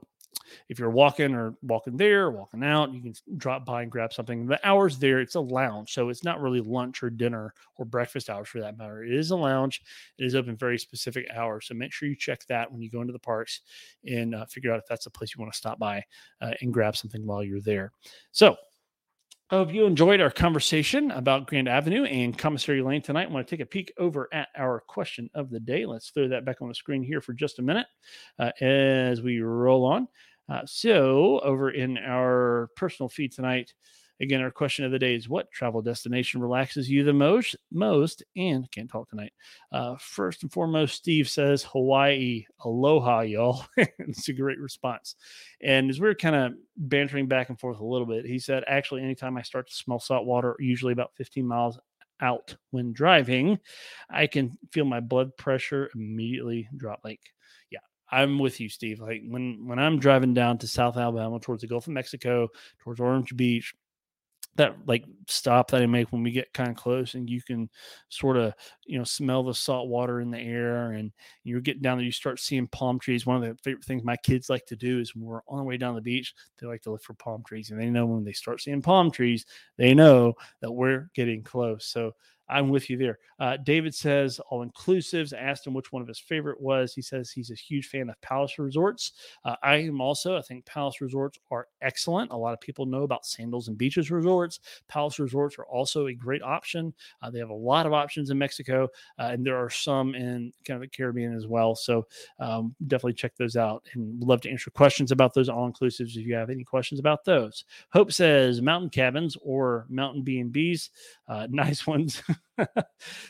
if 0.68 0.80
you're 0.80 0.90
walking 0.90 1.34
or 1.34 1.56
walking 1.62 1.98
there 1.98 2.26
or 2.26 2.32
walking 2.32 2.64
out, 2.64 2.94
you 2.94 3.02
can 3.02 3.14
drop 3.38 3.66
by 3.66 3.82
and 3.82 3.92
grab 3.92 4.14
something. 4.14 4.46
The 4.46 4.60
hours 4.68 4.98
there, 4.98 5.20
it's 5.20 5.36
a 5.36 5.40
lounge. 5.40 5.94
So 5.94 6.10
it's 6.10 6.24
not 6.24 6.42
really 6.42 6.62
lunch 6.62 7.04
or 7.04 7.10
dinner 7.10 7.54
or 7.78 7.86
breakfast 7.86 8.30
hours 8.30 8.48
for 8.48 8.60
that 8.62 8.78
matter. 8.78 9.04
It 9.04 9.14
is 9.14 9.32
a 9.32 9.36
lounge. 9.36 9.82
It 10.18 10.26
is 10.26 10.36
open 10.36 10.56
very 10.56 10.78
specific 10.78 11.28
hours. 11.34 11.68
So 11.68 11.74
make 11.74 11.92
sure 11.92 12.08
you 12.08 12.16
check 12.16 12.46
that 12.48 12.72
when 12.72 12.82
you 12.82 12.90
go 12.90 13.02
into 13.02 13.14
the 13.14 13.20
parks 13.20 13.62
and 14.06 14.36
uh, 14.36 14.46
figure 14.46 14.72
out 14.72 14.80
if 14.80 14.88
that's 14.88 15.06
a 15.06 15.12
place 15.12 15.34
you 15.36 15.42
want 15.42 15.52
to 15.54 15.58
stop 15.58 15.80
by 15.80 16.04
uh, 16.42 16.52
and 16.62 16.74
grab 16.74 16.96
something 16.96 17.26
while 17.26 17.44
you're 17.44 17.62
there. 17.62 17.92
So 18.32 18.56
I 19.52 19.56
hope 19.56 19.74
you 19.74 19.88
enjoyed 19.88 20.22
our 20.22 20.30
conversation 20.30 21.10
about 21.10 21.48
Grand 21.48 21.68
Avenue 21.68 22.04
and 22.04 22.38
Commissary 22.38 22.84
Lane 22.84 23.02
tonight. 23.02 23.30
I 23.30 23.32
want 23.32 23.48
to 23.48 23.50
take 23.50 23.64
a 23.64 23.68
peek 23.68 23.92
over 23.98 24.30
at 24.32 24.50
our 24.56 24.80
question 24.82 25.28
of 25.34 25.50
the 25.50 25.60
day. 25.60 25.88
Let's 25.88 26.12
throw 26.12 26.28
that 26.28 26.46
back 26.46 26.62
on 26.62 26.68
the 26.68 26.76
screen 26.76 27.02
here 27.02 27.20
for 27.20 27.34
just 27.34 27.58
a 27.58 27.64
minute 27.64 27.88
uh, 28.38 28.52
as 28.62 29.24
we 29.24 29.40
roll 29.40 29.86
on. 29.86 30.08
Uh, 30.50 30.62
so, 30.68 31.40
over 31.40 31.72
in 31.72 31.98
our 31.98 32.70
personal 32.76 33.10
feed 33.10 33.32
tonight, 33.32 33.74
again, 34.22 34.42
our 34.42 34.52
question 34.52 34.86
of 34.86 34.92
the 34.92 35.00
day 35.00 35.16
is 35.16 35.30
what 35.30 35.52
travel 35.52 35.82
destination 35.82 36.42
relaxes 36.42 36.90
you 36.90 37.04
the 37.04 37.14
most? 37.14 37.56
Most, 37.72 38.24
and 38.36 38.70
can't 38.72 38.90
talk 38.90 39.10
tonight. 39.10 39.34
Uh, 39.72 39.96
first 40.00 40.44
and 40.44 40.52
foremost, 40.52 40.96
Steve 40.96 41.30
says 41.30 41.64
Hawaii. 41.64 42.46
Aloha, 42.64 43.22
y'all. 43.22 43.66
it's 43.78 44.30
a 44.30 44.34
great 44.34 44.60
response. 44.60 45.16
And 45.62 45.90
as 45.90 46.00
we 46.00 46.08
are 46.08 46.16
kind 46.16 46.36
of 46.36 46.54
bantering 46.78 47.28
back 47.28 47.50
and 47.50 47.60
forth 47.60 47.80
a 47.80 47.86
little 47.86 48.08
bit, 48.08 48.26
he 48.26 48.40
said, 48.40 48.64
actually, 48.68 49.04
anytime 49.04 49.38
I 49.38 49.42
start 49.42 49.70
to 49.70 49.76
smell 49.76 50.00
salt 50.00 50.26
water, 50.26 50.56
usually 50.60 50.94
about 50.94 51.16
15 51.16 51.46
miles 51.46 51.80
out 52.22 52.56
when 52.72 52.94
driving, 52.94 53.60
I 54.10 54.28
can 54.28 54.58
feel 54.72 54.86
my 54.86 55.00
blood 55.00 55.36
pressure 55.38 55.90
immediately 55.96 56.68
drop. 56.76 57.00
Like 57.04 57.22
yeah, 57.72 57.80
I'm 58.12 58.40
with 58.40 58.60
you, 58.60 58.70
Steve. 58.70 59.00
Like 59.00 59.22
when 59.28 59.66
when 59.66 59.80
I'm 59.80 60.00
driving 60.00 60.34
down 60.34 60.58
to 60.60 60.68
South 60.68 60.98
Alabama 60.98 61.40
towards 61.40 61.62
the 61.62 61.68
Gulf 61.68 61.88
of 61.88 61.94
Mexico, 61.94 62.50
towards 62.80 63.00
Orange 63.00 63.36
Beach, 63.36 63.74
that 64.60 64.76
like 64.86 65.06
stop 65.28 65.72
that 65.72 65.82
I 65.82 65.86
make 65.86 66.12
when 66.12 66.22
we 66.22 66.32
get 66.32 66.54
kind 66.54 66.70
of 66.70 66.76
close 66.76 67.14
and 67.14 67.30
you 67.30 67.42
can 67.42 67.70
sort 68.10 68.36
of 68.36 68.54
you 68.86 68.98
know 68.98 69.06
smell 69.06 69.42
the 69.42 69.54
salt 69.54 69.88
water 69.88 70.20
in 70.20 70.32
the 70.32 70.40
air 70.40 70.92
and 70.92 71.14
you're 71.46 71.62
getting 71.62 71.82
down 71.82 71.98
there 71.98 72.06
you 72.06 72.12
start 72.12 72.40
seeing 72.42 72.68
palm 72.68 73.00
trees. 73.00 73.26
One 73.26 73.38
of 73.38 73.42
the 73.42 73.58
favorite 73.64 73.86
things 73.86 74.04
my 74.04 74.18
kids 74.18 74.50
like 74.50 74.66
to 74.66 74.76
do 74.76 75.00
is 75.00 75.16
when 75.16 75.26
we're 75.26 75.42
on 75.48 75.60
the 75.60 75.64
way 75.64 75.78
down 75.78 75.96
the 75.96 76.02
beach 76.02 76.34
they 76.60 76.68
like 76.68 76.82
to 76.82 76.92
look 76.92 77.04
for 77.04 77.14
palm 77.14 77.42
trees 77.48 77.72
and 77.72 77.80
they 77.80 77.90
know 77.90 78.06
when 78.06 78.26
they 78.26 78.34
start 78.34 78.62
seeing 78.62 78.82
palm 78.82 79.12
trees 79.12 79.46
they 79.78 79.94
know 79.94 80.34
that 80.62 80.72
we're 80.72 81.10
getting 81.16 81.42
close. 81.42 81.86
So 81.86 82.12
I'm 82.50 82.70
with 82.70 82.90
you 82.90 82.98
there. 82.98 83.20
Uh, 83.40 83.58
David 83.58 83.94
says 83.96 84.40
all 84.50 84.66
inclusives. 84.66 85.34
Asked 85.34 85.68
him 85.68 85.74
which 85.74 85.92
one 85.92 86.02
of 86.02 86.08
his 86.08 86.20
favorite 86.20 86.60
was. 86.60 86.94
He 86.94 87.02
says 87.02 87.32
he's 87.32 87.52
a 87.52 87.56
huge 87.56 87.88
fan 87.88 88.10
of 88.10 88.20
Palace 88.22 88.58
Resorts. 88.60 89.14
Uh, 89.46 89.56
I 89.64 89.76
am 89.78 90.02
also. 90.02 90.38
I 90.38 90.42
think 90.42 90.66
Palace 90.66 91.02
Resorts 91.02 91.40
are 91.52 91.68
excellent. 91.82 92.32
A 92.32 92.38
lot 92.38 92.54
of 92.54 92.60
people 92.60 92.86
know 92.86 93.04
about 93.04 93.26
Sandals 93.26 93.68
and 93.68 93.78
Beaches 93.78 94.12
Resorts. 94.12 94.60
Palace 94.88 95.20
Resorts 95.20 95.58
are 95.58 95.66
also 95.66 96.08
a 96.08 96.14
great 96.14 96.42
option. 96.42 96.94
Uh, 97.22 97.30
they 97.30 97.40
have 97.40 97.50
a 97.50 97.54
lot 97.54 97.86
of 97.86 97.94
options 97.94 98.30
in 98.30 98.38
Mexico, 98.38 98.88
uh, 99.20 99.30
and 99.32 99.46
there 99.46 99.58
are 99.58 99.70
some 99.70 100.16
in 100.16 100.52
kind 100.66 100.76
of 100.76 100.82
the 100.82 100.88
Caribbean 100.88 101.36
as 101.36 101.48
well. 101.48 101.76
So 101.76 102.08
um, 102.40 102.76
definitely 102.88 103.14
check 103.14 103.36
those 103.38 103.56
out. 103.56 103.88
And 103.94 104.22
love 104.24 104.42
to 104.42 104.50
answer 104.50 104.72
questions 104.72 105.12
about 105.12 105.34
those 105.34 105.50
all 105.50 105.72
inclusives 105.72 106.16
if 106.16 106.26
you 106.26 106.36
have 106.36 106.50
any 106.50 106.64
questions 106.64 107.00
about 107.00 107.24
those. 107.26 107.66
Hope 107.92 108.12
says 108.12 108.62
mountain 108.62 108.90
cabins 108.90 109.38
or 109.42 109.86
mountain 109.90 110.24
B 110.24 110.40
and 110.40 110.52
B's, 110.52 110.90
uh, 111.28 111.48
nice 111.52 111.86
ones. 111.88 112.22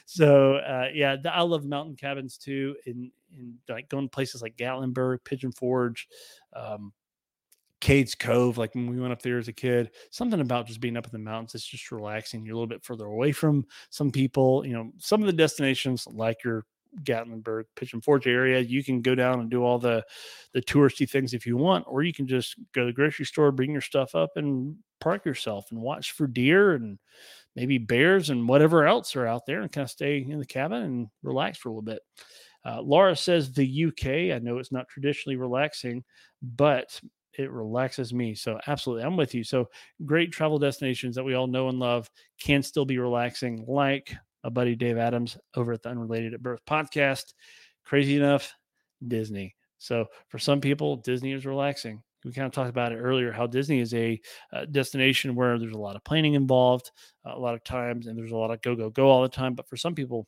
so 0.06 0.56
uh, 0.56 0.88
yeah, 0.94 1.16
I 1.32 1.42
love 1.42 1.66
mountain 1.66 1.96
cabins 1.96 2.38
too. 2.38 2.76
In 2.86 3.12
in 3.38 3.56
like 3.68 3.90
going 3.90 4.08
to 4.08 4.12
places 4.12 4.42
like 4.42 4.58
Gatlinburg, 4.58 5.20
Pigeon 5.24 5.52
Forge, 5.52 6.08
um, 6.56 6.94
Cades 7.82 8.18
Cove. 8.18 8.58
Like 8.58 8.74
when 8.76 8.90
we 8.90 9.00
went 9.00 9.14
up 9.14 9.22
there 9.22 9.38
as 9.38 9.48
a 9.48 9.54
kid, 9.54 9.92
something 10.12 10.40
about 10.40 10.68
just 10.68 10.82
being 10.82 10.98
up 10.98 11.06
in 11.06 11.12
the 11.12 11.20
mountains. 11.20 11.56
It's 11.56 11.66
just 11.66 11.92
relaxing. 11.92 12.44
You're 12.44 12.54
a 12.54 12.58
little 12.58 12.68
bit 12.68 12.84
further 12.84 13.06
away 13.06 13.32
from 13.32 13.66
some 13.90 14.12
people. 14.12 14.66
You 14.66 14.74
know, 14.74 14.92
some 14.98 15.22
of 15.22 15.28
the 15.28 15.34
destinations 15.34 16.08
like 16.08 16.44
your 16.44 16.66
Gatlinburg, 17.04 17.66
Pigeon 17.76 18.02
Forge 18.02 18.28
area. 18.28 18.60
You 18.60 18.84
can 18.84 19.02
go 19.02 19.16
down 19.16 19.40
and 19.40 19.50
do 19.50 19.64
all 19.64 19.80
the 19.80 20.04
the 20.54 20.62
touristy 20.62 21.10
things 21.10 21.34
if 21.34 21.46
you 21.46 21.58
want, 21.58 21.86
or 21.88 22.04
you 22.04 22.14
can 22.14 22.28
just 22.28 22.56
go 22.74 22.82
to 22.82 22.88
the 22.88 22.94
grocery 22.94 23.26
store, 23.26 23.52
bring 23.52 23.72
your 23.72 23.82
stuff 23.82 24.16
up, 24.16 24.32
and 24.36 24.76
park 25.00 25.26
yourself 25.26 25.72
and 25.72 25.80
watch 25.80 26.12
for 26.12 26.28
deer 26.28 26.74
and 26.74 27.00
maybe 27.56 27.78
bears 27.78 28.30
and 28.30 28.48
whatever 28.48 28.86
else 28.86 29.16
are 29.16 29.28
out 29.28 29.46
there 29.46 29.62
and 29.62 29.72
kind 29.72 29.84
of 29.84 29.92
stay 29.92 30.26
in 30.28 30.40
the 30.40 30.46
cabin 30.46 30.84
and 30.84 31.08
relax 31.24 31.58
for 31.58 31.70
a 31.70 31.72
little 31.72 31.82
bit. 31.82 32.02
Uh, 32.66 32.82
Laura 32.82 33.16
says 33.16 33.52
the 33.52 33.86
UK. 33.86 34.36
I 34.36 34.40
know 34.40 34.58
it's 34.58 34.72
not 34.72 34.88
traditionally 34.90 35.38
relaxing, 35.38 36.04
but 36.42 37.00
it 37.38 37.52
relaxes 37.52 38.14
me. 38.14 38.36
So 38.36 38.60
absolutely, 38.68 39.06
I'm 39.06 39.18
with 39.18 39.34
you. 39.34 39.44
So 39.44 39.70
great 40.06 40.32
travel 40.32 40.60
destinations 40.60 41.16
that 41.16 41.24
we 41.24 41.36
all 41.36 41.48
know 41.48 41.70
and 41.70 41.80
love 41.80 42.10
can 42.40 42.62
still 42.64 42.86
be 42.86 42.98
relaxing, 42.98 43.66
like 43.68 44.14
a 44.44 44.50
buddy 44.50 44.76
Dave 44.76 44.98
Adams 44.98 45.38
over 45.56 45.74
at 45.74 45.82
the 45.82 45.90
Unrelated 45.90 46.34
at 46.34 46.44
Birth 46.44 46.62
podcast. 46.68 47.34
Crazy 47.86 48.18
enough, 48.18 48.54
Disney. 49.06 49.56
So 49.78 50.08
for 50.28 50.40
some 50.40 50.60
people, 50.60 50.98
Disney 50.98 51.32
is 51.32 51.46
relaxing. 51.46 52.04
We 52.26 52.32
kind 52.32 52.46
of 52.46 52.52
talked 52.52 52.70
about 52.70 52.92
it 52.92 52.98
earlier 52.98 53.32
how 53.32 53.48
Disney 53.48 53.80
is 53.80 53.94
a 53.94 54.20
uh, 54.52 54.66
destination 54.66 55.36
where 55.36 55.58
there's 55.58 55.74
a 55.74 55.78
lot 55.78 55.96
of 55.96 56.04
planning 56.04 56.34
involved, 56.34 56.92
uh, 57.26 57.34
a 57.36 57.40
lot 57.40 57.56
of 57.56 57.64
times, 57.64 58.08
and 58.08 58.18
there's 58.18 58.32
a 58.32 58.38
lot 58.38 58.52
of 58.52 58.62
go, 58.62 58.76
go, 58.76 58.90
go 58.90 59.10
all 59.10 59.22
the 59.22 59.30
time. 59.30 59.54
But 59.54 59.70
for 59.70 59.78
some 59.78 59.96
people, 59.96 60.28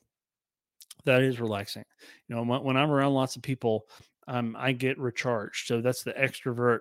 that 1.06 1.22
is 1.22 1.40
relaxing. 1.40 1.84
You 2.28 2.36
know, 2.36 2.60
when, 2.60 2.78
I'm 2.78 2.92
around 2.92 3.14
lots 3.14 3.36
of 3.36 3.42
people, 3.42 3.88
um, 4.28 4.56
I 4.58 4.72
get 4.72 5.00
recharged. 5.00 5.68
So 5.68 5.82
that's 5.82 6.04
the 6.04 6.14
extrovert 6.14 6.80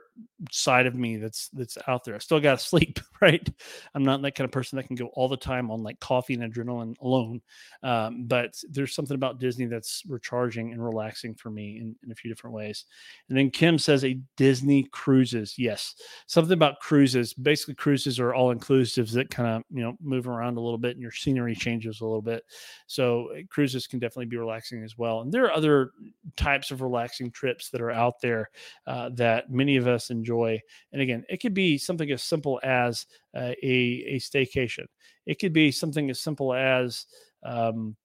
side 0.51 0.87
of 0.87 0.95
me 0.95 1.17
that's 1.17 1.49
that's 1.49 1.79
out 1.89 2.05
there. 2.05 2.15
I 2.15 2.19
still 2.19 2.41
got 2.41 2.59
to 2.59 2.65
sleep, 2.65 3.01
right? 3.23 3.47
I'm 3.95 4.03
not 4.03 4.23
that 4.23 4.35
kind 4.35 4.47
of 4.47 4.53
person 4.53 4.77
that 4.77 4.87
can 4.87 4.97
go 4.97 5.11
all 5.15 5.29
the 5.29 5.37
time 5.37 5.71
on 5.71 5.83
like 5.83 6.01
coffee 6.01 6.35
and 6.35 6.43
adrenaline 6.43 6.95
alone. 7.03 7.41
Um, 7.83 8.25
but 8.27 8.55
there's 8.71 8.95
something 8.95 9.15
about 9.15 9.39
Disney 9.39 9.67
that's 9.67 10.03
recharging 10.09 10.73
and 10.73 10.83
relaxing 10.83 11.35
for 11.35 11.51
me 11.51 11.79
in, 11.79 11.95
in 12.03 12.13
a 12.13 12.15
few 12.15 12.31
different 12.31 12.55
ways. 12.57 12.87
And 13.29 13.37
then 13.37 13.51
Kim 13.51 13.79
says 13.79 14.05
a 14.05 14.19
Disney 14.37 14.85
cruises. 14.85 15.55
Yes, 15.59 15.97
something 16.27 16.55
about 16.55 16.81
cruises. 16.81 17.35
Basically, 17.35 17.75
cruises 17.75 18.19
are 18.19 18.35
all 18.35 18.55
inclusives 18.55 19.13
that 19.13 19.31
kind 19.31 19.49
of 19.49 19.63
you 19.71 19.83
know 19.83 19.97
move 20.01 20.27
around 20.27 20.57
a 20.57 20.61
little 20.61 20.79
bit 20.79 20.93
and 20.93 21.03
your 21.03 21.13
scenery 21.13 21.55
changes 21.55 22.01
a 22.01 22.05
little 22.05 22.23
bit. 22.23 22.45
So 22.87 23.31
uh, 23.33 23.43
cruises 23.51 23.87
can 23.87 23.99
definitely 23.99 24.27
be 24.27 24.39
relaxing 24.39 24.83
as 24.83 24.97
well. 24.97 25.21
And 25.21 25.31
there 25.33 25.45
are 25.45 25.53
other 25.53 25.91
types 26.37 26.71
of 26.71 26.81
relaxing 26.81 27.31
trips 27.31 27.69
that 27.71 27.83
are 27.83 27.91
out 27.91 28.21
there 28.23 28.51
uh, 28.87 29.11
that 29.15 29.51
many 29.51 29.77
of 29.77 29.87
us 29.87 30.11
enjoy. 30.11 30.59
And 30.93 31.03
again, 31.03 31.25
it 31.29 31.39
could 31.39 31.55
be 31.55 31.77
something 31.77 32.11
as 32.11 32.23
simple 32.23 32.61
as 32.63 33.07
uh, 33.35 33.53
a, 33.63 34.05
a 34.09 34.17
staycation. 34.19 34.87
It 35.27 35.39
could 35.39 35.53
be 35.53 35.71
something 35.71 36.11
as 36.11 36.21
simple 36.21 36.55
as 36.55 37.07
um, 37.45 37.97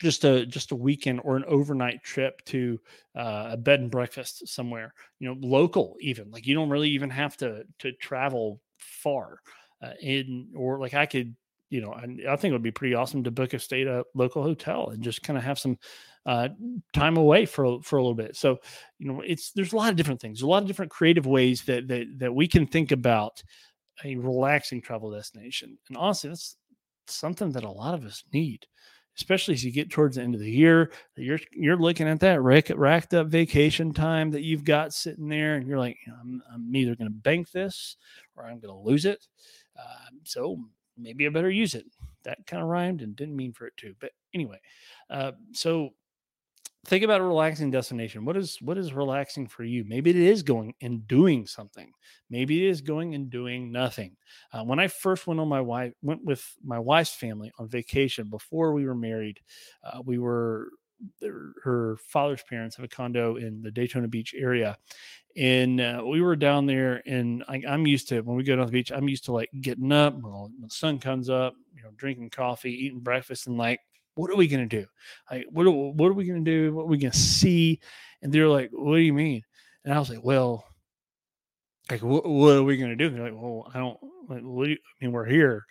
just 0.00 0.24
a 0.24 0.44
just 0.46 0.72
a 0.72 0.76
weekend 0.76 1.20
or 1.24 1.36
an 1.36 1.44
overnight 1.46 2.02
trip 2.02 2.44
to 2.46 2.80
uh, 3.16 3.50
a 3.52 3.56
bed 3.56 3.80
and 3.80 3.90
breakfast 3.90 4.48
somewhere. 4.48 4.92
You 5.18 5.28
know, 5.28 5.36
local 5.40 5.96
even. 6.00 6.30
Like 6.30 6.46
you 6.46 6.54
don't 6.54 6.70
really 6.70 6.90
even 6.90 7.10
have 7.10 7.36
to 7.38 7.64
to 7.80 7.92
travel 7.92 8.60
far. 8.78 9.40
Uh, 9.82 9.92
in 10.00 10.48
or 10.56 10.78
like 10.78 10.94
I 10.94 11.04
could 11.06 11.36
you 11.74 11.80
know, 11.80 11.92
I, 11.92 12.32
I, 12.32 12.36
think 12.36 12.50
it 12.50 12.52
would 12.52 12.62
be 12.62 12.70
pretty 12.70 12.94
awesome 12.94 13.24
to 13.24 13.32
book 13.32 13.52
a 13.52 13.58
stay 13.58 13.82
at 13.82 13.88
a 13.88 14.04
local 14.14 14.44
hotel 14.44 14.90
and 14.90 15.02
just 15.02 15.24
kind 15.24 15.36
of 15.36 15.42
have 15.42 15.58
some 15.58 15.76
uh, 16.24 16.48
time 16.92 17.16
away 17.16 17.46
for 17.46 17.82
for 17.82 17.98
a 17.98 18.02
little 18.02 18.14
bit. 18.14 18.36
So, 18.36 18.58
you 19.00 19.10
know, 19.10 19.22
it's 19.22 19.50
there's 19.52 19.72
a 19.72 19.76
lot 19.76 19.90
of 19.90 19.96
different 19.96 20.20
things, 20.20 20.42
a 20.42 20.46
lot 20.46 20.62
of 20.62 20.68
different 20.68 20.92
creative 20.92 21.26
ways 21.26 21.62
that 21.64 21.88
that 21.88 22.06
that 22.18 22.34
we 22.34 22.46
can 22.46 22.66
think 22.68 22.92
about 22.92 23.42
a 24.02 24.16
relaxing 24.16 24.80
travel 24.80 25.10
destination. 25.10 25.78
And 25.88 25.96
honestly, 25.96 26.30
that's 26.30 26.56
something 27.06 27.52
that 27.52 27.64
a 27.64 27.70
lot 27.70 27.94
of 27.94 28.04
us 28.04 28.24
need, 28.32 28.66
especially 29.16 29.54
as 29.54 29.64
you 29.64 29.70
get 29.70 29.90
towards 29.90 30.16
the 30.16 30.22
end 30.22 30.34
of 30.34 30.40
the 30.40 30.50
year. 30.50 30.90
You're 31.16 31.38
you're 31.52 31.76
looking 31.76 32.08
at 32.08 32.20
that 32.20 32.42
rack, 32.42 32.70
racked 32.74 33.14
up 33.14 33.28
vacation 33.28 33.92
time 33.92 34.30
that 34.32 34.42
you've 34.42 34.64
got 34.64 34.92
sitting 34.92 35.28
there, 35.28 35.54
and 35.54 35.66
you're 35.66 35.78
like, 35.78 35.98
I'm, 36.20 36.42
I'm 36.52 36.74
either 36.74 36.96
going 36.96 37.10
to 37.10 37.14
bank 37.14 37.50
this 37.50 37.96
or 38.36 38.44
I'm 38.44 38.58
going 38.58 38.74
to 38.74 38.80
lose 38.80 39.04
it. 39.04 39.26
Uh, 39.78 40.10
so 40.24 40.58
maybe 40.96 41.26
I 41.26 41.30
better 41.30 41.50
use 41.50 41.74
it. 41.74 41.84
That 42.24 42.38
kind 42.46 42.62
of 42.62 42.68
rhymed 42.68 43.02
and 43.02 43.14
didn't 43.14 43.36
mean 43.36 43.52
for 43.52 43.66
it 43.66 43.76
to. 43.78 43.94
But 44.00 44.12
anyway, 44.32 44.60
uh, 45.10 45.32
so 45.52 45.90
think 46.84 47.04
about 47.04 47.20
a 47.20 47.24
relaxing 47.24 47.70
destination. 47.70 48.24
What 48.24 48.36
is 48.36 48.58
what 48.60 48.78
is 48.78 48.92
relaxing 48.92 49.46
for 49.46 49.64
you? 49.64 49.84
Maybe 49.84 50.10
it 50.10 50.16
is 50.16 50.42
going 50.42 50.74
and 50.80 51.06
doing 51.06 51.46
something. 51.46 51.92
Maybe 52.30 52.64
it 52.64 52.70
is 52.70 52.80
going 52.80 53.14
and 53.14 53.30
doing 53.30 53.72
nothing. 53.72 54.16
Uh, 54.52 54.64
when 54.64 54.78
I 54.78 54.88
first 54.88 55.26
went 55.26 55.40
on 55.40 55.48
my 55.48 55.60
wife 55.60 55.92
went 56.02 56.24
with 56.24 56.44
my 56.64 56.78
wife's 56.78 57.14
family 57.14 57.52
on 57.58 57.68
vacation 57.68 58.28
before 58.28 58.72
we 58.72 58.86
were 58.86 58.94
married, 58.94 59.40
uh, 59.84 60.00
we 60.04 60.18
were 60.18 60.68
her 61.62 61.96
father's 62.08 62.42
parents 62.48 62.76
have 62.76 62.84
a 62.84 62.88
condo 62.88 63.36
in 63.36 63.62
the 63.62 63.70
Daytona 63.70 64.08
Beach 64.08 64.34
area. 64.36 64.78
And 65.36 65.80
uh, 65.80 66.02
we 66.06 66.20
were 66.20 66.36
down 66.36 66.66
there, 66.66 67.02
and 67.06 67.42
I, 67.48 67.62
am 67.66 67.86
used 67.86 68.08
to 68.10 68.20
when 68.20 68.36
we 68.36 68.44
go 68.44 68.54
down 68.54 68.66
the 68.66 68.72
beach. 68.72 68.92
I'm 68.92 69.08
used 69.08 69.24
to 69.24 69.32
like 69.32 69.50
getting 69.60 69.90
up 69.90 70.14
when 70.14 70.54
the 70.60 70.70
sun 70.70 71.00
comes 71.00 71.28
up, 71.28 71.54
you 71.74 71.82
know, 71.82 71.90
drinking 71.96 72.30
coffee, 72.30 72.72
eating 72.72 73.00
breakfast, 73.00 73.48
and 73.48 73.58
like, 73.58 73.80
what 74.14 74.30
are 74.30 74.36
we 74.36 74.48
gonna 74.48 74.66
do? 74.66 74.86
Like, 75.30 75.46
what 75.50 75.66
what 75.70 76.08
are 76.08 76.14
we 76.14 76.26
gonna 76.26 76.40
do? 76.40 76.74
What 76.74 76.82
are 76.82 76.88
we 76.88 76.98
gonna 76.98 77.12
see? 77.12 77.80
And 78.22 78.32
they're 78.32 78.48
like, 78.48 78.70
what 78.72 78.96
do 78.96 79.02
you 79.02 79.12
mean? 79.12 79.42
And 79.84 79.92
I 79.92 79.98
was 79.98 80.08
like, 80.10 80.24
well, 80.24 80.64
like, 81.90 82.02
what, 82.02 82.24
what 82.26 82.56
are 82.56 82.62
we 82.62 82.76
gonna 82.76 82.96
do? 82.96 83.10
they're 83.10 83.30
like, 83.30 83.34
well, 83.34 83.70
I 83.74 83.78
don't. 83.78 83.98
Like, 84.26 84.42
what 84.42 84.64
do 84.64 84.70
you, 84.70 84.78
I 84.78 85.04
mean, 85.04 85.12
we're 85.12 85.26
here 85.26 85.64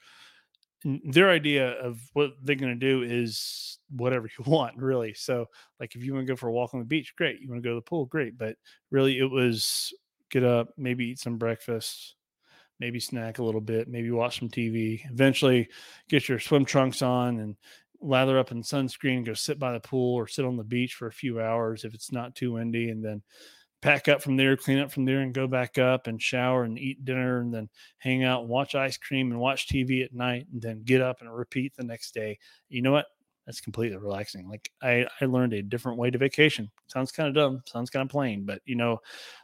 their 0.84 1.30
idea 1.30 1.72
of 1.82 2.00
what 2.14 2.32
they're 2.42 2.56
going 2.56 2.78
to 2.78 2.88
do 2.88 3.04
is 3.04 3.80
whatever 3.90 4.28
you 4.38 4.44
want 4.46 4.78
really 4.78 5.14
so 5.14 5.46
like 5.80 5.96
if 5.96 6.04
you 6.04 6.14
want 6.14 6.26
to 6.26 6.32
go 6.32 6.36
for 6.36 6.48
a 6.48 6.52
walk 6.52 6.74
on 6.74 6.80
the 6.80 6.86
beach 6.86 7.16
great 7.16 7.40
you 7.40 7.50
want 7.50 7.62
to 7.62 7.68
go 7.68 7.74
to 7.74 7.80
the 7.80 7.90
pool 7.90 8.06
great 8.06 8.38
but 8.38 8.56
really 8.92 9.18
it 9.18 9.30
was 9.30 9.94
get 10.30 10.44
up 10.44 10.70
maybe 10.78 11.10
eat 11.10 11.20
some 11.20 11.38
breakfast 11.38 12.16
maybe 12.80 13.00
snack 13.00 13.40
a 13.40 13.44
little 13.44 13.62
bit 13.62 13.88
maybe 13.88 14.12
watch 14.12 14.40
some 14.40 14.50
tv 14.50 15.02
eventually 15.12 15.70
get 16.10 16.28
your 16.28 16.40
swim 16.40 16.66
trunks 16.66 17.02
on 17.02 17.40
and 17.40 17.56
lather 18.04 18.38
up 18.38 18.52
in 18.52 18.62
sunscreen 18.62 19.26
go 19.26 19.34
sit 19.34 19.58
by 19.58 19.72
the 19.72 19.80
pool 19.80 20.16
or 20.16 20.28
sit 20.28 20.46
on 20.46 20.58
the 20.58 20.64
beach 20.64 20.96
for 20.96 21.08
a 21.08 21.12
few 21.12 21.42
hours 21.42 21.86
if 21.86 21.94
it's 21.94 22.12
not 22.12 22.36
too 22.36 22.54
windy 22.54 22.90
and 22.90 23.04
then 23.04 23.22
pack 23.84 24.08
up 24.08 24.22
from 24.22 24.38
there, 24.38 24.56
clean 24.56 24.80
up 24.80 24.90
from 24.90 25.04
there, 25.04 25.20
and 25.20 25.34
go 25.34 25.46
back 25.46 25.78
up 25.78 26.08
and 26.08 26.22
shower 26.22 26.64
and 26.64 26.80
eat 26.80 27.04
dinner, 27.04 27.42
and 27.42 27.54
then 27.54 27.70
hang 27.98 28.24
out 28.24 28.40
and 28.40 28.50
watch 28.50 28.76
ice 28.76 28.98
cream 28.98 29.30
and 29.30 29.40
watch 29.40 29.68
TV 29.68 30.04
at 30.04 30.14
night, 30.14 30.48
and 30.54 30.62
then 30.62 30.82
get 30.86 31.02
up 31.02 31.18
and 31.20 31.36
repeat 31.36 31.76
the 31.76 31.84
next 31.84 32.14
day. 32.14 32.40
You 32.70 32.82
know 32.82 32.94
what? 32.94 33.08
That's 33.46 33.60
completely 33.62 33.98
relaxing. 33.98 34.48
Like 34.48 34.72
I, 34.82 35.06
I 35.20 35.26
learned 35.26 35.54
a 35.54 35.62
different 35.62 35.98
way 35.98 36.10
to 36.10 36.18
vacation. 36.18 36.72
Sounds 36.88 37.12
kind 37.12 37.28
of 37.28 37.36
dumb, 37.36 37.62
sounds 37.66 37.90
kind 37.90 38.04
of 38.06 38.10
plain, 38.10 38.46
but 38.46 38.62
you 38.66 38.76
know, 38.76 39.00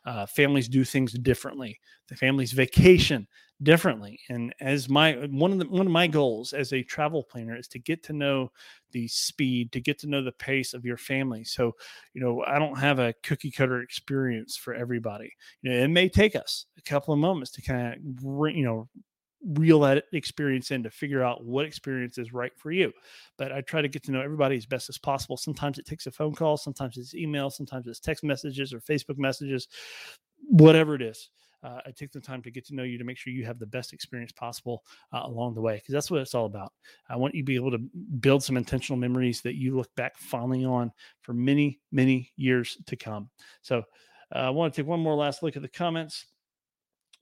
uh, 0.06 0.26
families 0.26 0.70
do 0.70 0.84
things 0.86 1.14
differently. 1.14 1.80
The 2.08 2.16
family's 2.16 2.54
vacation 2.54 3.28
differently. 3.62 4.20
And 4.30 4.56
as 4.62 4.88
my 4.88 5.14
one 5.32 5.52
of 5.52 5.60
the 5.60 5.68
one 5.68 5.86
of 5.86 5.92
my 5.92 6.08
goals 6.08 6.54
as 6.54 6.72
a 6.72 6.82
travel 6.84 7.24
planner 7.24 7.58
is 7.58 7.68
to 7.70 7.80
get 7.80 8.02
to 8.04 8.14
know 8.14 8.52
the 8.92 9.08
speed, 9.10 9.72
to 9.74 9.82
get 9.82 10.00
to 10.00 10.08
know 10.08 10.24
the 10.24 10.32
pace 10.32 10.74
of 10.74 10.86
your 10.86 10.98
family. 10.98 11.44
So, 11.44 11.76
you 12.14 12.22
know, 12.22 12.44
I 12.46 12.58
don't 12.58 12.80
have 12.80 13.00
a 13.00 13.14
cookie 13.24 13.52
cutter 13.52 13.82
experience 13.82 14.56
for 14.56 14.74
everybody. 14.74 15.34
You 15.62 15.72
know, 15.72 15.78
it 15.84 15.90
may 15.90 16.08
take 16.10 16.36
us 16.36 16.66
a 16.78 16.82
couple 16.82 17.14
of 17.14 17.20
moments 17.20 17.52
to 17.52 17.62
kind 17.62 17.94
of 17.94 18.56
you 18.56 18.64
know 18.64 18.88
reel 19.46 19.80
that 19.82 20.06
experience 20.14 20.72
in 20.72 20.84
to 20.84 20.90
figure 20.90 21.24
out 21.24 21.46
what 21.46 21.66
experience 21.66 22.18
is 22.18 22.34
right 22.34 22.52
for 22.58 22.72
you. 22.72 22.92
But 23.38 23.52
I 23.52 23.62
try 23.62 23.82
to 23.82 23.88
get 23.88 24.04
to 24.04 24.12
know 24.12 24.22
everybody 24.22 24.58
as 24.58 24.66
best 24.66 24.90
as 24.90 24.98
possible. 24.98 25.38
Sometimes 25.38 25.80
it 25.80 25.86
takes 25.86 26.08
a 26.08 26.12
phone 26.12 26.36
call, 26.36 26.58
sometimes 26.58 26.98
it's 26.98 27.16
email, 27.16 27.50
sometimes 27.50 27.88
it's 27.88 28.00
text 28.00 28.24
messages 28.24 28.74
or 28.74 28.80
Facebook 28.82 29.18
messages, 29.18 29.68
whatever 30.50 30.96
it 30.96 31.02
is 31.02 31.30
uh, 31.64 31.80
I 31.86 31.92
take 31.92 32.12
the 32.12 32.22
time 32.22 32.42
to 32.44 32.52
get 32.52 32.66
to 32.68 32.76
know 32.76 32.84
you 32.84 32.98
to 32.98 33.04
make 33.04 33.18
sure 33.18 33.34
you 33.34 33.46
have 33.46 33.60
the 33.60 33.66
best 33.66 33.94
experience 33.94 34.32
possible 34.32 34.84
uh, 35.14 35.22
along 35.24 35.56
the 35.56 35.62
way 35.62 35.76
because 35.76 35.94
that's 35.94 36.10
what 36.10 36.22
it's 36.22 36.36
all 36.36 36.46
about. 36.46 36.72
I 37.10 37.18
want 37.18 37.36
you 37.36 37.42
to 37.42 37.46
be 37.46 37.56
able 37.56 37.72
to 37.72 37.80
build 38.20 38.44
some 38.44 38.58
intentional 38.58 38.98
memories 38.98 39.42
that 39.42 39.56
you 39.56 39.76
look 39.76 39.94
back 39.96 40.18
fondly 40.18 40.64
on 40.64 40.92
for 41.22 41.34
many, 41.34 41.80
many 41.92 42.32
years 42.38 42.78
to 42.88 42.96
come. 42.96 43.30
So 43.62 43.84
uh, 44.34 44.40
I 44.40 44.50
want 44.50 44.74
to 44.74 44.82
take 44.82 44.88
one 44.88 45.00
more 45.00 45.16
last 45.16 45.44
look 45.44 45.56
at 45.56 45.62
the 45.62 45.68
comments 45.68 46.26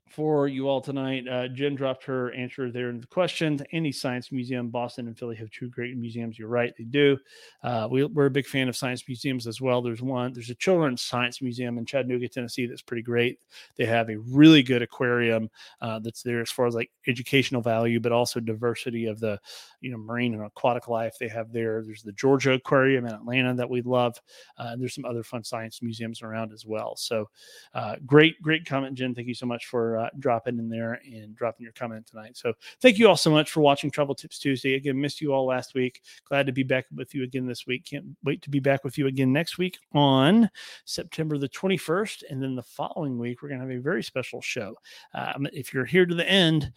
for 0.09 0.47
you 0.47 0.67
all 0.67 0.81
tonight. 0.81 1.27
Uh, 1.27 1.47
Jen 1.47 1.75
dropped 1.75 2.03
her 2.05 2.31
answer 2.33 2.71
there 2.71 2.89
in 2.89 2.99
the 2.99 3.07
question. 3.07 3.59
Any 3.71 3.91
science 3.91 4.31
museum, 4.31 4.69
Boston 4.69 5.07
and 5.07 5.17
Philly 5.17 5.35
have 5.35 5.49
two 5.51 5.69
great 5.69 5.95
museums. 5.97 6.39
You're 6.39 6.47
right, 6.47 6.73
they 6.77 6.83
do. 6.83 7.17
Uh, 7.63 7.87
we, 7.89 8.03
are 8.03 8.25
a 8.25 8.31
big 8.31 8.47
fan 8.47 8.69
of 8.69 8.75
science 8.75 9.03
museums 9.07 9.47
as 9.47 9.61
well. 9.61 9.81
There's 9.81 10.01
one, 10.01 10.33
there's 10.33 10.49
a 10.49 10.55
children's 10.55 11.01
science 11.01 11.41
museum 11.41 11.77
in 11.77 11.85
Chattanooga, 11.85 12.27
Tennessee 12.27 12.65
that's 12.65 12.81
pretty 12.81 13.03
great. 13.03 13.39
They 13.75 13.85
have 13.85 14.09
a 14.09 14.17
really 14.17 14.63
good 14.63 14.81
aquarium 14.81 15.49
uh, 15.81 15.99
that's 15.99 16.23
there 16.23 16.41
as 16.41 16.51
far 16.51 16.67
as 16.67 16.75
like 16.75 16.91
educational 17.07 17.61
value, 17.61 17.99
but 17.99 18.11
also 18.11 18.39
diversity 18.39 19.05
of 19.05 19.19
the, 19.19 19.39
you 19.81 19.91
know, 19.91 19.97
marine 19.97 20.33
and 20.33 20.43
aquatic 20.43 20.87
life 20.87 21.15
they 21.19 21.27
have 21.27 21.51
there. 21.51 21.83
There's 21.83 22.03
the 22.03 22.13
Georgia 22.13 22.53
Aquarium 22.53 23.05
in 23.05 23.13
Atlanta 23.13 23.53
that 23.55 23.69
we 23.69 23.81
love. 23.81 24.19
Uh, 24.57 24.69
and 24.71 24.81
there's 24.81 24.95
some 24.95 25.05
other 25.05 25.23
fun 25.23 25.43
science 25.43 25.81
museums 25.81 26.21
around 26.21 26.53
as 26.53 26.65
well. 26.65 26.95
So 26.95 27.29
uh, 27.73 27.95
great, 28.05 28.41
great 28.41 28.65
comment, 28.65 28.97
Jen. 28.97 29.13
Thank 29.13 29.27
you 29.27 29.33
so 29.33 29.45
much 29.45 29.65
for 29.65 29.96
uh, 29.97 30.09
dropping 30.19 30.59
in 30.59 30.69
there 30.69 31.01
and 31.05 31.35
dropping 31.35 31.63
your 31.63 31.73
comment 31.73 32.05
tonight. 32.07 32.37
So 32.37 32.53
thank 32.81 32.97
you 32.97 33.07
all 33.07 33.17
so 33.17 33.31
much 33.31 33.51
for 33.51 33.61
watching 33.61 33.91
Travel 33.91 34.15
Tips 34.15 34.39
Tuesday. 34.39 34.75
Again, 34.75 34.99
missed 34.99 35.21
you 35.21 35.33
all 35.33 35.45
last 35.45 35.73
week. 35.73 36.01
Glad 36.27 36.45
to 36.47 36.51
be 36.51 36.63
back 36.63 36.85
with 36.95 37.13
you 37.13 37.23
again 37.23 37.45
this 37.45 37.67
week. 37.67 37.85
Can't 37.85 38.05
wait 38.23 38.41
to 38.43 38.49
be 38.49 38.59
back 38.59 38.83
with 38.83 38.97
you 38.97 39.07
again 39.07 39.31
next 39.31 39.57
week 39.57 39.77
on 39.93 40.49
September 40.85 41.37
the 41.37 41.49
21st. 41.49 42.23
And 42.29 42.41
then 42.41 42.55
the 42.55 42.63
following 42.63 43.17
week, 43.17 43.41
we're 43.41 43.49
going 43.49 43.61
to 43.61 43.67
have 43.67 43.75
a 43.75 43.81
very 43.81 44.03
special 44.03 44.41
show. 44.41 44.75
Um, 45.13 45.47
if 45.53 45.73
you're 45.73 45.85
here 45.85 46.05
to 46.05 46.15
the 46.15 46.29
end, 46.29 46.71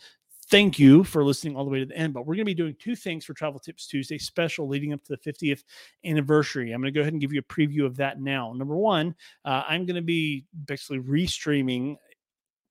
thank 0.51 0.79
you 0.79 1.05
for 1.05 1.25
listening 1.25 1.57
all 1.57 1.65
the 1.65 1.71
way 1.71 1.79
to 1.79 1.87
the 1.87 1.97
end. 1.97 2.13
But 2.13 2.27
we're 2.27 2.35
going 2.35 2.45
to 2.45 2.51
be 2.51 2.55
doing 2.55 2.77
two 2.79 2.97
things 2.97 3.25
for 3.25 3.35
Travel 3.35 3.61
Tips 3.61 3.87
Tuesday 3.87 4.19
special 4.19 4.69
leading 4.69 4.93
up 4.93 5.03
to 5.05 5.17
the 5.17 5.33
50th 5.33 5.63
anniversary. 6.05 6.73
I'm 6.73 6.81
going 6.81 6.93
to 6.93 6.97
go 6.97 7.03
ahead 7.03 7.13
and 7.13 7.23
give 7.23 7.33
you 7.33 7.41
a 7.41 7.55
preview 7.55 7.87
of 7.87 7.97
that 7.97 8.21
now. 8.21 8.53
Number 8.53 8.77
one, 8.77 9.15
uh, 9.45 9.63
I'm 9.69 9.87
going 9.87 9.97
to 9.97 10.03
be 10.03 10.45
basically 10.67 10.99
restreaming 10.99 11.97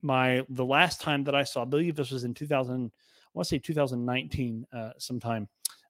my 0.01 0.45
the 0.49 0.65
last 0.65 1.01
time 1.01 1.23
that 1.25 1.35
I 1.35 1.43
saw, 1.43 1.63
I 1.63 1.65
believe 1.65 1.95
this 1.95 2.11
was 2.11 2.23
in 2.23 2.33
2000, 2.33 2.73
I 2.73 3.29
want 3.33 3.47
to 3.47 3.49
say 3.49 3.59
2019, 3.59 4.65
uh, 4.71 4.91
sometime 4.97 5.47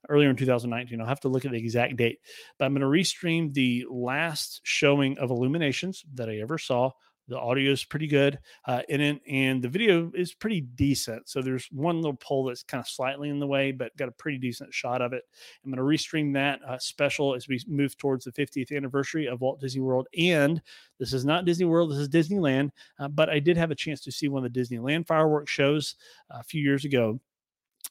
earlier 0.08 0.30
in 0.30 0.36
2019. 0.36 1.02
I'll 1.02 1.08
have 1.08 1.20
to 1.22 1.30
look 1.30 1.46
at 1.46 1.52
the 1.52 1.58
exact 1.58 1.98
date, 1.98 2.20
but 2.58 2.66
I'm 2.66 2.74
going 2.74 2.82
to 2.82 2.88
restream 2.88 3.54
the 3.54 3.86
last 3.90 4.62
showing 4.64 5.18
of 5.18 5.30
Illuminations 5.30 6.04
that 6.14 6.30
I 6.30 6.38
ever 6.38 6.58
saw 6.58 6.92
The 7.30 7.40
audio 7.40 7.72
is 7.72 7.84
pretty 7.84 8.08
good 8.08 8.40
uh, 8.66 8.82
in 8.90 9.00
it, 9.00 9.22
and 9.30 9.62
the 9.62 9.70
video 9.70 10.12
is 10.16 10.34
pretty 10.34 10.62
decent. 10.62 11.30
So 11.30 11.42
there's 11.42 11.68
one 11.72 11.98
little 11.98 12.16
pole 12.16 12.46
that's 12.46 12.64
kind 12.64 12.82
of 12.82 12.88
slightly 12.88 13.30
in 13.30 13.40
the 13.40 13.48
way, 13.48 13.72
but 13.72 13.96
got 13.98 14.10
a 14.10 14.14
pretty 14.14 14.40
decent 14.40 14.74
shot 14.74 15.02
of 15.02 15.14
it. 15.14 15.24
I'm 15.64 15.72
going 15.72 15.78
to 15.78 15.84
restream 15.84 16.34
that 16.34 16.60
uh, 16.68 16.80
special 16.80 17.36
as 17.36 17.48
we 17.48 17.62
move 17.68 17.98
towards 17.98 18.26
the 18.26 18.32
50th 18.32 18.76
anniversary 18.76 19.28
of 19.28 19.42
Walt 19.42 19.62
Disney 19.62 19.82
World. 19.82 20.08
And 20.18 20.62
this 20.98 21.14
is 21.14 21.24
not 21.24 21.46
Disney 21.46 21.66
World, 21.66 21.92
this 21.92 22.00
is 22.00 22.10
Disneyland. 22.10 22.72
Uh, 23.00 23.08
but 23.08 23.30
I 23.30 23.40
did 23.40 23.58
have 23.58 23.72
a 23.72 23.76
chance 23.76 24.02
to 24.02 24.12
see 24.12 24.28
one 24.28 24.44
of 24.44 24.52
the 24.52 24.60
Disneyland 24.60 25.08
fireworks 25.08 25.52
shows 25.52 25.96
a 26.32 26.44
few 26.44 26.62
years 26.62 26.84
ago 26.84 27.20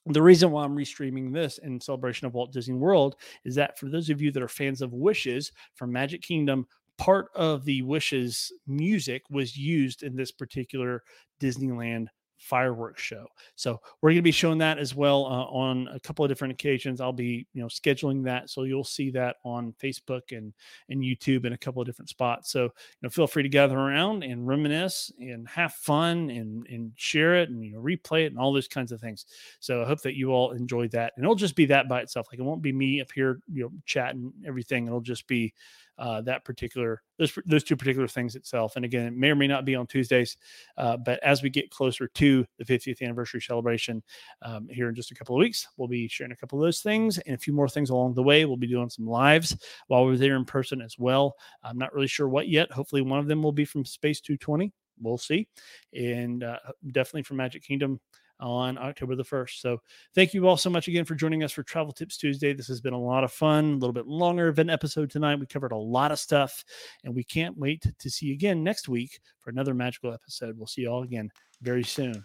the 0.07 0.23
reason 0.23 0.51
why 0.51 0.65
I'm 0.65 0.77
restreaming 0.77 1.33
this 1.33 1.59
in 1.59 1.81
celebration 1.81 2.27
of 2.27 2.35
Walt 2.35 2.53
Disney 2.53 2.75
World 2.75 3.17
is 3.45 3.55
that 3.57 3.79
for 3.79 3.89
those 3.89 4.11
of 4.11 4.23
you 4.23 4.31
that 4.33 4.43
are 4.43 4.49
fans 4.49 4.81
of 4.81 4.93
Wishes 4.93 5.53
from 5.75 5.93
Magic 5.93 6.23
Kingdom, 6.23 6.67
part 6.99 7.29
of 7.35 7.65
the 7.65 7.83
Wishes 7.83 8.53
music 8.67 9.23
was 9.31 9.57
used 9.57 10.03
in 10.03 10.17
this 10.17 10.33
particular 10.33 11.03
Disneyland 11.41 12.09
fireworks 12.39 13.03
show. 13.03 13.27
So 13.57 13.81
we're 14.01 14.11
going 14.11 14.17
to 14.19 14.23
be 14.23 14.31
showing 14.31 14.59
that 14.59 14.79
as 14.79 14.95
well 14.95 15.27
uh, 15.27 15.45
on 15.47 15.89
a 15.89 16.01
couple 16.01 16.25
of 16.25 16.29
different 16.29 16.53
occasions. 16.53 17.01
I'll 17.01 17.13
be, 17.13 17.47
you 17.53 17.61
know, 17.61 17.67
scheduling 17.67 18.25
that, 18.25 18.49
so 18.49 18.63
you'll 18.63 18.85
see 18.85 19.11
that 19.11 19.37
on 19.45 19.75
Facebook 19.83 20.37
and 20.37 20.53
and 20.89 21.03
YouTube 21.03 21.45
in 21.45 21.53
a 21.53 21.59
couple 21.59 21.83
of 21.83 21.87
different 21.87 22.09
spots. 22.09 22.51
So 22.51 22.65
you 22.65 22.71
know, 23.03 23.11
feel 23.11 23.27
free 23.27 23.43
to 23.43 23.49
gather 23.49 23.79
around 23.79 24.23
and 24.23 24.47
reminisce 24.47 25.13
and 25.19 25.49
have 25.49 25.75
fun 25.75 26.31
and 26.31 26.67
and 26.69 26.93
share 26.97 27.37
it 27.37 27.51
and 27.51 27.65
you 27.65 27.73
know 27.73 27.81
replay 27.81 28.25
it 28.25 28.33
and 28.33 28.39
all 28.39 28.53
those 28.53 28.69
kinds 28.69 28.93
of 28.93 29.01
things. 29.01 29.27
So 29.61 29.83
I 29.83 29.87
hope 29.87 30.03
that 30.03 30.17
you 30.17 30.31
all 30.31 30.53
enjoyed 30.53 30.93
that, 30.93 31.13
and 31.17 31.25
it'll 31.25 31.35
just 31.35 31.57
be 31.57 31.67
that 31.67 31.89
by 31.89 32.01
itself. 32.01 32.29
Like 32.31 32.39
it 32.39 32.45
won't 32.45 32.63
be 32.63 32.73
me 32.73 33.01
up 33.01 33.09
here, 33.15 33.41
you 33.53 33.65
know, 33.65 33.73
chatting 33.85 34.33
everything. 34.47 34.87
It'll 34.87 35.01
just 35.01 35.27
be 35.27 35.53
uh, 35.99 36.21
that 36.23 36.45
particular 36.45 37.03
those 37.19 37.37
those 37.47 37.65
two 37.65 37.77
particular 37.77 38.07
things 38.07 38.37
itself. 38.37 38.77
And 38.77 38.85
again, 38.85 39.07
it 39.07 39.15
may 39.15 39.31
or 39.31 39.35
may 39.35 39.47
not 39.47 39.65
be 39.65 39.75
on 39.75 39.87
Tuesdays, 39.87 40.37
uh, 40.77 40.97
but 40.97 41.23
as 41.23 41.43
we 41.43 41.51
get 41.51 41.71
closer 41.71 42.07
to 42.07 42.47
the 42.59 42.65
50th 42.65 43.03
anniversary 43.03 43.41
celebration 43.41 44.03
um, 44.43 44.69
here 44.69 44.89
in 44.89 44.95
just 44.95 45.11
a 45.11 45.15
couple 45.15 45.35
of 45.35 45.41
weeks, 45.41 45.67
we'll 45.77 45.89
be 45.89 46.09
sharing 46.09 46.33
a 46.33 46.37
couple 46.37 46.59
of 46.59 46.67
those 46.67 46.81
things 46.81 47.19
and 47.19 47.35
a 47.35 47.39
few 47.39 47.53
more 47.53 47.69
things 47.69 47.91
along 47.91 48.15
the 48.15 48.23
way. 48.23 48.45
We'll 48.45 48.57
be 48.57 48.67
doing 48.67 48.91
some 48.91 49.07
lives 49.07 49.57
while 49.89 50.05
we're 50.05 50.17
there 50.17 50.37
in 50.37 50.45
person 50.45 50.81
as 50.81 50.97
well. 50.99 51.35
I'm 51.63 51.79
not 51.79 51.93
really 51.93 52.07
sure 52.07 52.29
what 52.29 52.49
yet. 52.49 52.71
Hopefully, 52.71 53.03
one 53.03 53.19
of 53.19 53.27
them 53.27 53.43
will 53.43 53.53
be 53.53 53.65
from 53.65 53.85
Space 53.85 54.21
220. 54.21 54.73
We'll 55.01 55.19
see, 55.19 55.47
and 55.95 56.43
uh, 56.43 56.59
definitely 56.91 57.23
from 57.23 57.37
Magic 57.37 57.63
Kingdom 57.63 58.01
on 58.41 58.79
October 58.79 59.17
the 59.17 59.25
1st. 59.25 59.61
So 59.61 59.81
thank 60.15 60.35
you 60.35 60.47
all 60.47 60.57
so 60.57 60.71
much 60.71 60.89
again 60.89 61.05
for 61.05 61.15
joining 61.15 61.43
us 61.43 61.53
for 61.53 61.63
Travel 61.63 61.93
Tips 61.93 62.17
Tuesday. 62.17 62.53
This 62.53 62.69
has 62.69 62.81
been 62.81 62.93
a 62.93 63.01
lot 63.01 63.25
of 63.25 63.33
fun, 63.33 63.65
a 63.65 63.77
little 63.77 63.93
bit 63.93 64.07
longer 64.07 64.49
of 64.49 64.59
an 64.59 64.71
episode 64.71 65.11
tonight. 65.11 65.39
We 65.39 65.47
covered 65.47 65.73
a 65.73 65.77
lot 65.77 66.13
of 66.13 66.19
stuff, 66.19 66.65
and 67.05 67.15
we 67.15 67.25
can't 67.25 67.57
wait 67.59 67.85
to 67.99 68.11
see 68.11 68.27
you 68.27 68.35
again 68.35 68.63
next 68.63 68.89
week 68.89 69.21
for 69.41 69.51
another 69.51 69.75
magical 69.75 70.13
episode. 70.13 70.57
We'll 70.57 70.67
see 70.67 70.83
you 70.83 70.91
all 70.91 71.03
again 71.03 71.31
very 71.63 71.85
soon. 71.85 72.23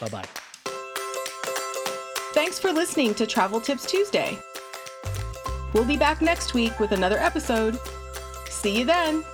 Bye 0.00 0.08
bye. 0.08 0.24
Thanks 2.34 2.58
for 2.58 2.72
listening 2.72 3.14
to 3.14 3.26
Travel 3.26 3.60
Tips 3.60 3.90
Tuesday. 3.90 4.38
We'll 5.74 5.84
be 5.84 5.96
back 5.96 6.22
next 6.22 6.54
week 6.54 6.78
with 6.78 6.92
another 6.92 7.18
episode. 7.18 7.78
See 8.48 8.78
you 8.78 8.84
then. 8.84 9.24